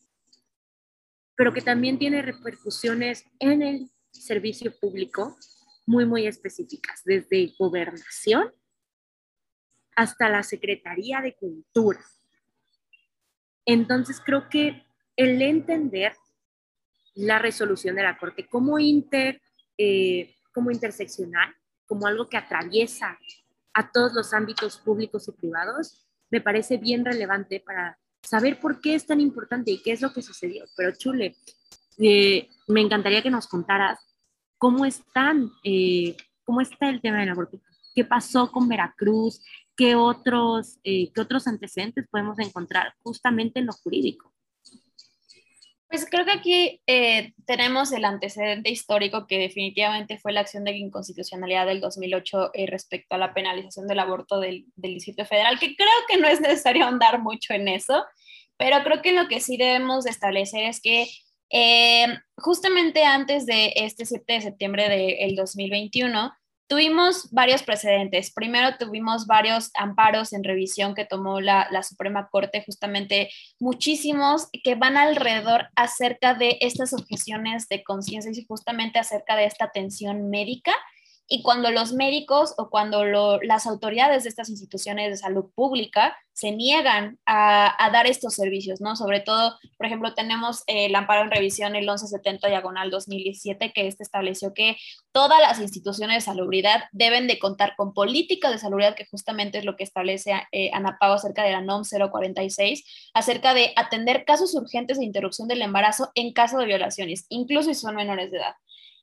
pero 1.37 1.53
que 1.53 1.61
también 1.61 1.99
tiene 1.99 2.23
repercusiones 2.23 3.25
en 3.39 3.63
el 3.63 3.91
servicio 4.11 4.73
público 4.79 5.37
muy, 5.87 6.07
muy 6.07 6.27
específicas, 6.27 7.03
desde 7.05 7.53
gobernación 7.59 8.53
hasta 9.97 10.29
la 10.29 10.43
Secretaría 10.43 11.21
de 11.21 11.37
Cultura. 11.37 12.01
Entonces 13.67 14.21
creo 14.25 14.49
que 14.49 14.85
el 15.17 15.41
entender 15.43 16.17
la 17.15 17.39
resolución 17.39 17.97
de 17.97 18.03
la 18.03 18.19
Corte. 18.19 18.47
Como, 18.47 18.79
inter, 18.79 19.41
eh, 19.79 20.35
como 20.53 20.71
interseccional, 20.71 21.55
como 21.87 22.07
algo 22.07 22.29
que 22.29 22.37
atraviesa 22.37 23.19
a 23.73 23.91
todos 23.91 24.13
los 24.15 24.33
ámbitos 24.33 24.79
públicos 24.79 25.29
y 25.29 25.33
privados, 25.33 26.07
me 26.31 26.41
parece 26.41 26.79
bien 26.79 27.05
relevante 27.05 27.61
para 27.61 27.99
saber 28.23 28.59
por 28.59 28.81
qué 28.81 28.95
es 28.95 29.07
tan 29.07 29.21
importante 29.21 29.71
y 29.71 29.83
qué 29.83 29.93
es 29.93 30.01
lo 30.01 30.13
que 30.13 30.23
sucedió. 30.23 30.65
Pero 30.77 30.97
Chule, 30.97 31.37
eh, 31.99 32.49
me 32.67 32.81
encantaría 32.81 33.23
que 33.23 33.31
nos 33.31 33.47
contaras 33.47 34.01
cómo 34.59 34.85
están, 34.85 35.51
eh, 35.63 36.17
cómo 36.45 36.61
está 36.61 36.89
el 36.89 37.01
tema 37.01 37.21
del 37.21 37.29
aborto, 37.29 37.61
qué 37.95 38.05
pasó 38.05 38.51
con 38.51 38.69
Veracruz, 38.69 39.43
qué 39.77 39.95
otros, 39.95 40.79
eh, 40.85 41.13
qué 41.13 41.21
otros 41.21 41.47
antecedentes 41.47 42.09
podemos 42.11 42.39
encontrar 42.39 42.95
justamente 43.03 43.61
en 43.61 43.67
lo 43.67 43.73
jurídico. 43.73 44.34
Pues 45.95 46.09
creo 46.11 46.25
que 46.25 46.33
aquí 46.33 46.83
eh, 46.89 47.35
tenemos 47.47 47.93
el 47.93 48.05
antecedente 48.05 48.69
histórico 48.69 49.29
que 49.29 49.39
definitivamente 49.39 50.19
fue 50.19 50.33
la 50.33 50.41
acción 50.41 50.65
de 50.65 50.77
inconstitucionalidad 50.77 51.67
del 51.67 51.81
2008 51.81 52.51
respecto 52.67 53.15
a 53.15 53.19
la 53.19 53.33
penalización 53.33 53.87
del 53.87 54.01
aborto 54.01 54.41
del, 54.41 54.65
del, 54.75 54.95
Distrito 54.95 55.25
Federal, 55.25 55.57
que 55.61 55.77
creo 55.77 55.89
que 56.09 56.17
no 56.17 56.27
es 56.27 56.41
necesario 56.41 56.85
andar 56.85 57.23
mucho 57.23 57.55
en 57.55 57.69
eso, 57.69 58.05
pero 58.57 58.83
creo 58.83 59.03
que 59.03 59.13
lo 59.13 59.29
que 59.29 59.39
sí 59.39 59.57
debemos 59.57 60.05
establecer 60.07 60.65
es 60.65 60.81
que 60.81 61.07
eh, 61.51 62.07
justamente 62.39 63.05
antes 63.05 63.47
de 63.47 63.73
este 63.77 64.05
7 64.05 64.33
de 64.33 64.41
septiembre 64.41 64.89
del 64.89 65.37
2021, 65.37 66.33
tuvimos 66.67 67.31
varios 67.31 67.63
precedentes. 67.63 68.33
Primero 68.33 68.77
tuvimos 68.79 69.27
varios 69.27 69.71
amparos 69.75 70.33
en 70.33 70.45
revisión 70.45 70.95
que 70.95 71.05
tomó 71.05 71.41
la, 71.41 71.69
la, 71.71 71.83
Suprema 71.83 72.29
Corte, 72.31 72.63
justamente 72.65 73.31
muchísimos 73.61 74.49
que 74.63 74.75
van 74.75 74.97
alrededor 74.97 75.69
acerca 75.77 76.35
de 76.35 76.59
estas 76.61 76.93
objeciones 76.93 77.69
de 77.69 77.83
conciencia 77.83 78.33
y 78.35 78.47
justamente 78.47 78.99
acerca 78.99 79.37
de 79.37 79.47
esta 79.47 79.67
atención 79.67 80.31
médica 80.31 80.75
y 81.27 81.43
cuando 81.43 81.71
los 81.71 81.93
médicos 81.93 82.55
o 82.59 82.69
cuando 82.69 83.05
las 83.05 83.67
autoridades 83.67 84.25
de 84.25 84.29
estas 84.29 84.51
instituciones 84.51 85.11
de 85.11 85.17
salud 85.17 85.47
pública 85.55 86.17
se 86.35 86.51
niegan 86.51 87.19
a, 87.27 87.77
dar 87.93 88.07
estos 88.07 88.35
servicios, 88.35 88.81
¿no? 88.81 88.97
Sobre 88.97 89.21
todo, 89.21 89.57
por 89.79 89.87
ejemplo, 89.87 90.15
tenemos 90.15 90.65
el 90.67 90.95
amparo 90.95 91.23
en 91.23 91.31
revisión 91.31 91.77
el 91.77 91.83
1170 91.83 92.49
diagonal 92.49 92.91
2017 92.91 93.73
que 93.73 93.87
este 93.87 94.03
estableció 94.03 94.53
que 94.53 94.77
todas 95.13 95.41
las 95.41 95.61
instituciones 95.61 96.17
de 96.17 96.21
salubridad 96.33 96.85
deben 96.93 97.29
de 97.29 97.39
contar 97.39 97.75
con 97.77 97.95
políticas 97.95 98.51
de 98.51 98.59
salubridad, 98.59 98.97
que 98.97 99.07
justamente 99.07 99.59
es 99.59 99.65
lo 99.65 99.77
que 99.77 99.85
establece 99.85 100.33
eh, 100.51 100.71
ANAPAO 100.75 101.15
acerca 101.15 101.45
de 101.45 101.53
la 101.53 101.61
NOM 101.61 101.85
046, 101.85 103.11
acerca 103.15 103.55
de 103.55 103.73
atender 103.77 104.25
casos 104.25 104.55
urgentes 104.55 104.99
de 104.99 105.05
interrupción 105.05 105.47
del 105.47 105.63
embarazo 105.63 106.11
en 106.17 106.33
caso 106.33 106.59
de 106.59 106.67
violaciones, 106.67 107.27
incluso 107.29 107.73
si 107.73 107.81
son 107.81 107.95
menores 107.95 108.33
de 108.33 108.39
edad. 108.39 108.55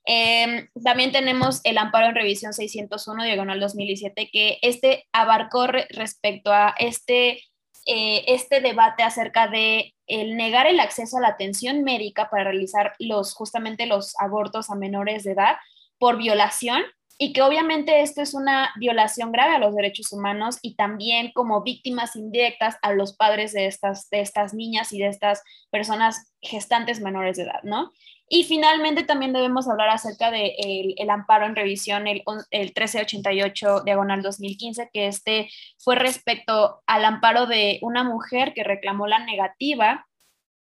Em, 0.05 0.67
también 0.83 1.11
tenemos 1.11 1.61
el 1.63 1.77
amparo 1.77 2.07
en 2.07 2.15
revisión 2.15 2.53
601, 2.53 3.23
diagonal 3.23 3.59
2017, 3.59 4.29
que 4.31 4.57
este 4.61 5.07
abarcó 5.11 5.67
respecto 5.67 6.51
a 6.51 6.73
este, 6.79 7.43
eh, 7.85 8.23
este 8.27 8.61
debate 8.61 9.03
acerca 9.03 9.47
de 9.47 9.93
el 10.07 10.35
negar 10.35 10.67
el 10.67 10.79
acceso 10.79 11.17
a 11.17 11.21
la 11.21 11.29
atención 11.29 11.83
médica 11.83 12.29
para 12.29 12.45
realizar 12.45 12.93
los, 12.99 13.33
justamente 13.33 13.85
los 13.85 14.13
abortos 14.19 14.69
a 14.69 14.75
menores 14.75 15.23
de 15.23 15.31
edad 15.31 15.55
por 15.99 16.17
violación 16.17 16.83
y 17.23 17.33
que 17.33 17.43
obviamente 17.43 18.01
esto 18.01 18.23
es 18.23 18.33
una 18.33 18.73
violación 18.79 19.31
grave 19.31 19.53
a 19.53 19.59
los 19.59 19.75
derechos 19.75 20.11
humanos 20.11 20.57
y 20.63 20.75
también 20.75 21.31
como 21.33 21.61
víctimas 21.61 22.15
indirectas 22.15 22.77
a 22.81 22.93
los 22.93 23.15
padres 23.15 23.53
de 23.53 23.67
estas, 23.67 24.09
de 24.09 24.21
estas 24.21 24.55
niñas 24.55 24.91
y 24.91 24.97
de 24.97 25.07
estas 25.07 25.43
personas 25.69 26.33
gestantes 26.41 26.99
menores 26.99 27.37
de 27.37 27.43
edad, 27.43 27.61
¿no? 27.61 27.91
Y 28.33 28.45
finalmente 28.45 29.03
también 29.03 29.33
debemos 29.33 29.67
hablar 29.67 29.89
acerca 29.89 30.31
del 30.31 30.53
de 30.55 30.95
el, 30.97 31.09
amparo 31.09 31.45
en 31.45 31.53
revisión, 31.53 32.07
el, 32.07 32.23
el 32.51 32.67
1388 32.67 33.81
diagonal 33.81 34.21
2015, 34.21 34.89
que 34.93 35.07
este 35.07 35.49
fue 35.77 35.97
respecto 35.97 36.81
al 36.87 37.03
amparo 37.03 37.45
de 37.45 37.79
una 37.81 38.05
mujer 38.05 38.53
que 38.53 38.63
reclamó 38.63 39.05
la 39.05 39.19
negativa 39.19 40.07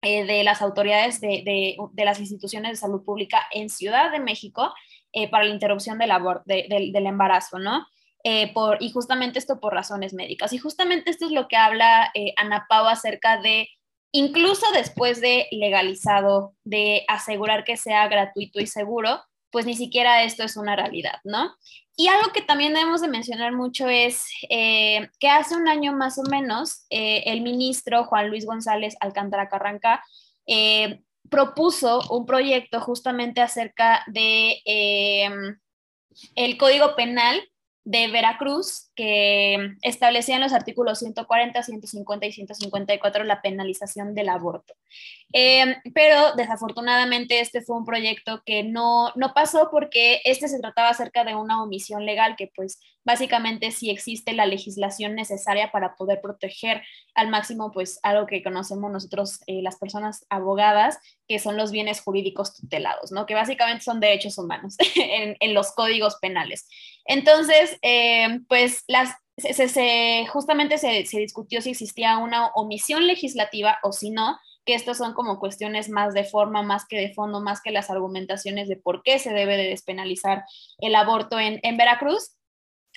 eh, 0.01 0.25
de 0.25 0.45
las 0.45 0.63
autoridades 0.63 1.21
de, 1.21 1.45
de, 1.93 2.05
las 2.07 2.21
instituciones 2.21 2.71
de 2.71 2.77
salud 2.77 3.05
pública 3.05 3.43
en 3.53 3.69
Ciudad 3.69 4.13
de 4.13 4.21
México 4.21 4.73
eh, 5.13 5.29
para 5.29 5.45
la 5.45 5.53
interrupción 5.53 5.99
del, 5.99 6.11
del, 6.47 6.91
del 6.91 7.07
embarazo, 7.07 7.59
¿no? 7.59 7.87
Eh, 8.25 8.51
por, 8.55 8.83
y 8.83 8.91
justamente 8.93 9.39
esto 9.39 9.61
por 9.61 9.75
razones 9.75 10.15
médicas. 10.15 10.55
Y 10.55 10.59
justamente 10.59 11.11
esto 11.11 11.27
es 11.27 11.33
lo 11.33 11.49
que 11.49 11.57
habla 11.57 12.11
Ana 12.39 12.65
Pau 12.67 12.87
acerca 12.87 13.43
de 13.43 13.69
incluso 14.13 14.67
después 14.73 15.21
de 15.21 15.47
legalizado, 15.51 16.55
de 16.65 17.05
asegurar 17.09 17.65
que 17.65 17.77
sea 17.77 18.09
gratuito 18.09 18.61
y 18.61 18.67
seguro, 18.67 19.21
pues 19.51 19.67
ni 19.67 19.75
siquiera 19.75 20.25
esto 20.25 20.43
es 20.43 20.57
una 20.57 20.77
realidad, 20.77 21.21
¿no? 21.25 21.55
Y 21.97 22.07
algo 22.09 22.33
que 22.33 22.43
también 22.43 22.75
debemos 22.75 23.01
de 23.01 23.09
mencionar 23.09 23.53
mucho 23.53 23.89
es 23.89 24.25
eh, 24.51 25.09
que 25.19 25.29
hace 25.29 25.57
un 25.57 25.69
año 25.69 25.93
más 25.93 26.17
o 26.19 26.23
menos 26.23 26.87
eh, 26.91 27.25
el 27.27 27.41
ministro 27.41 28.05
Juan 28.05 28.29
Luis 28.29 28.47
González 28.47 28.95
Alcántara 29.01 29.49
Carranca 29.49 30.05
eh, 30.47 31.01
propuso 31.29 32.01
un 32.11 32.25
proyecto 32.25 32.81
justamente 32.81 33.41
acerca 33.41 34.05
de 34.07 34.63
el 36.35 36.57
Código 36.57 36.95
Penal 36.95 37.43
de 37.89 38.07
Veracruz 38.09 38.91
que 38.95 39.77
establecía 39.81 40.35
en 40.35 40.43
los 40.43 40.53
artículos 40.53 40.99
140, 40.99 41.63
150 41.63 42.27
y 42.27 42.33
154 42.33 43.25
la 43.25 43.41
penalización 43.41 44.15
del 44.15 44.29
aborto. 44.29 44.75
Em, 45.33 45.75
pero 45.95 46.35
desafortunadamente 46.37 47.41
este 47.41 47.63
fue 47.63 47.79
un 47.79 47.87
proyecto 47.87 48.43
que 48.45 48.63
no, 48.63 49.11
no 49.17 49.33
pasó 49.33 49.71
porque 49.71 50.21
este 50.27 50.49
se 50.49 50.61
trataba 50.61 50.91
acerca 50.91 51.25
de 51.25 51.35
una 51.35 51.63
omisión 51.63 52.05
legal 52.05 52.37
que 52.37 52.51
pues 52.55 52.79
básicamente 53.09 53.71
si 53.71 53.89
existe 53.89 54.35
la 54.35 54.45
legislación 54.45 55.15
necesaria 55.15 55.73
para 55.73 55.97
poder 55.97 56.21
proteger 56.21 56.83
al 57.15 57.29
máximo, 57.29 57.73
pues 57.73 58.01
algo 58.03 58.27
que 58.27 58.43
conocemos 58.43 58.93
nosotros, 58.93 59.41
eh, 59.47 59.63
las 59.63 59.79
personas 59.79 60.27
abogadas, 60.29 60.99
que 61.27 61.39
son 61.39 61.57
los 61.57 61.71
bienes 61.71 62.03
jurídicos 62.03 62.55
tutelados, 62.55 63.11
¿no? 63.11 63.25
Que 63.25 63.33
básicamente 63.33 63.83
son 63.83 63.99
derechos 63.99 64.37
humanos 64.37 64.77
en, 64.95 65.55
los 65.55 65.73
códigos 65.73 66.17
penales. 66.17 66.69
Entonces, 67.07 67.79
eh, 67.81 68.41
pues 68.47 68.85
las, 68.89 69.15
justamente 70.31 70.77
se, 70.77 71.07
se 71.07 71.19
discutió 71.19 71.63
si 71.63 71.71
existía 71.71 72.19
una 72.19 72.49
omisión 72.49 73.07
legislativa 73.07 73.79
o 73.85 73.93
si 73.93 74.11
no, 74.11 74.39
que 74.67 74.75
estas 74.75 74.99
son 74.99 75.15
como 75.15 75.39
cuestiones 75.39 75.89
más 75.89 76.13
de 76.13 76.25
forma, 76.25 76.63
más 76.63 76.85
que 76.87 76.99
de 76.99 77.15
fondo, 77.15 77.41
más 77.41 77.63
que 77.63 77.71
las 77.71 77.89
argumentaciones 77.89 78.69
de 78.69 78.77
por 78.77 79.03
qué 79.03 79.19
se 79.19 79.33
debe 79.33 79.57
de 79.57 79.71
despenalizar 79.71 80.45
el 80.81 80.95
aborto 80.95 81.41
en 81.41 81.77
Veracruz. 81.79 82.38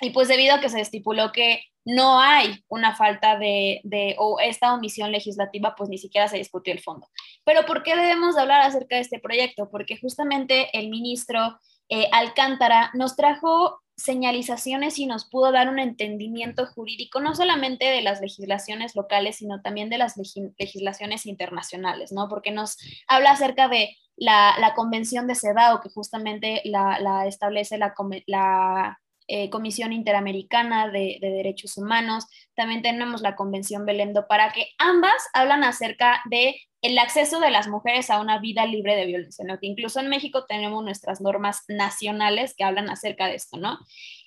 Y 0.00 0.10
pues 0.10 0.28
debido 0.28 0.54
a 0.54 0.60
que 0.60 0.68
se 0.68 0.80
estipuló 0.80 1.32
que 1.32 1.62
no 1.84 2.20
hay 2.20 2.64
una 2.68 2.94
falta 2.94 3.38
de, 3.38 3.80
de, 3.84 4.14
o 4.18 4.38
esta 4.40 4.74
omisión 4.74 5.10
legislativa, 5.12 5.74
pues 5.76 5.90
ni 5.90 5.98
siquiera 5.98 6.28
se 6.28 6.38
discutió 6.38 6.72
el 6.72 6.80
fondo. 6.80 7.08
Pero 7.44 7.66
¿por 7.66 7.82
qué 7.82 7.96
debemos 7.96 8.36
hablar 8.36 8.62
acerca 8.62 8.96
de 8.96 9.02
este 9.02 9.18
proyecto? 9.18 9.68
Porque 9.70 9.98
justamente 9.98 10.68
el 10.78 10.90
ministro 10.90 11.58
eh, 11.88 12.08
Alcántara 12.12 12.90
nos 12.94 13.16
trajo 13.16 13.80
señalizaciones 13.96 14.98
y 14.98 15.06
nos 15.06 15.28
pudo 15.28 15.52
dar 15.52 15.68
un 15.68 15.78
entendimiento 15.78 16.66
jurídico, 16.66 17.20
no 17.20 17.34
solamente 17.34 17.84
de 17.86 18.02
las 18.02 18.20
legislaciones 18.20 18.96
locales, 18.96 19.36
sino 19.36 19.60
también 19.60 19.90
de 19.90 19.98
las 19.98 20.14
legislaciones 20.58 21.26
internacionales, 21.26 22.10
¿no? 22.12 22.28
Porque 22.28 22.50
nos 22.50 22.78
habla 23.06 23.32
acerca 23.32 23.68
de 23.68 23.96
la, 24.16 24.54
la 24.58 24.74
Convención 24.74 25.26
de 25.26 25.34
CEDAW, 25.34 25.80
que 25.80 25.90
justamente 25.90 26.62
la, 26.64 26.98
la 27.00 27.26
establece 27.26 27.76
la, 27.78 27.94
la 28.26 28.98
eh, 29.34 29.48
Comisión 29.48 29.94
Interamericana 29.94 30.90
de, 30.90 31.16
Derechos 31.22 31.78
Humanos, 31.78 32.26
también 32.54 32.82
tenemos 32.82 33.22
la 33.22 33.34
Convención 33.34 33.86
Belendo 33.86 34.26
para 34.28 34.52
que 34.52 34.66
ambas 34.76 35.26
hablan 35.32 35.64
acerca 35.64 36.20
de 36.26 36.60
el 36.82 36.98
acceso 36.98 37.40
de 37.40 37.50
las 37.50 37.66
mujeres 37.66 38.10
a 38.10 38.20
una 38.20 38.40
vida 38.40 38.66
libre 38.66 38.94
de 38.94 39.06
violencia, 39.06 39.42
¿no? 39.46 39.58
Que 39.58 39.68
incluso 39.68 40.00
en 40.00 40.10
México 40.10 40.44
tenemos 40.44 40.84
nuestras 40.84 41.22
normas 41.22 41.62
nacionales 41.66 42.54
que 42.54 42.64
hablan 42.64 42.90
acerca 42.90 43.26
de 43.26 43.36
esto, 43.36 43.56
¿no? 43.56 43.78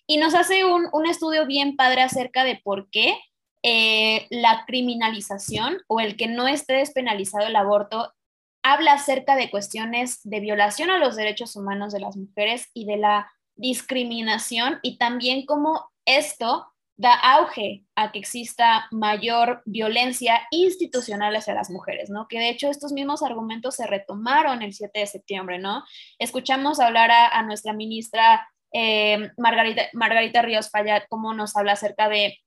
Y 0.07 0.17
nos 0.17 0.33
hace 0.33 0.65
un, 0.65 0.89
estudio 1.07 1.45
bien 1.45 1.75
padre 1.75 2.01
acerca 2.01 2.43
de 2.43 2.59
por 2.63 2.89
qué 2.89 3.15
eh, 3.61 4.25
la 4.31 4.63
criminalización 4.65 5.77
o 5.87 5.99
el 5.99 6.17
que 6.17 6.25
no 6.25 6.47
esté 6.47 6.77
despenalizado 6.77 7.45
el 7.45 7.55
aborto 7.55 8.11
habla 8.63 8.93
acerca 8.93 9.35
de 9.35 9.51
cuestiones 9.51 10.19
de 10.23 10.39
violación 10.39 10.89
a 10.89 10.97
los 10.97 11.15
derechos 11.15 11.55
humanos 11.55 11.93
de 11.93 11.99
las 11.99 12.17
mujeres 12.17 12.71
y 12.73 12.85
de 12.85 12.97
la 12.97 13.31
discriminación 13.55 14.79
y 14.81 14.97
también 14.97 15.45
cómo 15.45 15.91
esto 16.05 16.67
da 16.97 17.13
auge 17.13 17.83
a 17.95 18.11
que 18.11 18.19
exista 18.19 18.87
mayor 18.91 19.61
violencia 19.65 20.47
institucional 20.51 21.35
hacia 21.35 21.53
las 21.53 21.69
mujeres, 21.69 22.09
¿no? 22.09 22.27
Que 22.27 22.39
de 22.39 22.49
hecho 22.49 22.69
estos 22.69 22.93
mismos 22.93 23.21
argumentos 23.21 23.75
se 23.75 23.85
retomaron 23.85 24.61
el 24.61 24.73
7 24.73 24.99
de 24.99 25.07
septiembre, 25.07 25.59
¿no? 25.59 25.83
Escuchamos 26.19 26.79
hablar 26.79 27.11
a, 27.11 27.41
nuestra 27.43 27.73
ministra 27.73 28.47
eh, 28.71 29.29
Margarita, 29.37 29.83
Margarita 29.93 30.41
Ríos 30.41 30.69
Fallat, 30.69 31.03
cómo 31.09 31.33
nos 31.33 31.55
habla 31.57 31.73
acerca 31.73 32.07
de 32.07 32.37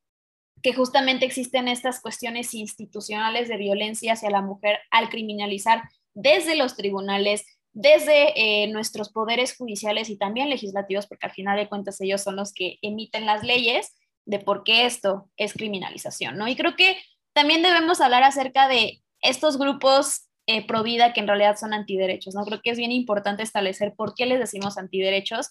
que 0.63 0.73
justamente 0.73 1.27
existen 1.27 1.69
estas 1.69 2.01
cuestiones 2.01 2.55
institucionales 2.55 3.49
de 3.49 3.57
violencia 3.59 4.15
hacia 4.15 4.31
la 4.31 4.43
mujer 4.43 4.79
al 4.91 5.09
criminalizar 5.09 5.83
desde 6.15 6.57
los 6.57 6.75
tribunales, 6.77 7.45
desde 7.81 8.33
eh, 8.35 8.67
nuestros 8.67 9.09
poderes 9.09 9.57
judiciales 9.57 10.11
y 10.11 10.19
también 10.19 10.51
legislativos, 10.51 11.07
porque 11.07 11.27
al 11.27 11.33
final 11.33 11.57
de 11.57 11.69
cuentas 11.69 12.01
ellos 12.01 12.21
son 12.21 12.35
los 12.35 12.53
que 12.53 12.79
emiten 12.83 13.25
las 13.25 13.45
leyes 13.45 13.95
de 14.25 14.41
por 14.41 14.65
qué 14.65 14.85
esto 14.85 15.31
es 15.37 15.53
criminalización, 15.53 16.37
¿no? 16.37 16.49
Y 16.49 16.57
creo 16.57 16.75
que 16.75 16.97
también 17.35 17.63
debemos 17.63 18.01
hablar 18.01 18.25
acerca 18.25 18.67
de 18.67 19.01
estos 19.21 19.59
grupos 19.59 20.29
eh, 20.49 20.67
pro 20.67 20.83
vida 20.83 21.13
que 21.13 21.21
en 21.21 21.29
realidad 21.29 21.57
son 21.57 21.73
antiderechos, 21.73 22.35
¿no? 22.35 22.45
Creo 22.45 22.61
que 22.63 22.71
es 22.71 22.79
bien 22.79 22.91
importante 22.91 23.45
establecer 23.45 23.95
por 23.97 24.13
qué 24.17 24.27
les 24.27 24.41
decimos 24.41 24.77
antiderechos 24.77 25.51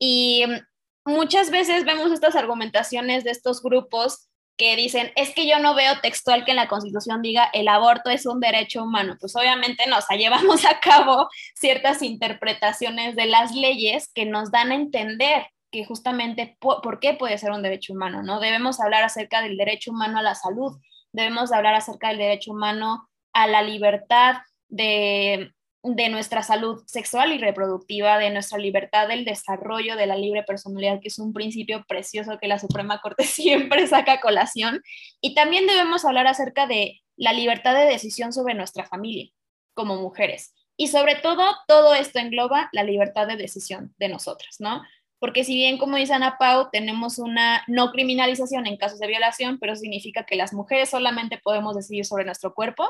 y 0.00 0.46
mm, 0.48 1.12
muchas 1.12 1.52
veces 1.52 1.84
vemos 1.84 2.10
estas 2.10 2.34
argumentaciones 2.34 3.22
de 3.22 3.30
estos 3.30 3.62
grupos 3.62 4.27
que 4.58 4.74
dicen, 4.76 5.12
es 5.14 5.32
que 5.34 5.46
yo 5.46 5.60
no 5.60 5.74
veo 5.74 6.00
textual 6.00 6.44
que 6.44 6.50
en 6.50 6.56
la 6.56 6.68
Constitución 6.68 7.22
diga 7.22 7.48
el 7.54 7.68
aborto 7.68 8.10
es 8.10 8.26
un 8.26 8.40
derecho 8.40 8.82
humano. 8.82 9.16
Pues 9.18 9.34
obviamente 9.36 9.86
nos 9.86 10.06
llevamos 10.18 10.66
a 10.66 10.80
cabo 10.80 11.28
ciertas 11.54 12.02
interpretaciones 12.02 13.16
de 13.16 13.26
las 13.26 13.54
leyes 13.54 14.10
que 14.12 14.26
nos 14.26 14.50
dan 14.50 14.72
a 14.72 14.74
entender 14.74 15.46
que 15.70 15.84
justamente 15.84 16.56
por, 16.60 16.98
qué 16.98 17.14
puede 17.14 17.38
ser 17.38 17.52
un 17.52 17.62
derecho 17.62 17.92
humano, 17.92 18.22
¿no? 18.22 18.40
Debemos 18.40 18.80
hablar 18.80 19.04
acerca 19.04 19.42
del 19.42 19.56
derecho 19.56 19.92
humano 19.92 20.18
a 20.18 20.22
la 20.22 20.34
salud, 20.34 20.76
debemos 21.12 21.52
hablar 21.52 21.74
acerca 21.74 22.08
del 22.08 22.18
derecho 22.18 22.52
humano 22.52 23.08
a 23.32 23.46
la 23.46 23.62
libertad 23.62 24.36
de, 24.68 25.52
de 25.96 26.08
nuestra 26.08 26.42
salud 26.42 26.82
sexual 26.86 27.32
y 27.32 27.38
reproductiva, 27.38 28.18
de 28.18 28.30
nuestra 28.30 28.58
libertad 28.58 29.08
del 29.08 29.24
desarrollo, 29.24 29.96
de 29.96 30.06
la 30.06 30.16
libre 30.16 30.42
personalidad, 30.42 31.00
que 31.00 31.08
es 31.08 31.18
un 31.18 31.32
principio 31.32 31.84
precioso 31.88 32.38
que 32.38 32.48
la 32.48 32.58
Suprema 32.58 33.00
Corte 33.00 33.24
siempre 33.24 33.86
saca 33.86 34.14
a 34.14 34.20
colación. 34.20 34.82
Y 35.20 35.34
también 35.34 35.66
debemos 35.66 36.04
hablar 36.04 36.26
acerca 36.26 36.66
de 36.66 37.00
la 37.16 37.32
libertad 37.32 37.74
de 37.74 37.86
decisión 37.86 38.32
sobre 38.32 38.54
nuestra 38.54 38.84
familia 38.86 39.30
como 39.74 39.96
mujeres. 39.96 40.54
Y 40.76 40.88
sobre 40.88 41.16
todo, 41.16 41.44
todo 41.66 41.94
esto 41.94 42.18
engloba 42.18 42.68
la 42.72 42.84
libertad 42.84 43.26
de 43.26 43.36
decisión 43.36 43.94
de 43.98 44.08
nosotras, 44.08 44.56
¿no? 44.60 44.82
Porque 45.18 45.42
si 45.42 45.54
bien, 45.54 45.78
como 45.78 45.96
dice 45.96 46.14
Ana 46.14 46.36
Pau, 46.38 46.68
tenemos 46.70 47.18
una 47.18 47.64
no 47.66 47.90
criminalización 47.90 48.66
en 48.66 48.76
casos 48.76 49.00
de 49.00 49.08
violación, 49.08 49.58
pero 49.58 49.74
significa 49.74 50.24
que 50.24 50.36
las 50.36 50.52
mujeres 50.52 50.90
solamente 50.90 51.38
podemos 51.38 51.74
decidir 51.74 52.04
sobre 52.04 52.24
nuestro 52.24 52.54
cuerpo 52.54 52.88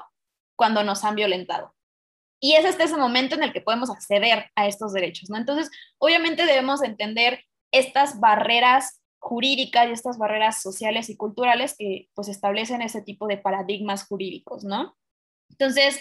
cuando 0.55 0.85
nos 0.85 1.05
han 1.05 1.15
violentado. 1.15 1.75
Y 2.41 2.55
es 2.55 2.65
este 2.65 2.85
ese 2.85 2.97
momento 2.97 3.35
en 3.35 3.43
el 3.43 3.53
que 3.53 3.61
podemos 3.61 3.91
acceder 3.91 4.51
a 4.55 4.67
estos 4.67 4.93
derechos, 4.93 5.29
¿no? 5.31 5.37
Entonces, 5.37 5.71
obviamente 5.99 6.47
debemos 6.47 6.83
entender 6.83 7.45
estas 7.73 8.21
barreras 8.21 9.03
jurídicas 9.19 9.89
y 9.89 9.93
estas 9.93 10.19
barreras 10.19 10.63
sociales 10.63 11.11
y 11.11 11.17
culturales 11.17 11.75
que 11.77 12.09
pues 12.15 12.29
establecen 12.29 12.83
ese 12.83 13.03
tipo 13.03 13.27
de 13.27 13.37
paradigmas 13.37 14.07
jurídicos, 14.07 14.65
¿no? 14.65 14.97
Entonces, 15.51 16.01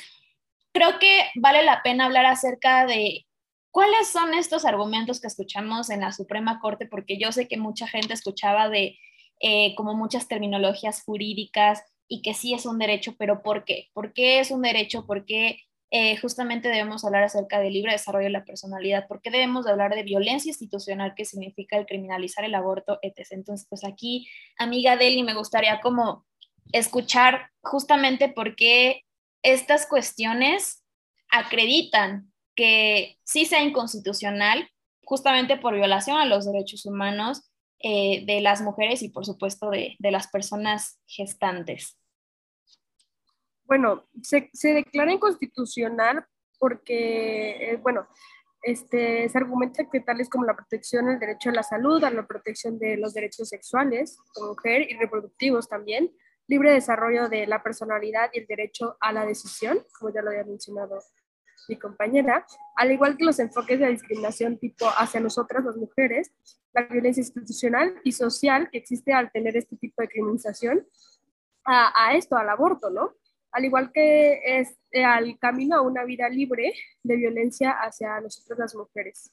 creo 0.72 1.00
que 1.00 1.30
vale 1.36 1.64
la 1.64 1.82
pena 1.82 2.06
hablar 2.06 2.26
acerca 2.26 2.86
de 2.86 3.26
cuáles 3.72 4.08
son 4.08 4.34
estos 4.34 4.66
argumentos 4.66 5.20
que 5.20 5.28
escuchamos 5.28 5.90
en 5.90 6.02
la 6.02 6.12
Suprema 6.12 6.60
Corte, 6.60 6.86
porque 6.86 7.18
yo 7.18 7.32
sé 7.32 7.48
que 7.48 7.58
mucha 7.58 7.88
gente 7.88 8.14
escuchaba 8.14 8.70
de 8.70 8.98
eh, 9.40 9.76
como 9.76 9.94
muchas 9.94 10.28
terminologías 10.28 11.04
jurídicas 11.04 11.84
y 12.08 12.22
que 12.22 12.34
sí 12.34 12.54
es 12.54 12.66
un 12.66 12.80
derecho, 12.80 13.16
pero 13.18 13.44
¿por 13.44 13.66
qué? 13.66 13.90
¿Por 13.94 14.14
qué 14.14 14.40
es 14.40 14.52
un 14.52 14.62
derecho? 14.62 15.06
¿Por 15.06 15.26
qué 15.26 15.60
eh, 15.90 16.18
justamente 16.18 16.68
debemos 16.68 17.06
hablar 17.06 17.24
acerca 17.24 17.60
del 17.60 17.74
libre 17.74 17.94
desarrollo 17.94 18.26
de 18.26 18.32
la 18.32 18.44
personalidad, 18.44 19.06
porque 19.08 19.32
debemos 19.32 19.68
hablar 19.68 19.96
de 19.96 20.04
violencia 20.04 20.50
institucional, 20.50 21.14
que 21.16 21.24
significa 21.24 21.78
el 21.78 21.86
criminalizar 21.86 22.44
el 22.44 22.56
aborto, 22.56 23.00
etc. 23.02 23.28
Entonces, 23.32 23.68
pues 23.70 23.86
aquí, 23.86 24.28
amiga 24.58 24.98
Deli, 24.98 25.24
me 25.24 25.34
gustaría 25.34 25.80
como 25.80 26.26
escuchar 26.74 27.52
justamente 27.62 28.28
por 28.28 28.56
qué 28.56 29.06
estas 29.44 29.86
cuestiones 29.86 30.84
acreditan 31.30 32.34
que 32.56 33.18
sí 33.24 33.46
sea 33.46 33.64
inconstitucional, 33.64 34.70
justamente 35.06 35.56
por 35.56 35.76
violación 35.76 36.18
a 36.18 36.26
los 36.26 36.46
derechos 36.46 36.86
humanos 36.86 37.50
eh, 37.80 38.26
de 38.26 38.42
las 38.42 38.62
mujeres 38.62 39.04
y 39.04 39.10
por 39.10 39.26
supuesto 39.26 39.70
de 39.70 40.12
las 40.12 40.28
personas 40.28 41.00
gestantes. 41.06 41.98
Bueno, 43.68 44.06
se, 44.24 44.50
declara 44.74 45.12
inconstitucional 45.12 46.26
porque, 46.58 47.72
eh, 47.72 47.78
bueno, 47.78 48.08
este, 48.64 49.28
se 49.28 49.38
argumenta 49.38 49.90
que 49.90 50.00
tales 50.00 50.30
como 50.30 50.46
la 50.46 50.56
protección 50.56 51.06
del 51.06 51.20
derecho 51.20 51.50
a 51.50 51.54
la 51.54 51.64
salud, 51.64 52.04
a 52.04 52.10
la 52.10 52.26
protección 52.26 52.80
de 52.80 52.98
los 52.98 53.14
derechos 53.14 53.50
sexuales 53.50 54.18
como 54.34 54.50
mujer 54.50 54.90
y 54.90 54.98
reproductivos 54.98 55.68
también, 55.68 56.12
libre 56.48 56.72
desarrollo 56.72 57.28
de 57.28 57.46
la 57.46 57.62
personalidad 57.62 58.30
y 58.34 58.40
el 58.40 58.48
derecho 58.48 58.96
a 59.02 59.12
la 59.12 59.26
decisión, 59.26 59.86
como 60.00 60.14
ya 60.14 60.22
lo 60.22 60.30
había 60.30 60.46
mencionado 60.46 61.00
mi 61.68 61.78
compañera, 61.78 62.46
al 62.76 62.92
igual 62.94 63.18
que 63.18 63.26
los 63.26 63.40
enfoques 63.40 63.80
de 63.80 63.90
discriminación 63.90 64.58
tipo 64.58 64.88
hacia 64.98 65.20
nosotras 65.20 65.66
las 65.66 65.76
mujeres, 65.76 66.32
la 66.72 66.84
violencia 66.84 67.20
institucional 67.20 68.00
y 68.06 68.14
social 68.14 68.70
que 68.72 68.78
existe 68.78 69.12
al 69.12 69.30
tener 69.32 69.58
este 69.58 69.76
tipo 69.76 70.02
de 70.02 70.08
criminalización 70.08 70.88
a, 71.66 71.92
a 72.08 72.16
esto, 72.16 72.38
al 72.38 72.50
aborto, 72.50 72.90
¿no? 72.90 73.14
Al 73.58 73.66
igual 73.66 73.92
que 73.92 74.40
es 74.46 74.78
eh, 74.92 75.04
al 75.04 75.38
camino 75.40 75.78
a 75.78 75.82
una 75.82 76.04
vida 76.04 76.30
libre 76.30 76.74
de 77.02 77.16
violencia 77.16 77.72
hacia 77.72 78.22
nosotros 78.22 78.60
las 78.60 78.76
mujeres. 78.76 79.32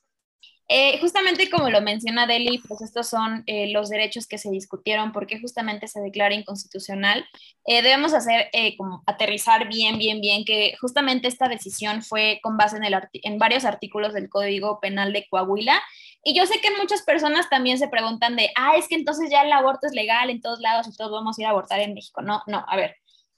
Eh, 0.66 0.98
justamente 0.98 1.50
como 1.50 1.68
lo 1.68 1.82
menciona 1.82 2.26
Deli, 2.26 2.56
pues 2.66 2.80
estos 2.80 3.06
son 3.06 3.42
eh, 3.46 3.70
los 3.70 3.90
derechos 3.90 4.26
que 4.26 4.38
se 4.38 4.50
discutieron, 4.50 5.12
porque 5.12 5.38
justamente 5.38 5.88
se 5.88 6.00
declara 6.00 6.34
inconstitucional. 6.34 7.26
debemos 7.66 8.14
hacer 8.14 8.48
como 8.78 9.02
aterrizar 9.04 9.68
bien, 9.68 9.98
bien, 9.98 10.22
bien 10.22 10.46
que 10.46 10.74
justamente 10.80 11.28
esta 11.28 11.48
decisión 11.48 12.02
fue 12.02 12.40
con 12.42 12.56
base 12.56 12.78
en, 12.78 12.84
el 12.84 12.94
en 13.12 13.38
varios 13.38 13.66
artículos 13.66 14.14
del 14.14 14.30
Código 14.30 14.80
Penal 14.80 15.12
de 15.12 15.26
Coahuila 15.28 15.78
Y 16.22 16.34
yo 16.34 16.46
sé 16.46 16.60
que 16.62 16.74
muchas 16.78 17.02
personas 17.02 17.50
también 17.50 17.76
se 17.76 17.88
preguntan 17.88 18.36
de, 18.36 18.48
ah, 18.56 18.76
es 18.78 18.88
que 18.88 18.94
entonces 18.94 19.30
ya 19.30 19.42
el 19.42 19.52
aborto 19.52 19.86
es 19.86 19.92
legal 19.92 20.30
en 20.30 20.40
todos 20.40 20.60
lados 20.60 20.88
y 20.88 20.96
todos 20.96 21.12
vamos 21.12 21.38
a 21.38 21.42
ir 21.42 21.46
a 21.46 21.50
abortar 21.50 21.80
en 21.80 21.92
México. 21.92 22.22
No, 22.22 22.42
no, 22.46 22.64
a 22.66 22.76
ver. 22.76 22.96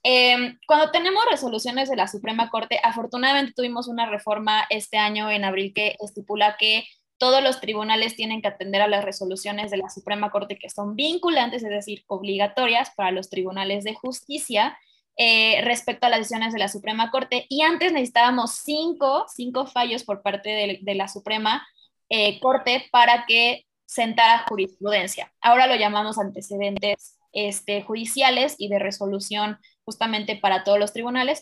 Em, 0.08 0.56
cuando 0.68 0.92
tenemos 0.92 1.24
resoluciones 1.28 1.90
de 1.90 1.96
la 1.96 2.06
Suprema 2.06 2.48
Corte, 2.48 2.78
afortunadamente 2.80 3.54
tuvimos 3.56 3.88
una 3.88 4.08
reforma 4.08 4.64
este 4.70 4.98
año 4.98 5.32
en 5.32 5.44
abril 5.44 5.72
que 5.74 5.96
estipula 5.98 6.56
que 6.56 6.84
todos 7.18 7.42
los 7.42 7.60
tribunales 7.60 8.14
tienen 8.14 8.40
que 8.40 8.46
atender 8.46 8.82
a 8.82 8.86
las 8.86 9.04
resoluciones 9.04 9.72
de 9.72 9.78
la 9.78 9.90
Suprema 9.90 10.30
Corte 10.30 10.60
que 10.60 10.70
son 10.70 10.94
vinculantes, 10.94 11.64
es 11.64 11.70
decir, 11.70 12.04
obligatorias 12.06 12.92
para 12.94 13.10
los 13.10 13.30
tribunales 13.30 13.82
de 13.82 13.96
justicia 13.96 14.78
eh, 15.16 15.60
respecto 15.64 16.06
a 16.06 16.10
las 16.10 16.20
decisiones 16.20 16.52
de 16.52 16.60
la 16.60 16.68
Suprema 16.68 17.10
Corte. 17.10 17.46
Y 17.48 17.62
antes 17.62 17.92
necesitábamos 17.92 18.60
cinco, 18.62 19.26
cinco 19.34 19.66
fallos 19.66 20.04
por 20.04 20.22
parte 20.22 20.78
de, 20.80 20.94
la 20.94 21.08
Suprema 21.08 21.66
eh, 22.10 22.38
Corte 22.38 22.86
para 22.92 23.26
que 23.26 23.66
sentara 23.86 24.44
jurisprudencia. 24.48 25.32
Ahora 25.40 25.66
lo 25.66 25.74
llamamos 25.74 26.16
antecedentes 26.16 27.18
este, 27.32 27.82
judiciales 27.82 28.54
y 28.56 28.68
de 28.68 28.78
resolución 28.78 29.58
justamente 29.86 30.36
para 30.36 30.64
todos 30.64 30.78
los 30.78 30.92
tribunales 30.92 31.40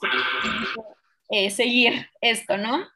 eh, 1.31 1.51
seguir 1.51 2.09
esto, 2.21 2.57
¿no? 2.59 2.87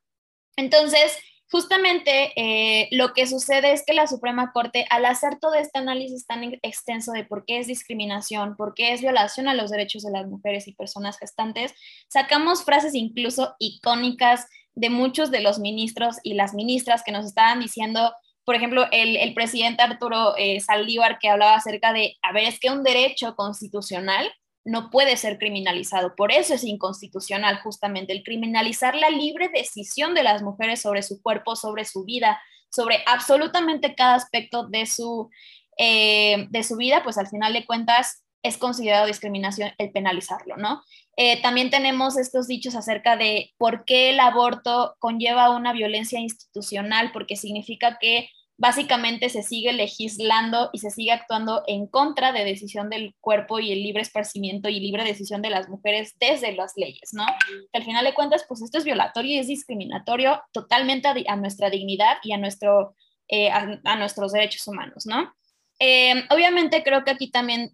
Entonces, 0.56 1.18
justamente 1.50 2.32
eh, 2.36 2.88
lo 2.92 3.14
que 3.14 3.26
sucede 3.26 3.72
es 3.72 3.82
que 3.86 3.94
la 3.94 4.06
Suprema 4.06 4.52
Corte, 4.52 4.86
al 4.90 5.06
hacer 5.06 5.38
todo 5.40 5.54
este 5.54 5.78
análisis 5.78 6.26
tan 6.26 6.44
extenso 6.62 7.12
de 7.12 7.24
por 7.24 7.44
qué 7.46 7.58
es 7.58 7.66
discriminación, 7.66 8.56
por 8.56 8.74
qué 8.74 8.92
es 8.92 9.00
violación 9.00 9.48
a 9.48 9.54
los 9.54 9.70
derechos 9.70 10.02
de 10.02 10.12
las 10.12 10.26
mujeres 10.26 10.68
y 10.68 10.74
personas 10.74 11.18
gestantes, 11.18 11.74
sacamos 12.08 12.64
frases 12.64 12.94
incluso 12.94 13.54
icónicas 13.58 14.46
de 14.74 14.90
muchos 14.90 15.30
de 15.30 15.40
los 15.40 15.58
ministros 15.58 16.16
y 16.22 16.34
las 16.34 16.54
ministras 16.54 17.02
que 17.02 17.12
nos 17.12 17.24
estaban 17.24 17.60
diciendo, 17.60 18.12
por 18.44 18.54
ejemplo, 18.54 18.86
el, 18.92 19.34
presidente 19.34 19.82
Arturo 19.82 20.36
eh, 20.36 20.60
Saldívar 20.60 21.18
que 21.18 21.30
hablaba 21.30 21.56
acerca 21.56 21.92
de, 21.92 22.16
a 22.22 22.32
ver, 22.32 22.44
es 22.44 22.60
que 22.60 22.70
un 22.70 22.82
derecho 22.82 23.34
constitucional 23.34 24.30
no 24.64 24.90
puede 24.90 25.16
ser 25.16 25.38
criminalizado. 25.38 26.14
Por 26.14 26.32
eso 26.32 26.54
es 26.54 26.64
inconstitucional 26.64 27.60
justamente 27.62 28.12
el 28.12 28.22
criminalizar 28.22 28.94
la 28.94 29.10
libre 29.10 29.48
decisión 29.48 30.14
de 30.14 30.22
las 30.22 30.42
mujeres 30.42 30.80
sobre 30.80 31.02
su 31.02 31.22
cuerpo, 31.22 31.56
sobre 31.56 31.84
su 31.84 32.04
vida, 32.04 32.40
sobre 32.70 33.02
absolutamente 33.06 33.94
cada 33.94 34.14
aspecto 34.14 34.66
de 34.66 34.86
su, 34.86 35.30
eh, 35.78 36.46
de 36.50 36.62
su 36.62 36.76
vida, 36.76 37.02
pues 37.02 37.18
al 37.18 37.28
final 37.28 37.52
de 37.52 37.64
cuentas 37.64 38.24
es 38.42 38.56
considerado 38.56 39.06
discriminación 39.06 39.72
el 39.78 39.90
penalizarlo, 39.90 40.56
¿no? 40.56 40.82
Eh, 41.16 41.42
también 41.42 41.70
tenemos 41.70 42.16
estos 42.16 42.46
dichos 42.46 42.76
acerca 42.76 43.16
de 43.16 43.52
por 43.58 43.84
qué 43.84 44.10
el 44.10 44.20
aborto 44.20 44.94
conlleva 45.00 45.50
una 45.50 45.72
violencia 45.72 46.20
institucional, 46.20 47.10
porque 47.12 47.34
significa 47.34 47.98
que 48.00 48.30
básicamente 48.58 49.28
se 49.28 49.44
sigue 49.44 49.72
legislando 49.72 50.70
y 50.72 50.80
se 50.80 50.90
sigue 50.90 51.12
actuando 51.12 51.62
en 51.68 51.86
contra 51.86 52.32
de 52.32 52.44
decisión 52.44 52.90
del 52.90 53.14
cuerpo 53.20 53.60
y 53.60 53.70
el 53.70 53.84
libre 53.84 54.02
esparcimiento 54.02 54.68
y 54.68 54.80
libre 54.80 55.04
decisión 55.04 55.42
de 55.42 55.50
las 55.50 55.68
mujeres 55.68 56.16
desde 56.18 56.52
las 56.52 56.72
leyes, 56.76 57.10
¿no? 57.12 57.24
Que 57.72 57.78
al 57.78 57.84
final 57.84 58.04
de 58.04 58.14
cuentas, 58.14 58.44
pues 58.48 58.60
esto 58.60 58.78
es 58.78 58.84
violatorio 58.84 59.36
y 59.36 59.38
es 59.38 59.46
discriminatorio 59.46 60.42
totalmente 60.52 61.08
a, 61.08 61.36
nuestra 61.36 61.70
dignidad 61.70 62.18
y 62.24 62.32
a, 62.32 62.36
nuestro, 62.36 62.96
eh, 63.28 63.48
a, 63.50 63.96
nuestros 63.96 64.32
derechos 64.32 64.66
humanos, 64.66 65.06
¿no? 65.06 65.32
Eh, 65.78 66.24
obviamente 66.30 66.82
creo 66.82 67.04
que 67.04 67.12
aquí 67.12 67.30
también 67.30 67.70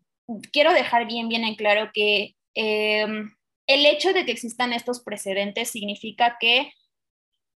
quiero 0.52 0.74
dejar 0.74 1.06
bien, 1.06 1.30
bien 1.30 1.44
en 1.44 1.54
claro 1.54 1.90
que 1.94 2.36
eh, 2.54 3.06
el 3.66 3.86
hecho 3.86 4.12
de 4.12 4.26
que 4.26 4.32
existan 4.32 4.74
estos 4.74 5.00
precedentes 5.02 5.70
significa 5.70 6.36
que 6.38 6.74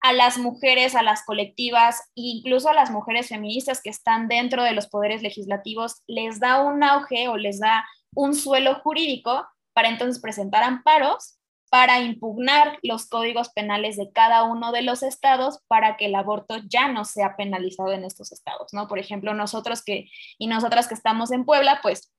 a 0.01 0.13
las 0.13 0.37
mujeres, 0.37 0.95
a 0.95 1.03
las 1.03 1.23
colectivas 1.25 1.99
e 2.15 2.21
incluso 2.37 2.69
a 2.69 2.73
las 2.73 2.91
mujeres 2.91 3.29
feministas 3.29 3.81
que 3.81 3.89
están 3.89 4.27
dentro 4.27 4.63
de 4.63 4.73
los 4.73 4.87
poderes 4.87 5.21
legislativos, 5.21 6.03
les 6.07 6.39
da 6.39 6.61
un 6.61 6.83
auge 6.83 7.27
o 7.27 7.37
les 7.37 7.59
da 7.59 7.85
un 8.15 8.33
suelo 8.33 8.75
jurídico 8.75 9.47
para 9.73 9.89
entonces 9.89 10.21
presentar 10.21 10.63
amparos 10.63 11.37
para 11.69 11.99
impugnar 11.99 12.79
los 12.81 13.07
códigos 13.07 13.49
penales 13.49 13.97
de 13.97 14.11
cada 14.11 14.43
uno 14.43 14.71
de 14.71 14.81
los 14.81 15.03
estados 15.03 15.59
para 15.67 15.97
que 15.97 16.05
el 16.05 16.15
aborto 16.15 16.57
ya 16.67 16.87
no 16.87 17.03
sea 17.03 17.35
penalizado 17.35 17.91
en 17.91 18.05
estos 18.05 18.31
estados, 18.31 18.73
¿no? 18.73 18.87
Por 18.87 18.99
ejemplo, 18.99 19.33
nosotros 19.33 19.83
que 19.83 20.09
y 20.37 20.47
nosotras 20.47 20.87
que 20.87 20.93
estamos 20.93 21.31
en 21.31 21.45
Puebla, 21.45 21.79
pues 21.81 22.13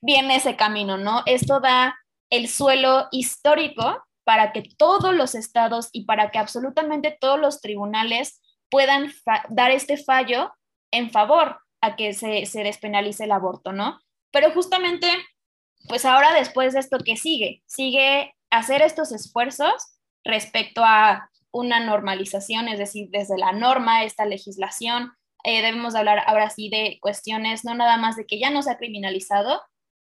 viene 0.00 0.36
ese 0.36 0.56
camino, 0.56 0.96
¿no? 0.96 1.22
Esto 1.26 1.60
da 1.60 1.96
el 2.30 2.48
suelo 2.48 3.06
histórico 3.12 4.02
para 4.24 4.52
que 4.52 4.62
todos 4.76 5.14
los 5.14 5.34
estados 5.34 5.88
y 5.92 6.04
para 6.04 6.30
que 6.30 6.38
absolutamente 6.38 7.16
todos 7.20 7.38
los 7.38 7.60
tribunales 7.60 8.40
puedan 8.70 9.12
dar 9.48 9.70
este 9.70 9.96
fallo 9.96 10.52
en 10.90 11.10
favor 11.10 11.60
a 11.80 11.96
que 11.96 12.12
se, 12.12 12.46
se 12.46 12.62
despenalice 12.62 13.24
el 13.24 13.32
aborto, 13.32 13.72
¿no? 13.72 14.00
Pero 14.30 14.52
justamente, 14.52 15.08
pues 15.88 16.04
ahora 16.04 16.32
después 16.34 16.74
de 16.74 16.80
esto, 16.80 16.98
¿qué 17.04 17.16
sigue? 17.16 17.62
Sigue 17.66 18.34
hacer 18.50 18.82
estos 18.82 19.12
esfuerzos 19.12 19.72
respecto 20.24 20.82
a 20.84 21.30
una 21.52 21.80
normalización, 21.80 22.68
es 22.68 22.78
decir, 22.78 23.08
desde 23.10 23.38
la 23.38 23.52
norma, 23.52 24.04
esta 24.04 24.24
legislación, 24.24 25.12
eh, 25.42 25.62
debemos 25.62 25.94
hablar 25.94 26.22
ahora 26.26 26.50
sí 26.50 26.68
de 26.68 26.98
cuestiones, 27.00 27.64
no 27.64 27.74
nada 27.74 27.96
más 27.96 28.16
de 28.16 28.26
que 28.26 28.38
ya 28.38 28.50
no 28.50 28.62
se 28.62 28.70
ha 28.70 28.76
criminalizado, 28.76 29.62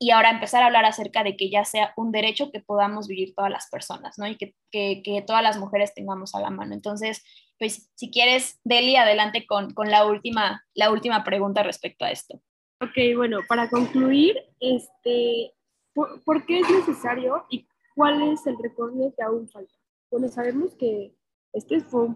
y 0.02 0.12
ahora 0.12 0.32
empezar 0.32 0.64
a 0.64 0.68
hablar 0.68 0.86
acerca 0.86 1.24
de 1.24 1.36
que 1.36 1.50
ya 1.50 1.66
sea 1.66 1.94
un 1.98 2.14
derecho 2.14 2.52
que 2.52 2.62
podamos 2.62 3.10
vivir 3.10 3.36
todas 3.36 3.52
las 3.52 3.70
personas, 3.70 4.18
¿no? 4.18 4.26
Y 4.28 4.38
que, 4.38 4.56
que, 4.72 5.24
todas 5.28 5.44
las 5.44 5.58
mujeres 5.58 5.94
tengamos 5.94 6.34
a 6.34 6.40
la 6.40 6.50
mano. 6.50 6.74
Entonces, 6.74 7.22
pues 7.60 7.92
si 7.96 8.10
quieres, 8.10 8.62
Deli, 8.64 8.96
adelante 8.96 9.46
con, 9.46 9.74
con, 9.74 9.92
la, 9.92 10.06
última, 10.06 10.66
la 10.74 10.90
última 10.90 11.26
pregunta 11.26 11.64
respecto 11.64 12.06
a 12.06 12.12
esto. 12.12 12.42
Ok, 12.82 13.18
bueno, 13.18 13.40
para 13.50 13.70
concluir, 13.70 14.38
este, 14.62 15.54
¿por, 15.94 16.24
¿por 16.24 16.46
qué 16.46 16.60
es 16.60 16.70
necesario 16.70 17.46
y 17.50 17.68
cuál 17.94 18.32
es 18.32 18.48
el 18.48 18.58
recorrido 18.58 19.14
que 19.14 19.24
aún 19.24 19.50
falta? 19.50 19.76
Bueno, 20.10 20.30
sabemos 20.30 20.76
que 20.76 21.14
este 21.52 21.82
fue 21.82 22.08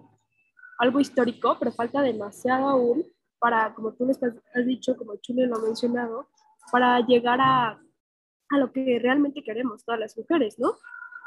algo 0.80 1.02
histórico, 1.02 1.58
pero 1.60 1.74
falta 1.74 2.02
demasiado 2.02 2.70
aún 2.70 3.06
para, 3.40 3.74
como 3.74 3.92
tú 3.94 4.06
les 4.06 4.24
has 4.24 4.66
dicho, 4.66 4.96
como 4.96 5.18
Chule 5.18 5.48
lo 5.48 5.58
ha 5.58 5.62
mencionado, 5.62 6.30
para 6.72 7.00
llegar 7.06 7.40
a, 7.42 7.70
a 7.70 8.58
lo 8.58 8.72
que 8.72 9.00
realmente 9.02 9.44
queremos 9.44 9.84
todas 9.86 10.00
las 10.00 10.18
mujeres, 10.18 10.60
¿no? 10.60 10.78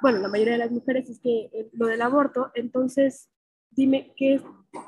Bueno, 0.03 0.19
la 0.19 0.29
mayoría 0.29 0.55
de 0.55 0.59
las 0.59 0.71
mujeres 0.71 1.09
es 1.09 1.21
que 1.21 1.49
eh, 1.53 1.71
lo 1.73 1.87
del 1.87 2.03
aborto, 2.03 2.51
entonces 2.55 3.31
dime 3.71 4.13
qué 4.17 4.35
es, 4.35 4.43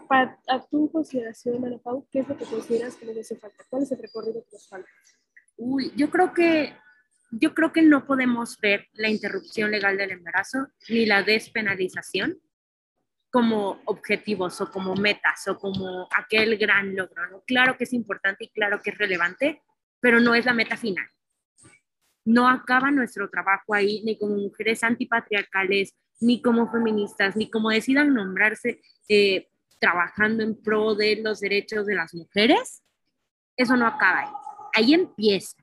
para 0.08 0.38
a 0.48 0.60
tu 0.66 0.90
consideración, 0.90 1.64
Ana 1.64 1.78
Pau, 1.78 2.06
¿qué 2.10 2.20
es 2.20 2.28
lo 2.28 2.36
que 2.36 2.44
consideras 2.44 2.96
que 2.96 3.06
nos 3.06 3.16
hace 3.16 3.36
falta? 3.36 3.64
¿Cuál 3.68 3.82
es 3.82 3.92
el 3.92 3.98
recorrido 3.98 4.44
que 4.44 4.52
nos 4.52 4.68
falta? 4.68 4.88
Uy, 5.56 5.92
yo 5.96 6.10
creo 6.10 6.32
que 6.32 6.74
yo 7.30 7.54
creo 7.54 7.72
que 7.72 7.82
no 7.82 8.06
podemos 8.06 8.58
ver 8.58 8.86
la 8.94 9.10
interrupción 9.10 9.70
legal 9.70 9.98
del 9.98 10.12
embarazo 10.12 10.68
ni 10.88 11.04
la 11.04 11.22
despenalización 11.22 12.40
como 13.30 13.82
objetivos 13.84 14.60
o 14.62 14.70
como 14.70 14.94
metas 14.94 15.46
o 15.48 15.58
como 15.58 16.08
aquel 16.16 16.56
gran 16.56 16.96
logro. 16.96 17.28
¿no? 17.30 17.42
Claro 17.46 17.76
que 17.76 17.84
es 17.84 17.92
importante 17.92 18.44
y 18.44 18.48
claro 18.48 18.80
que 18.82 18.90
es 18.90 18.98
relevante, 18.98 19.62
pero 20.00 20.20
no 20.20 20.34
es 20.34 20.44
la 20.44 20.54
meta 20.54 20.76
final. 20.76 21.06
No 22.24 22.48
acaba 22.48 22.90
nuestro 22.90 23.30
trabajo 23.30 23.74
ahí, 23.74 24.02
ni 24.04 24.18
como 24.18 24.36
mujeres 24.36 24.82
antipatriarcales, 24.84 25.94
ni 26.20 26.42
como 26.42 26.70
feministas, 26.70 27.36
ni 27.36 27.50
como 27.50 27.70
decidan 27.70 28.12
nombrarse 28.12 28.80
eh, 29.08 29.48
trabajando 29.78 30.42
en 30.42 30.60
pro 30.60 30.94
de 30.94 31.16
los 31.22 31.40
derechos 31.40 31.86
de 31.86 31.94
las 31.94 32.12
mujeres. 32.14 32.82
Eso 33.56 33.76
no 33.76 33.86
acaba 33.86 34.20
ahí. 34.20 34.28
Ahí 34.74 34.94
empieza. 34.94 35.56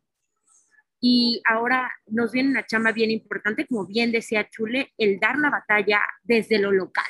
Y 1.00 1.42
ahora 1.48 1.92
nos 2.08 2.32
viene 2.32 2.50
una 2.50 2.66
chamba 2.66 2.92
bien 2.92 3.12
importante, 3.12 3.68
como 3.68 3.86
bien 3.86 4.12
decía 4.12 4.50
Chule, 4.50 4.94
el 4.98 5.20
dar 5.20 5.38
la 5.38 5.50
batalla 5.50 6.02
desde 6.24 6.58
lo 6.58 6.72
local. 6.72 7.06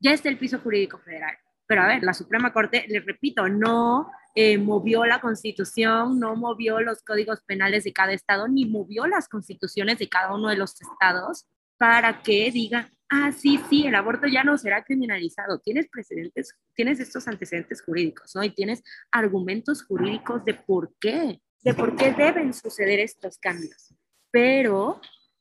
Ya 0.00 0.12
está 0.12 0.28
el 0.28 0.38
piso 0.38 0.58
jurídico 0.60 0.98
federal. 0.98 1.36
Pero 1.66 1.82
a 1.82 1.86
ver, 1.86 2.02
la 2.02 2.14
Suprema 2.14 2.52
Corte, 2.52 2.86
les 2.88 3.04
repito, 3.04 3.48
no 3.48 4.10
eh, 4.34 4.58
movió 4.58 5.04
la 5.04 5.20
constitución, 5.20 6.18
no 6.18 6.34
movió 6.34 6.80
los 6.80 7.02
códigos 7.02 7.42
penales 7.42 7.84
de 7.84 7.92
cada 7.92 8.12
estado, 8.12 8.48
ni 8.48 8.66
movió 8.66 9.06
las 9.06 9.28
constituciones 9.28 9.98
de 9.98 10.08
cada 10.08 10.34
uno 10.34 10.48
de 10.48 10.56
los 10.56 10.74
estados 10.80 11.46
para 11.78 12.22
que 12.22 12.50
digan, 12.50 12.90
ah, 13.08 13.30
sí, 13.32 13.60
sí, 13.68 13.86
el 13.86 13.94
aborto 13.94 14.26
ya 14.26 14.42
no 14.42 14.58
será 14.58 14.82
criminalizado. 14.82 15.60
Tienes 15.60 15.88
precedentes, 15.88 16.54
tienes 16.74 16.98
estos 16.98 17.28
antecedentes 17.28 17.82
jurídicos, 17.82 18.34
¿no? 18.34 18.42
Y 18.42 18.50
tienes 18.50 18.82
argumentos 19.12 19.84
jurídicos 19.84 20.44
de 20.44 20.54
por 20.54 20.92
qué, 21.00 21.40
de 21.62 21.74
por 21.74 21.94
qué 21.94 22.12
deben 22.12 22.52
suceder 22.52 23.00
estos 23.00 23.38
cambios. 23.38 23.94
Pero 24.32 25.00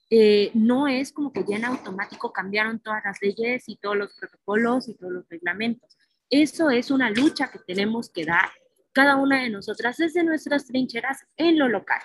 eh, 0.09 0.51
no 0.53 0.87
es 0.87 1.11
como 1.11 1.33
que 1.33 1.43
ya 1.47 1.55
en 1.55 1.65
automático 1.65 2.31
cambiaron 2.31 2.79
todas 2.79 3.01
las 3.03 3.19
leyes 3.21 3.63
y 3.67 3.77
todos 3.77 3.97
los 3.97 4.13
protocolos 4.13 4.87
y 4.87 4.95
todos 4.95 5.13
los 5.13 5.29
reglamentos. 5.29 5.97
Eso 6.29 6.69
es 6.69 6.91
una 6.91 7.09
lucha 7.09 7.49
que 7.49 7.59
tenemos 7.59 8.11
que 8.11 8.25
dar 8.25 8.49
cada 8.93 9.15
una 9.17 9.41
de 9.41 9.49
nosotras 9.49 9.97
desde 9.97 10.23
nuestras 10.23 10.65
trincheras 10.67 11.25
en 11.35 11.59
lo 11.59 11.67
local. 11.67 12.01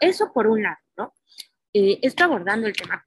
Eso 0.00 0.32
por 0.32 0.46
un 0.46 0.62
lado, 0.62 0.78
¿no? 0.96 1.14
Eh, 1.72 1.98
está 2.02 2.24
abordando 2.24 2.66
el 2.66 2.74
tema. 2.74 3.04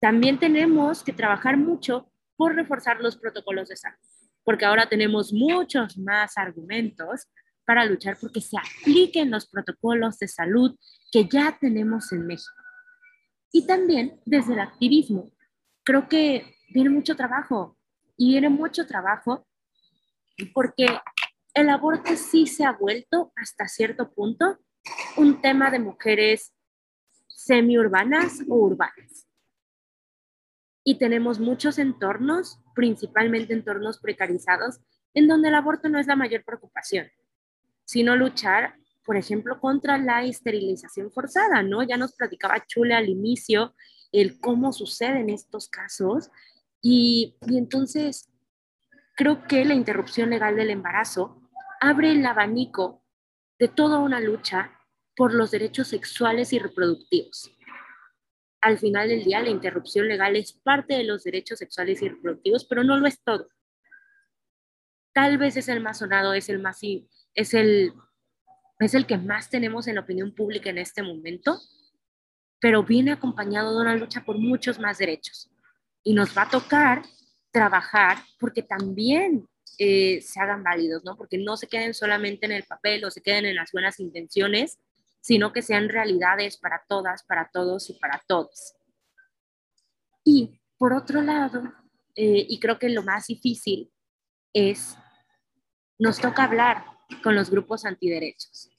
También 0.00 0.38
tenemos 0.38 1.02
que 1.02 1.12
trabajar 1.12 1.56
mucho 1.56 2.10
por 2.36 2.54
reforzar 2.54 3.00
los 3.00 3.16
protocolos 3.16 3.68
de 3.68 3.76
salud. 3.76 3.98
porque 4.44 4.64
ahora 4.64 4.88
tenemos 4.88 5.32
muchos 5.32 5.96
más 5.98 6.36
argumentos 6.36 7.28
para 7.64 7.84
luchar 7.84 8.18
porque 8.20 8.40
se 8.40 8.56
apliquen 8.58 9.30
los 9.30 9.46
protocolos 9.46 10.18
de 10.18 10.26
salud 10.26 10.76
que 11.12 11.28
ya 11.28 11.56
tenemos 11.60 12.10
en 12.10 12.26
México. 12.26 12.60
Y 13.52 13.66
también 13.68 14.20
desde 14.24 14.54
el 14.54 14.58
activismo. 14.58 15.30
Creo 15.84 16.08
que 16.08 16.56
viene 16.70 16.90
mucho 16.90 17.14
trabajo 17.14 17.78
y 18.16 18.32
viene 18.32 18.48
mucho 18.48 18.84
trabajo 18.84 19.46
porque 20.52 20.86
el 21.54 21.68
aborto 21.68 22.16
sí 22.16 22.46
se 22.46 22.64
ha 22.64 22.72
vuelto 22.72 23.32
hasta 23.36 23.68
cierto 23.68 24.10
punto 24.10 24.58
un 25.16 25.40
tema 25.40 25.70
de 25.70 25.78
mujeres 25.78 26.52
semiurbanas 27.28 28.42
o 28.48 28.54
urbanas. 28.54 29.28
Y 30.84 30.98
tenemos 30.98 31.38
muchos 31.38 31.78
entornos, 31.78 32.58
principalmente 32.74 33.52
entornos 33.52 34.00
precarizados, 34.00 34.80
en 35.14 35.28
donde 35.28 35.48
el 35.48 35.54
aborto 35.54 35.88
no 35.88 35.98
es 35.98 36.06
la 36.06 36.16
mayor 36.16 36.44
preocupación, 36.44 37.08
sino 37.84 38.16
luchar, 38.16 38.74
por 39.04 39.16
ejemplo, 39.16 39.60
contra 39.60 39.98
la 39.98 40.24
esterilización 40.24 41.12
forzada, 41.12 41.62
¿no? 41.62 41.82
Ya 41.82 41.96
nos 41.96 42.14
platicaba 42.14 42.64
Chule 42.66 42.94
al 42.94 43.08
inicio 43.08 43.74
el 44.10 44.40
cómo 44.40 44.72
suceden 44.72 45.30
estos 45.30 45.68
casos 45.68 46.30
y, 46.80 47.36
y 47.46 47.58
entonces 47.58 48.28
creo 49.14 49.46
que 49.46 49.64
la 49.64 49.74
interrupción 49.74 50.30
legal 50.30 50.56
del 50.56 50.70
embarazo 50.70 51.41
abre 51.82 52.12
el 52.12 52.24
abanico 52.24 53.02
de 53.58 53.66
toda 53.66 53.98
una 53.98 54.20
lucha 54.20 54.78
por 55.16 55.34
los 55.34 55.50
derechos 55.50 55.88
sexuales 55.88 56.52
y 56.52 56.60
reproductivos. 56.60 57.50
Al 58.60 58.78
final 58.78 59.08
del 59.08 59.24
día, 59.24 59.40
la 59.40 59.50
interrupción 59.50 60.06
legal 60.06 60.36
es 60.36 60.52
parte 60.52 60.94
de 60.94 61.02
los 61.02 61.24
derechos 61.24 61.58
sexuales 61.58 62.00
y 62.00 62.08
reproductivos, 62.08 62.64
pero 62.66 62.84
no 62.84 62.96
lo 62.96 63.08
es 63.08 63.20
todo. 63.24 63.48
Tal 65.12 65.38
vez 65.38 65.56
es 65.56 65.68
el 65.68 65.80
más 65.80 65.98
sonado, 65.98 66.34
es 66.34 66.48
el 66.48 66.60
más 66.60 66.80
es 67.34 67.52
el 67.52 67.92
es 68.78 68.94
el 68.94 69.06
que 69.06 69.18
más 69.18 69.50
tenemos 69.50 69.88
en 69.88 69.96
la 69.96 70.02
opinión 70.02 70.34
pública 70.34 70.70
en 70.70 70.78
este 70.78 71.02
momento, 71.02 71.58
pero 72.60 72.84
viene 72.84 73.10
acompañado 73.10 73.74
de 73.74 73.82
una 73.82 73.96
lucha 73.96 74.24
por 74.24 74.38
muchos 74.38 74.78
más 74.78 74.98
derechos. 74.98 75.50
Y 76.04 76.14
nos 76.14 76.36
va 76.36 76.42
a 76.42 76.50
tocar 76.50 77.02
trabajar 77.50 78.18
porque 78.38 78.62
también 78.62 79.48
eh, 79.84 80.20
se 80.20 80.38
hagan 80.38 80.62
válidos, 80.62 81.02
¿no? 81.02 81.16
Porque 81.16 81.38
no 81.38 81.56
se 81.56 81.66
queden 81.66 81.92
solamente 81.92 82.46
en 82.46 82.52
el 82.52 82.62
papel 82.62 83.04
o 83.04 83.10
se 83.10 83.20
queden 83.20 83.46
en 83.46 83.56
las 83.56 83.72
buenas 83.72 83.98
intenciones, 83.98 84.78
sino 85.20 85.52
que 85.52 85.60
sean 85.60 85.88
realidades 85.88 86.56
para 86.56 86.84
todas, 86.88 87.24
para 87.24 87.50
todos 87.52 87.90
y 87.90 87.94
para 87.94 88.22
todos. 88.28 88.76
Y 90.22 90.60
por 90.78 90.92
otro 90.92 91.20
lado, 91.20 91.64
eh, 92.14 92.46
y 92.48 92.60
creo 92.60 92.78
que 92.78 92.90
lo 92.90 93.02
más 93.02 93.26
difícil 93.26 93.90
es, 94.52 94.96
nos 95.98 96.20
toca 96.20 96.44
hablar 96.44 96.84
con 97.20 97.34
los 97.34 97.50
grupos 97.50 97.84
antiderechos. 97.84 98.70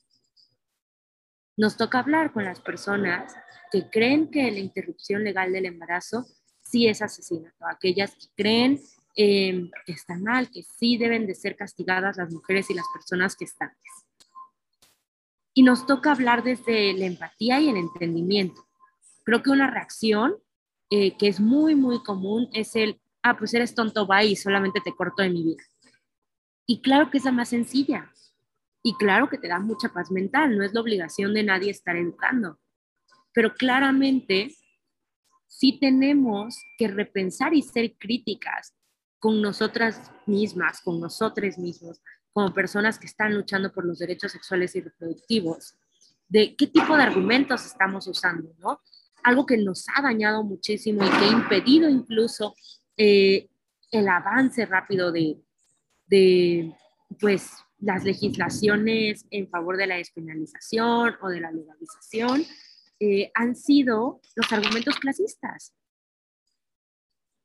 Nos 1.58 1.76
toca 1.76 2.00
hablar 2.00 2.32
con 2.32 2.46
las 2.46 2.62
personas 2.62 3.36
que 3.74 3.90
creen 3.90 4.32
que 4.32 4.50
la 4.50 4.60
interrupción 4.60 5.26
legal 5.26 5.52
del 5.52 5.66
embarazo 5.66 6.26
sí 6.62 6.88
es 6.88 7.02
asesinato, 7.02 7.68
aquellas 7.68 8.16
que 8.16 8.28
creen 8.38 8.80
eh, 9.16 9.70
que 9.86 9.92
está 9.92 10.18
mal, 10.18 10.50
que 10.50 10.64
sí 10.64 10.98
deben 10.98 11.28
de 11.28 11.36
ser 11.36 11.56
castigadas 11.56 12.18
las 12.18 12.32
mujeres 12.32 12.70
y 12.70 12.74
las 12.74 12.86
personas 12.94 13.36
que 13.36 13.46
están. 13.46 13.72
Y 15.54 15.62
nos 15.62 15.86
toca 15.86 16.12
hablar 16.12 16.44
desde 16.44 16.94
la 16.94 17.06
empatía 17.06 17.60
y 17.60 17.70
el 17.70 17.78
entendimiento. 17.78 18.68
Creo 19.24 19.44
que 19.44 19.52
una 19.52 19.70
reacción 19.70 20.36
eh, 20.90 21.16
que 21.18 21.28
es 21.28 21.40
muy, 21.40 21.76
muy 21.76 22.02
común 22.04 22.50
es 22.54 22.76
el, 22.76 23.00
ah, 23.22 23.38
pues 23.38 23.54
eres 23.54 23.76
tonto, 23.76 24.08
va 24.08 24.24
y 24.24 24.36
solamente 24.36 24.82
te 24.82 24.96
corto 24.96 25.22
de 25.22 25.30
mi 25.30 25.44
vida. 25.44 25.64
Y 26.66 26.82
claro 26.82 27.12
que 27.12 27.20
es 27.20 27.26
la 27.26 27.32
más 27.32 27.50
sencilla. 27.50 28.12
Y 28.82 28.96
claro 28.96 29.30
que 29.30 29.38
te 29.38 29.48
da 29.48 29.60
mucha 29.60 29.90
paz 29.90 30.12
mental, 30.12 30.58
no 30.58 30.64
es 30.64 30.74
la 30.74 30.82
obligación 30.82 31.34
de 31.34 31.44
nadie 31.44 31.72
estar 31.72 31.96
educando. 31.96 32.60
Pero 33.32 33.54
claramente 33.54 34.56
sí 35.48 35.78
tenemos 35.80 36.58
que 36.78 36.88
repensar 36.88 37.54
y 37.54 37.62
ser 37.62 37.96
críticas 37.98 38.76
con 39.24 39.42
nosotras 39.42 40.12
mismas, 40.26 40.82
con 40.82 41.00
nosotros 41.00 41.58
mismos, 41.58 42.02
como 42.34 42.54
personas 42.54 43.00
que 43.00 43.06
están 43.06 43.34
luchando 43.34 43.72
por 43.72 43.86
los 43.86 44.00
derechos 44.00 44.34
sexuales 44.34 44.76
y 44.76 44.82
reproductivos, 44.82 45.78
de 46.28 46.58
qué 46.58 46.68
tipo 46.68 46.98
de 46.98 47.04
argumentos 47.04 47.66
estamos 47.66 48.06
usando, 48.06 48.54
¿no? 48.60 48.82
Algo 49.24 49.46
que 49.46 49.56
nos 49.56 49.86
ha 49.96 50.02
dañado 50.02 50.44
muchísimo 50.44 51.06
y 51.06 51.10
que 51.10 51.24
ha 51.24 51.32
impedido 51.32 51.88
incluso 51.88 52.54
eh, 52.98 53.48
el 53.92 54.10
avance 54.10 54.66
rápido 54.66 55.14
de, 55.14 55.38
de, 56.08 56.76
pues, 57.18 57.50
las 57.80 58.04
legislaciones 58.04 59.26
en 59.30 59.48
favor 59.48 59.78
de 59.78 59.88
la 59.88 59.96
despenalización 59.96 61.16
o 61.22 61.30
de 61.30 61.40
la 61.40 61.50
legalización, 61.50 62.44
eh, 63.00 63.32
han 63.36 63.56
sido 63.56 64.20
los 64.36 64.52
argumentos 64.52 65.00
clasistas 65.00 65.72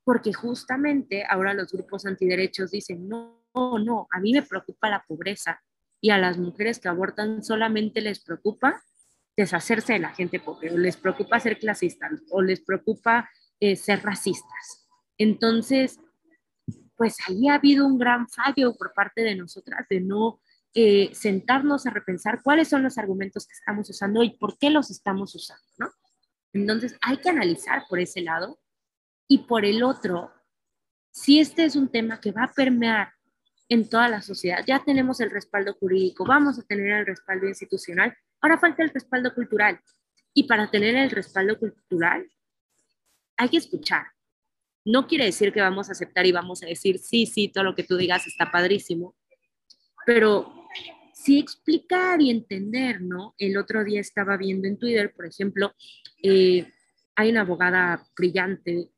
porque 0.09 0.33
justamente 0.33 1.27
ahora 1.29 1.53
los 1.53 1.71
grupos 1.71 2.07
antiderechos 2.07 2.71
dicen, 2.71 3.07
no, 3.11 3.43
no, 3.55 4.09
a 4.11 4.21
mí 4.21 4.33
me 4.33 4.41
preocupa 4.41 4.89
la 4.89 5.05
pobreza 5.07 5.63
y 6.01 6.09
a 6.09 6.17
las 6.17 6.39
mujeres 6.39 6.79
que 6.79 6.89
abortan 6.89 7.45
solamente 7.45 8.01
les 8.01 8.25
preocupa 8.25 8.83
deshacerse 9.37 9.93
de 9.93 9.99
la 9.99 10.15
gente 10.15 10.41
pobre, 10.41 10.73
o 10.73 10.79
les 10.79 10.97
preocupa 10.97 11.39
ser 11.41 11.59
clasistas, 11.59 12.23
o 12.31 12.41
les 12.41 12.63
preocupa 12.63 13.29
eh, 13.61 13.77
ser 13.77 14.03
racistas. 14.03 14.89
Entonces, 15.19 16.01
pues 16.97 17.19
ahí 17.29 17.47
ha 17.49 17.57
habido 17.57 17.85
un 17.85 17.99
gran 17.99 18.31
fallo 18.31 18.75
por 18.79 18.95
parte 18.95 19.21
de 19.21 19.37
nosotras 19.37 19.87
de 19.91 20.01
no 20.01 20.41
eh, 20.73 21.11
sentarnos 21.13 21.85
a 21.85 21.91
repensar 21.91 22.41
cuáles 22.43 22.69
son 22.69 22.83
los 22.83 22.97
argumentos 22.97 23.47
que 23.47 23.53
estamos 23.53 23.91
usando 23.91 24.23
y 24.23 24.39
por 24.39 24.57
qué 24.57 24.71
los 24.71 24.91
estamos 24.91 25.35
usando, 25.35 25.67
¿no? 25.77 25.91
Entonces, 26.55 26.97
hay 27.03 27.19
que 27.19 27.29
analizar 27.29 27.83
por 27.91 28.01
ese 28.01 28.23
lado 28.23 28.59
y 29.29 29.39
por 29.39 29.65
el 29.67 29.83
otro, 29.83 30.33
si 31.11 31.39
este 31.39 31.65
es 31.65 31.77
un 31.77 31.89
tema 31.89 32.21
que 32.21 32.33
va 32.33 32.45
a 32.45 32.53
permear 32.53 33.13
en 33.69 33.89
toda 33.89 34.09
la 34.09 34.23
sociedad, 34.23 34.65
ya 34.67 34.83
tenemos 34.83 35.21
el 35.21 35.31
respaldo 35.31 35.75
jurídico, 35.75 36.25
vamos 36.25 36.59
a 36.59 36.63
tener 36.63 36.89
el 37.01 37.07
respaldo 37.07 37.47
institucional, 37.47 38.17
ahora 38.41 38.59
falta 38.59 38.83
el 38.83 38.91
respaldo 38.91 39.35
cultural. 39.35 39.79
Y 40.33 40.45
para 40.45 40.71
tener 40.71 40.95
el 40.95 41.11
respaldo 41.11 41.59
cultural, 41.59 42.27
hay 43.37 43.49
que 43.49 43.57
escuchar. 43.59 44.07
No 44.85 45.07
quiere 45.07 45.27
decir 45.27 45.53
que 45.53 45.61
vamos 45.61 45.89
a 45.89 45.93
aceptar 45.93 46.25
y 46.27 46.33
vamos 46.33 46.63
a 46.63 46.67
decir, 46.67 46.99
sí, 46.99 47.27
sí, 47.27 47.49
todo 47.49 47.65
lo 47.65 47.75
que 47.75 47.85
tú 47.85 47.97
digas 47.97 48.27
está 48.27 48.51
padrísimo, 48.51 49.15
pero 50.07 50.67
sí 51.13 51.39
explicar 51.39 52.23
y 52.23 52.31
entender, 52.31 53.03
¿no? 53.03 53.35
El 53.37 53.59
otro 53.59 53.85
día 53.85 54.01
estaba 54.01 54.37
viendo 54.37 54.67
en 54.67 54.79
Twitter, 54.79 55.13
por 55.15 55.27
ejemplo, 55.27 55.75
eh, 56.23 56.73
hay 57.17 57.31
una 57.31 57.41
abogada 57.41 58.07
brillante 58.17 58.91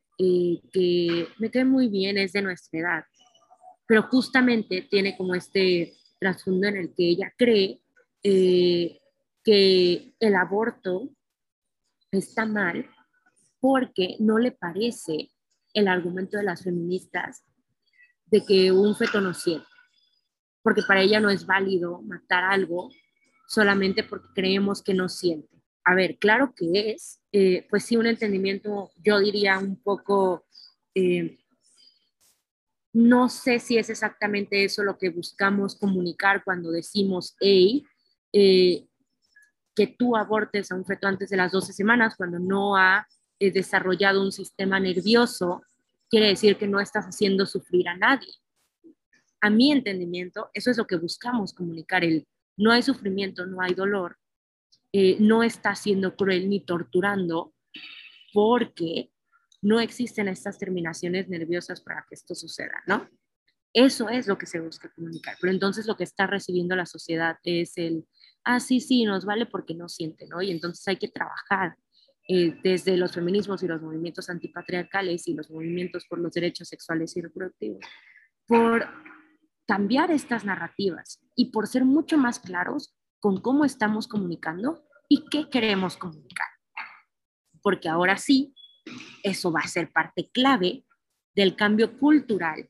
que 0.71 1.27
me 1.39 1.49
cae 1.49 1.65
muy 1.65 1.87
bien, 1.87 2.17
es 2.17 2.33
de 2.33 2.41
nuestra 2.41 2.79
edad, 2.79 3.05
pero 3.87 4.03
justamente 4.03 4.87
tiene 4.89 5.17
como 5.17 5.35
este 5.35 5.93
trasfondo 6.19 6.67
en 6.67 6.77
el 6.77 6.93
que 6.93 7.09
ella 7.09 7.33
cree 7.35 7.81
eh, 8.23 8.99
que 9.43 10.13
el 10.19 10.35
aborto 10.35 11.09
está 12.11 12.45
mal 12.45 12.87
porque 13.59 14.15
no 14.19 14.37
le 14.37 14.51
parece 14.51 15.31
el 15.73 15.87
argumento 15.87 16.37
de 16.37 16.43
las 16.43 16.63
feministas 16.63 17.43
de 18.25 18.45
que 18.45 18.71
un 18.71 18.95
feto 18.95 19.19
no 19.19 19.33
siente, 19.33 19.67
porque 20.61 20.83
para 20.87 21.01
ella 21.01 21.19
no 21.19 21.29
es 21.29 21.45
válido 21.45 22.01
matar 22.03 22.43
algo 22.43 22.89
solamente 23.47 24.03
porque 24.03 24.27
creemos 24.33 24.81
que 24.81 24.93
no 24.93 25.09
siente 25.09 25.60
a 25.83 25.95
ver, 25.95 26.17
claro 26.17 26.53
que 26.55 26.91
es, 26.91 27.21
eh, 27.31 27.65
pues 27.69 27.85
sí, 27.85 27.97
un 27.97 28.05
entendimiento, 28.05 28.91
yo 29.03 29.19
diría 29.19 29.57
un 29.57 29.81
poco, 29.81 30.45
eh, 30.93 31.39
no 32.93 33.29
sé 33.29 33.59
si 33.59 33.77
es 33.77 33.89
exactamente 33.89 34.63
eso 34.63 34.83
lo 34.83 34.97
que 34.97 35.09
buscamos 35.09 35.75
comunicar 35.75 36.43
cuando 36.43 36.71
decimos, 36.71 37.35
hey, 37.39 37.83
eh, 38.33 38.85
que 39.75 39.87
tú 39.87 40.15
abortes 40.15 40.71
a 40.71 40.75
un 40.75 40.85
feto 40.85 41.07
antes 41.07 41.29
de 41.29 41.37
las 41.37 41.51
12 41.51 41.73
semanas 41.73 42.15
cuando 42.15 42.37
no 42.39 42.75
ha 42.75 43.07
desarrollado 43.39 44.21
un 44.21 44.31
sistema 44.31 44.79
nervioso, 44.79 45.63
quiere 46.09 46.27
decir 46.27 46.57
que 46.57 46.67
no 46.67 46.79
estás 46.79 47.05
haciendo 47.05 47.47
sufrir 47.47 47.89
a 47.89 47.97
nadie. 47.97 48.31
A 49.39 49.49
mi 49.49 49.71
entendimiento, 49.71 50.51
eso 50.53 50.69
es 50.69 50.77
lo 50.77 50.85
que 50.85 50.97
buscamos 50.97 51.51
comunicar, 51.51 52.03
el 52.03 52.27
no 52.57 52.71
hay 52.71 52.83
sufrimiento, 52.83 53.47
no 53.47 53.61
hay 53.61 53.73
dolor, 53.73 54.17
eh, 54.93 55.17
no 55.19 55.43
está 55.43 55.75
siendo 55.75 56.15
cruel 56.15 56.49
ni 56.49 56.65
torturando 56.65 57.53
porque 58.33 59.11
no 59.61 59.79
existen 59.79 60.27
estas 60.27 60.57
terminaciones 60.57 61.29
nerviosas 61.29 61.81
para 61.81 62.05
que 62.09 62.15
esto 62.15 62.35
suceda, 62.35 62.81
¿no? 62.87 63.07
Eso 63.73 64.09
es 64.09 64.27
lo 64.27 64.37
que 64.37 64.47
se 64.47 64.59
busca 64.59 64.91
comunicar. 64.93 65.37
Pero 65.39 65.53
entonces 65.53 65.85
lo 65.85 65.95
que 65.95 66.03
está 66.03 66.27
recibiendo 66.27 66.75
la 66.75 66.85
sociedad 66.85 67.37
es 67.43 67.77
el, 67.77 68.05
ah, 68.43 68.59
sí, 68.59 68.81
sí, 68.81 69.05
nos 69.05 69.23
vale 69.23 69.45
porque 69.45 69.75
no 69.75 69.87
siente, 69.87 70.27
¿no? 70.27 70.41
Y 70.41 70.51
entonces 70.51 70.85
hay 70.87 70.97
que 70.97 71.07
trabajar 71.07 71.77
eh, 72.27 72.57
desde 72.63 72.97
los 72.97 73.13
feminismos 73.13 73.63
y 73.63 73.67
los 73.67 73.81
movimientos 73.81 74.29
antipatriarcales 74.29 75.27
y 75.27 75.33
los 75.33 75.49
movimientos 75.49 76.05
por 76.07 76.19
los 76.19 76.33
derechos 76.33 76.67
sexuales 76.67 77.15
y 77.15 77.21
reproductivos, 77.21 77.79
por 78.45 78.87
cambiar 79.65 80.11
estas 80.11 80.43
narrativas 80.43 81.19
y 81.35 81.51
por 81.51 81.67
ser 81.67 81.85
mucho 81.85 82.17
más 82.17 82.39
claros 82.39 82.93
con 83.21 83.39
cómo 83.39 83.63
estamos 83.63 84.07
comunicando 84.07 84.83
y 85.07 85.23
qué 85.29 85.49
queremos 85.49 85.95
comunicar. 85.95 86.47
Porque 87.61 87.87
ahora 87.87 88.17
sí, 88.17 88.53
eso 89.23 89.51
va 89.51 89.61
a 89.61 89.67
ser 89.67 89.91
parte 89.91 90.29
clave 90.33 90.83
del 91.35 91.55
cambio 91.55 91.97
cultural. 91.97 92.69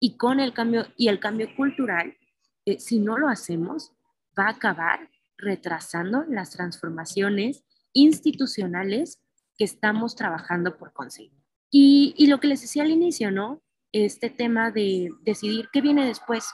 Y 0.00 0.16
con 0.16 0.38
el 0.38 0.54
cambio 0.54 0.86
y 0.96 1.08
el 1.08 1.18
cambio 1.18 1.54
cultural, 1.56 2.16
eh, 2.64 2.78
si 2.78 2.98
no 3.00 3.18
lo 3.18 3.28
hacemos, 3.28 3.92
va 4.38 4.46
a 4.46 4.50
acabar 4.50 5.10
retrasando 5.36 6.24
las 6.28 6.50
transformaciones 6.50 7.64
institucionales 7.92 9.20
que 9.58 9.64
estamos 9.64 10.14
trabajando 10.14 10.76
por 10.76 10.92
conseguir. 10.92 11.42
Y, 11.70 12.14
y 12.16 12.28
lo 12.28 12.38
que 12.38 12.48
les 12.48 12.60
decía 12.60 12.84
al 12.84 12.90
inicio, 12.90 13.32
¿no? 13.32 13.62
Este 13.92 14.30
tema 14.30 14.70
de 14.70 15.10
decidir 15.22 15.68
qué 15.72 15.80
viene 15.80 16.06
después. 16.06 16.46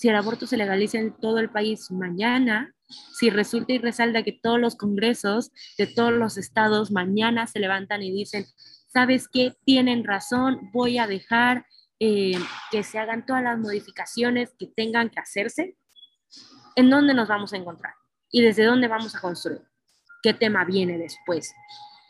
Si 0.00 0.08
el 0.08 0.16
aborto 0.16 0.46
se 0.46 0.56
legaliza 0.56 0.96
en 0.96 1.12
todo 1.12 1.40
el 1.40 1.50
país 1.50 1.90
mañana, 1.90 2.74
si 2.88 3.28
resulta 3.28 3.74
y 3.74 3.78
resalta 3.78 4.22
que 4.22 4.32
todos 4.32 4.58
los 4.58 4.74
congresos 4.74 5.50
de 5.76 5.86
todos 5.86 6.10
los 6.10 6.38
estados 6.38 6.90
mañana 6.90 7.46
se 7.46 7.58
levantan 7.58 8.02
y 8.02 8.10
dicen, 8.10 8.46
¿sabes 8.88 9.28
qué? 9.28 9.52
Tienen 9.66 10.04
razón, 10.04 10.70
voy 10.72 10.96
a 10.96 11.06
dejar 11.06 11.66
eh, 11.98 12.32
que 12.70 12.82
se 12.82 12.98
hagan 12.98 13.26
todas 13.26 13.42
las 13.42 13.58
modificaciones 13.58 14.54
que 14.58 14.68
tengan 14.68 15.10
que 15.10 15.20
hacerse, 15.20 15.76
¿en 16.76 16.88
dónde 16.88 17.12
nos 17.12 17.28
vamos 17.28 17.52
a 17.52 17.58
encontrar? 17.58 17.92
¿Y 18.30 18.40
desde 18.40 18.64
dónde 18.64 18.88
vamos 18.88 19.14
a 19.14 19.20
construir? 19.20 19.60
¿Qué 20.22 20.32
tema 20.32 20.64
viene 20.64 20.96
después? 20.96 21.52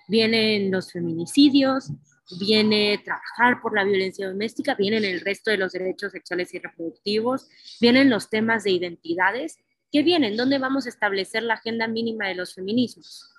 Vienen 0.06 0.70
los 0.70 0.92
feminicidios, 0.92 1.90
viene 2.38 3.00
trabajar 3.04 3.60
por 3.60 3.74
la 3.74 3.84
violencia 3.84 4.28
doméstica, 4.28 4.74
vienen 4.74 5.04
el 5.04 5.20
resto 5.20 5.50
de 5.50 5.56
los 5.56 5.72
derechos 5.72 6.12
sexuales 6.12 6.52
y 6.54 6.58
reproductivos, 6.58 7.48
vienen 7.80 8.10
los 8.10 8.30
temas 8.30 8.64
de 8.64 8.72
identidades. 8.72 9.58
¿Qué 9.90 10.02
vienen? 10.02 10.36
¿Dónde 10.36 10.58
vamos 10.58 10.86
a 10.86 10.90
establecer 10.90 11.42
la 11.42 11.54
agenda 11.54 11.88
mínima 11.88 12.28
de 12.28 12.36
los 12.36 12.54
feminismos? 12.54 13.30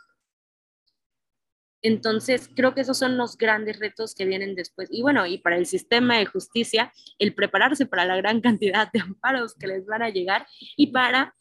Entonces, 1.82 2.50
creo 2.56 2.76
que 2.76 2.82
esos 2.82 2.98
son 2.98 3.18
los 3.18 3.38
grandes 3.38 3.80
retos 3.80 4.14
que 4.14 4.26
vienen 4.26 4.56
después. 4.56 4.90
Y 4.92 5.02
bueno, 5.02 5.26
y 5.26 5.40
para 5.40 5.58
el 5.58 5.66
sistema 5.66 6.18
de 6.18 6.26
justicia, 6.26 6.94
el 7.18 7.34
prepararse 7.34 7.86
para 7.86 8.06
la 8.06 8.16
gran 8.18 8.42
cantidad 8.42 8.92
de 8.92 9.00
amparos 9.00 9.56
que 9.56 9.68
les 9.68 9.86
van 9.86 10.04
a 10.04 10.10
llegar 10.10 10.46
y 10.78 10.88
para, 10.88 11.36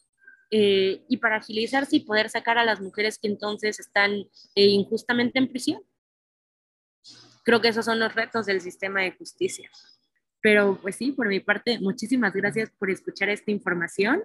eh, 0.50 1.04
y 1.08 1.18
para 1.18 1.36
agilizarse 1.36 1.96
y 1.96 2.00
poder 2.00 2.30
sacar 2.30 2.58
a 2.58 2.64
las 2.64 2.80
mujeres 2.80 3.18
que 3.18 3.28
entonces 3.28 3.80
están 3.80 4.12
eh, 4.54 4.66
injustamente 4.66 5.38
en 5.38 5.48
prisión. 5.48 5.82
Creo 7.44 7.60
que 7.60 7.68
esos 7.68 7.84
son 7.84 7.98
los 7.98 8.14
retos 8.14 8.46
del 8.46 8.60
sistema 8.60 9.02
de 9.02 9.12
justicia. 9.12 9.70
Pero 10.40 10.78
pues 10.80 10.96
sí, 10.96 11.12
por 11.12 11.28
mi 11.28 11.40
parte, 11.40 11.78
muchísimas 11.80 12.32
gracias 12.32 12.70
por 12.78 12.90
escuchar 12.90 13.28
esta 13.28 13.50
información. 13.50 14.24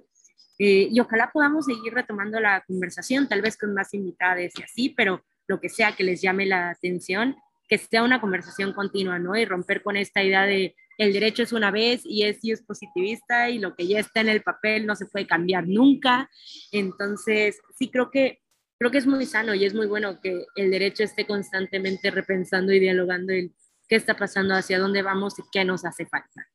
Eh, 0.58 0.88
y 0.90 1.00
ojalá 1.00 1.32
podamos 1.34 1.66
seguir 1.66 1.94
retomando 1.94 2.40
la 2.40 2.64
conversación, 2.66 3.28
tal 3.28 3.42
vez 3.42 3.58
con 3.58 3.74
más 3.74 3.94
invitadas 3.94 4.54
y 4.58 4.64
así, 4.64 4.90
pero 4.90 5.24
lo 5.48 5.60
que 5.60 5.68
sea 5.68 5.96
que 5.96 6.04
les 6.04 6.22
llame 6.22 6.46
la 6.46 6.70
atención, 6.70 7.36
que 7.68 7.78
sea 7.78 8.04
una 8.04 8.22
conversación 8.22 8.72
continua, 8.72 9.20
¿no? 9.20 9.36
Y 9.36 9.44
romper 9.44 9.84
con 9.84 9.98
esta 9.98 10.24
idea 10.24 10.44
de 10.44 10.76
el 10.98 11.12
derecho 11.12 11.44
es 11.44 11.52
una 11.52 11.72
vez 11.72 12.06
y 12.06 12.24
es, 12.24 12.44
y 12.44 12.52
es 12.52 12.62
positivista 12.62 13.50
y 13.50 13.60
lo 13.60 13.76
que 13.76 13.86
ya 13.86 14.00
está 14.00 14.22
en 14.22 14.30
el 14.30 14.42
papel 14.42 14.86
no 14.86 14.96
se 14.96 15.06
puede 15.08 15.28
cambiar 15.28 15.68
nunca. 15.68 16.30
Entonces, 16.72 17.60
sí 17.78 17.90
creo 17.90 18.10
que 18.12 18.40
creo 18.80 18.92
que 18.92 18.98
es 18.98 19.08
muy 19.08 19.26
sano 19.26 19.54
y 19.54 19.66
es 19.66 19.74
muy 19.74 19.88
bueno 19.88 20.20
que 20.22 20.46
el 20.56 20.72
derecho 20.72 21.04
esté 21.04 21.26
constantemente 21.26 22.12
repensando 22.12 22.72
y 22.74 22.80
dialogando 22.80 23.34
en 23.34 23.56
qué 23.88 23.96
está 23.96 24.16
pasando, 24.16 24.56
hacia 24.56 24.80
dónde 24.80 25.02
vamos 25.02 25.38
y 25.40 25.44
qué 25.52 25.64
nos 25.64 25.86
hace 25.86 26.06
falta. 26.06 26.48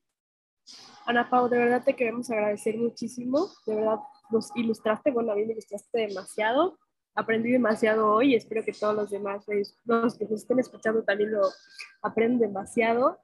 Ana 1.07 1.29
Pau, 1.29 1.49
de 1.49 1.59
verdad 1.59 1.83
te 1.85 1.95
queremos 1.95 2.31
agradecer 2.31 2.77
muchísimo, 2.77 3.49
de 3.66 3.75
verdad 3.77 3.99
nos 4.31 4.51
ilustraste, 4.55 5.11
bueno, 5.11 5.33
a 5.33 5.35
mí 5.35 5.45
me 5.45 5.53
ilustraste 5.53 5.99
demasiado 5.99 6.79
aprendí 7.14 7.51
demasiado 7.51 8.14
hoy, 8.14 8.35
espero 8.35 8.64
que 8.64 8.73
todos 8.73 8.95
los 8.95 9.11
demás, 9.11 9.45
los 9.85 10.16
que 10.16 10.25
nos 10.25 10.43
estén 10.43 10.59
escuchando 10.59 11.03
también 11.03 11.33
lo 11.33 11.43
aprenden 12.03 12.41
demasiado. 12.41 13.18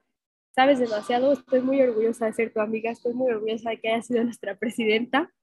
Sabes 0.56 0.78
demasiado, 0.78 1.34
estoy 1.34 1.60
muy 1.60 1.82
orgullosa 1.82 2.24
de 2.24 2.32
ser 2.32 2.50
tu 2.50 2.60
amiga, 2.60 2.90
estoy 2.90 3.12
muy 3.12 3.30
orgullosa 3.30 3.68
de 3.68 3.78
que 3.78 3.90
hayas 3.90 4.06
sido 4.06 4.24
nuestra 4.24 4.56
presidenta. 4.58 5.30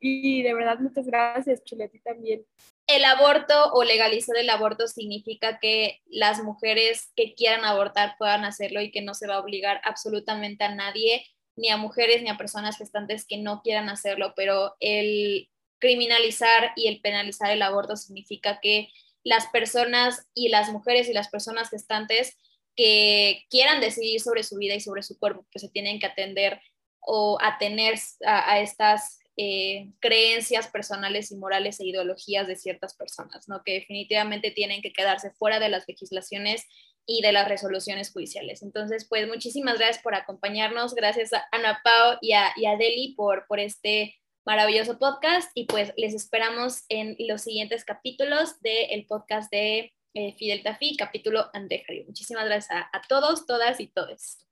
y 0.00 0.42
de 0.44 0.54
verdad, 0.54 0.78
muchas 0.78 1.04
gracias, 1.04 1.64
Chule, 1.64 1.86
a 1.86 1.88
ti 1.88 1.98
también. 1.98 2.46
El 2.86 3.04
aborto 3.04 3.72
o 3.72 3.82
legalizar 3.82 4.36
el 4.36 4.50
aborto 4.50 4.86
significa 4.86 5.58
que 5.58 6.00
las 6.06 6.44
mujeres 6.44 7.10
que 7.16 7.34
quieran 7.34 7.64
abortar 7.64 8.14
puedan 8.20 8.44
hacerlo 8.44 8.80
y 8.80 8.92
que 8.92 9.02
no 9.02 9.14
se 9.14 9.26
va 9.26 9.34
a 9.34 9.40
obligar 9.40 9.80
absolutamente 9.82 10.62
a 10.62 10.72
nadie, 10.72 11.26
ni 11.56 11.70
a 11.70 11.76
mujeres 11.76 12.22
ni 12.22 12.30
a 12.30 12.36
personas 12.36 12.78
gestantes 12.78 13.26
que 13.26 13.38
no 13.38 13.62
quieran 13.62 13.88
hacerlo, 13.88 14.32
pero 14.36 14.76
el 14.78 15.50
criminalizar 15.80 16.70
y 16.76 16.86
el 16.86 17.00
penalizar 17.00 17.50
el 17.50 17.62
aborto 17.62 17.96
significa 17.96 18.60
que 18.60 18.90
las 19.24 19.48
personas 19.48 20.28
y 20.34 20.50
las 20.50 20.70
mujeres 20.70 21.08
y 21.08 21.12
las 21.12 21.28
personas 21.28 21.68
gestantes 21.68 22.36
que 22.78 23.44
quieran 23.50 23.80
decidir 23.80 24.20
sobre 24.20 24.44
su 24.44 24.56
vida 24.56 24.72
y 24.76 24.80
sobre 24.80 25.02
su 25.02 25.18
cuerpo, 25.18 25.44
que 25.50 25.58
se 25.58 25.68
tienen 25.68 25.98
que 25.98 26.06
atender 26.06 26.60
o 27.00 27.36
atener 27.42 27.98
a, 28.24 28.60
estas 28.60 29.18
eh, 29.36 29.90
creencias 29.98 30.68
personales 30.68 31.32
y 31.32 31.36
morales 31.36 31.80
e 31.80 31.86
ideologías 31.86 32.46
de 32.46 32.54
ciertas 32.54 32.94
personas, 32.94 33.48
¿no? 33.48 33.62
que 33.64 33.72
definitivamente 33.72 34.52
tienen 34.52 34.80
que 34.80 34.92
quedarse 34.92 35.32
fuera 35.32 35.58
de 35.58 35.70
las 35.70 35.88
legislaciones 35.88 36.66
y 37.04 37.20
de 37.20 37.32
las 37.32 37.48
resoluciones 37.48 38.12
judiciales. 38.12 38.62
Entonces, 38.62 39.08
pues 39.08 39.26
muchísimas 39.26 39.78
gracias 39.78 40.00
por 40.00 40.14
acompañarnos, 40.14 40.94
gracias 40.94 41.32
a 41.32 41.48
Ana 41.50 41.80
Pao 41.82 42.18
y 42.20 42.34
a, 42.34 42.52
y 42.54 42.66
a 42.66 42.76
Deli 42.76 43.14
por, 43.16 43.44
por 43.48 43.58
este 43.58 44.14
maravilloso 44.46 45.00
podcast 45.00 45.50
y 45.54 45.64
pues 45.64 45.92
les 45.96 46.14
esperamos 46.14 46.84
en 46.88 47.16
los 47.18 47.42
siguientes 47.42 47.84
capítulos 47.84 48.60
del 48.60 49.04
podcast 49.06 49.50
de 49.50 49.92
eh, 50.14 50.34
Fidel 50.36 50.62
Tafi, 50.62 50.96
capítulo 50.96 51.50
Andejario. 51.52 52.04
Muchísimas 52.06 52.44
gracias 52.44 52.70
a, 52.70 52.88
a 52.96 53.02
todos, 53.08 53.46
todas 53.46 53.80
y 53.80 53.88
todes. 53.88 54.47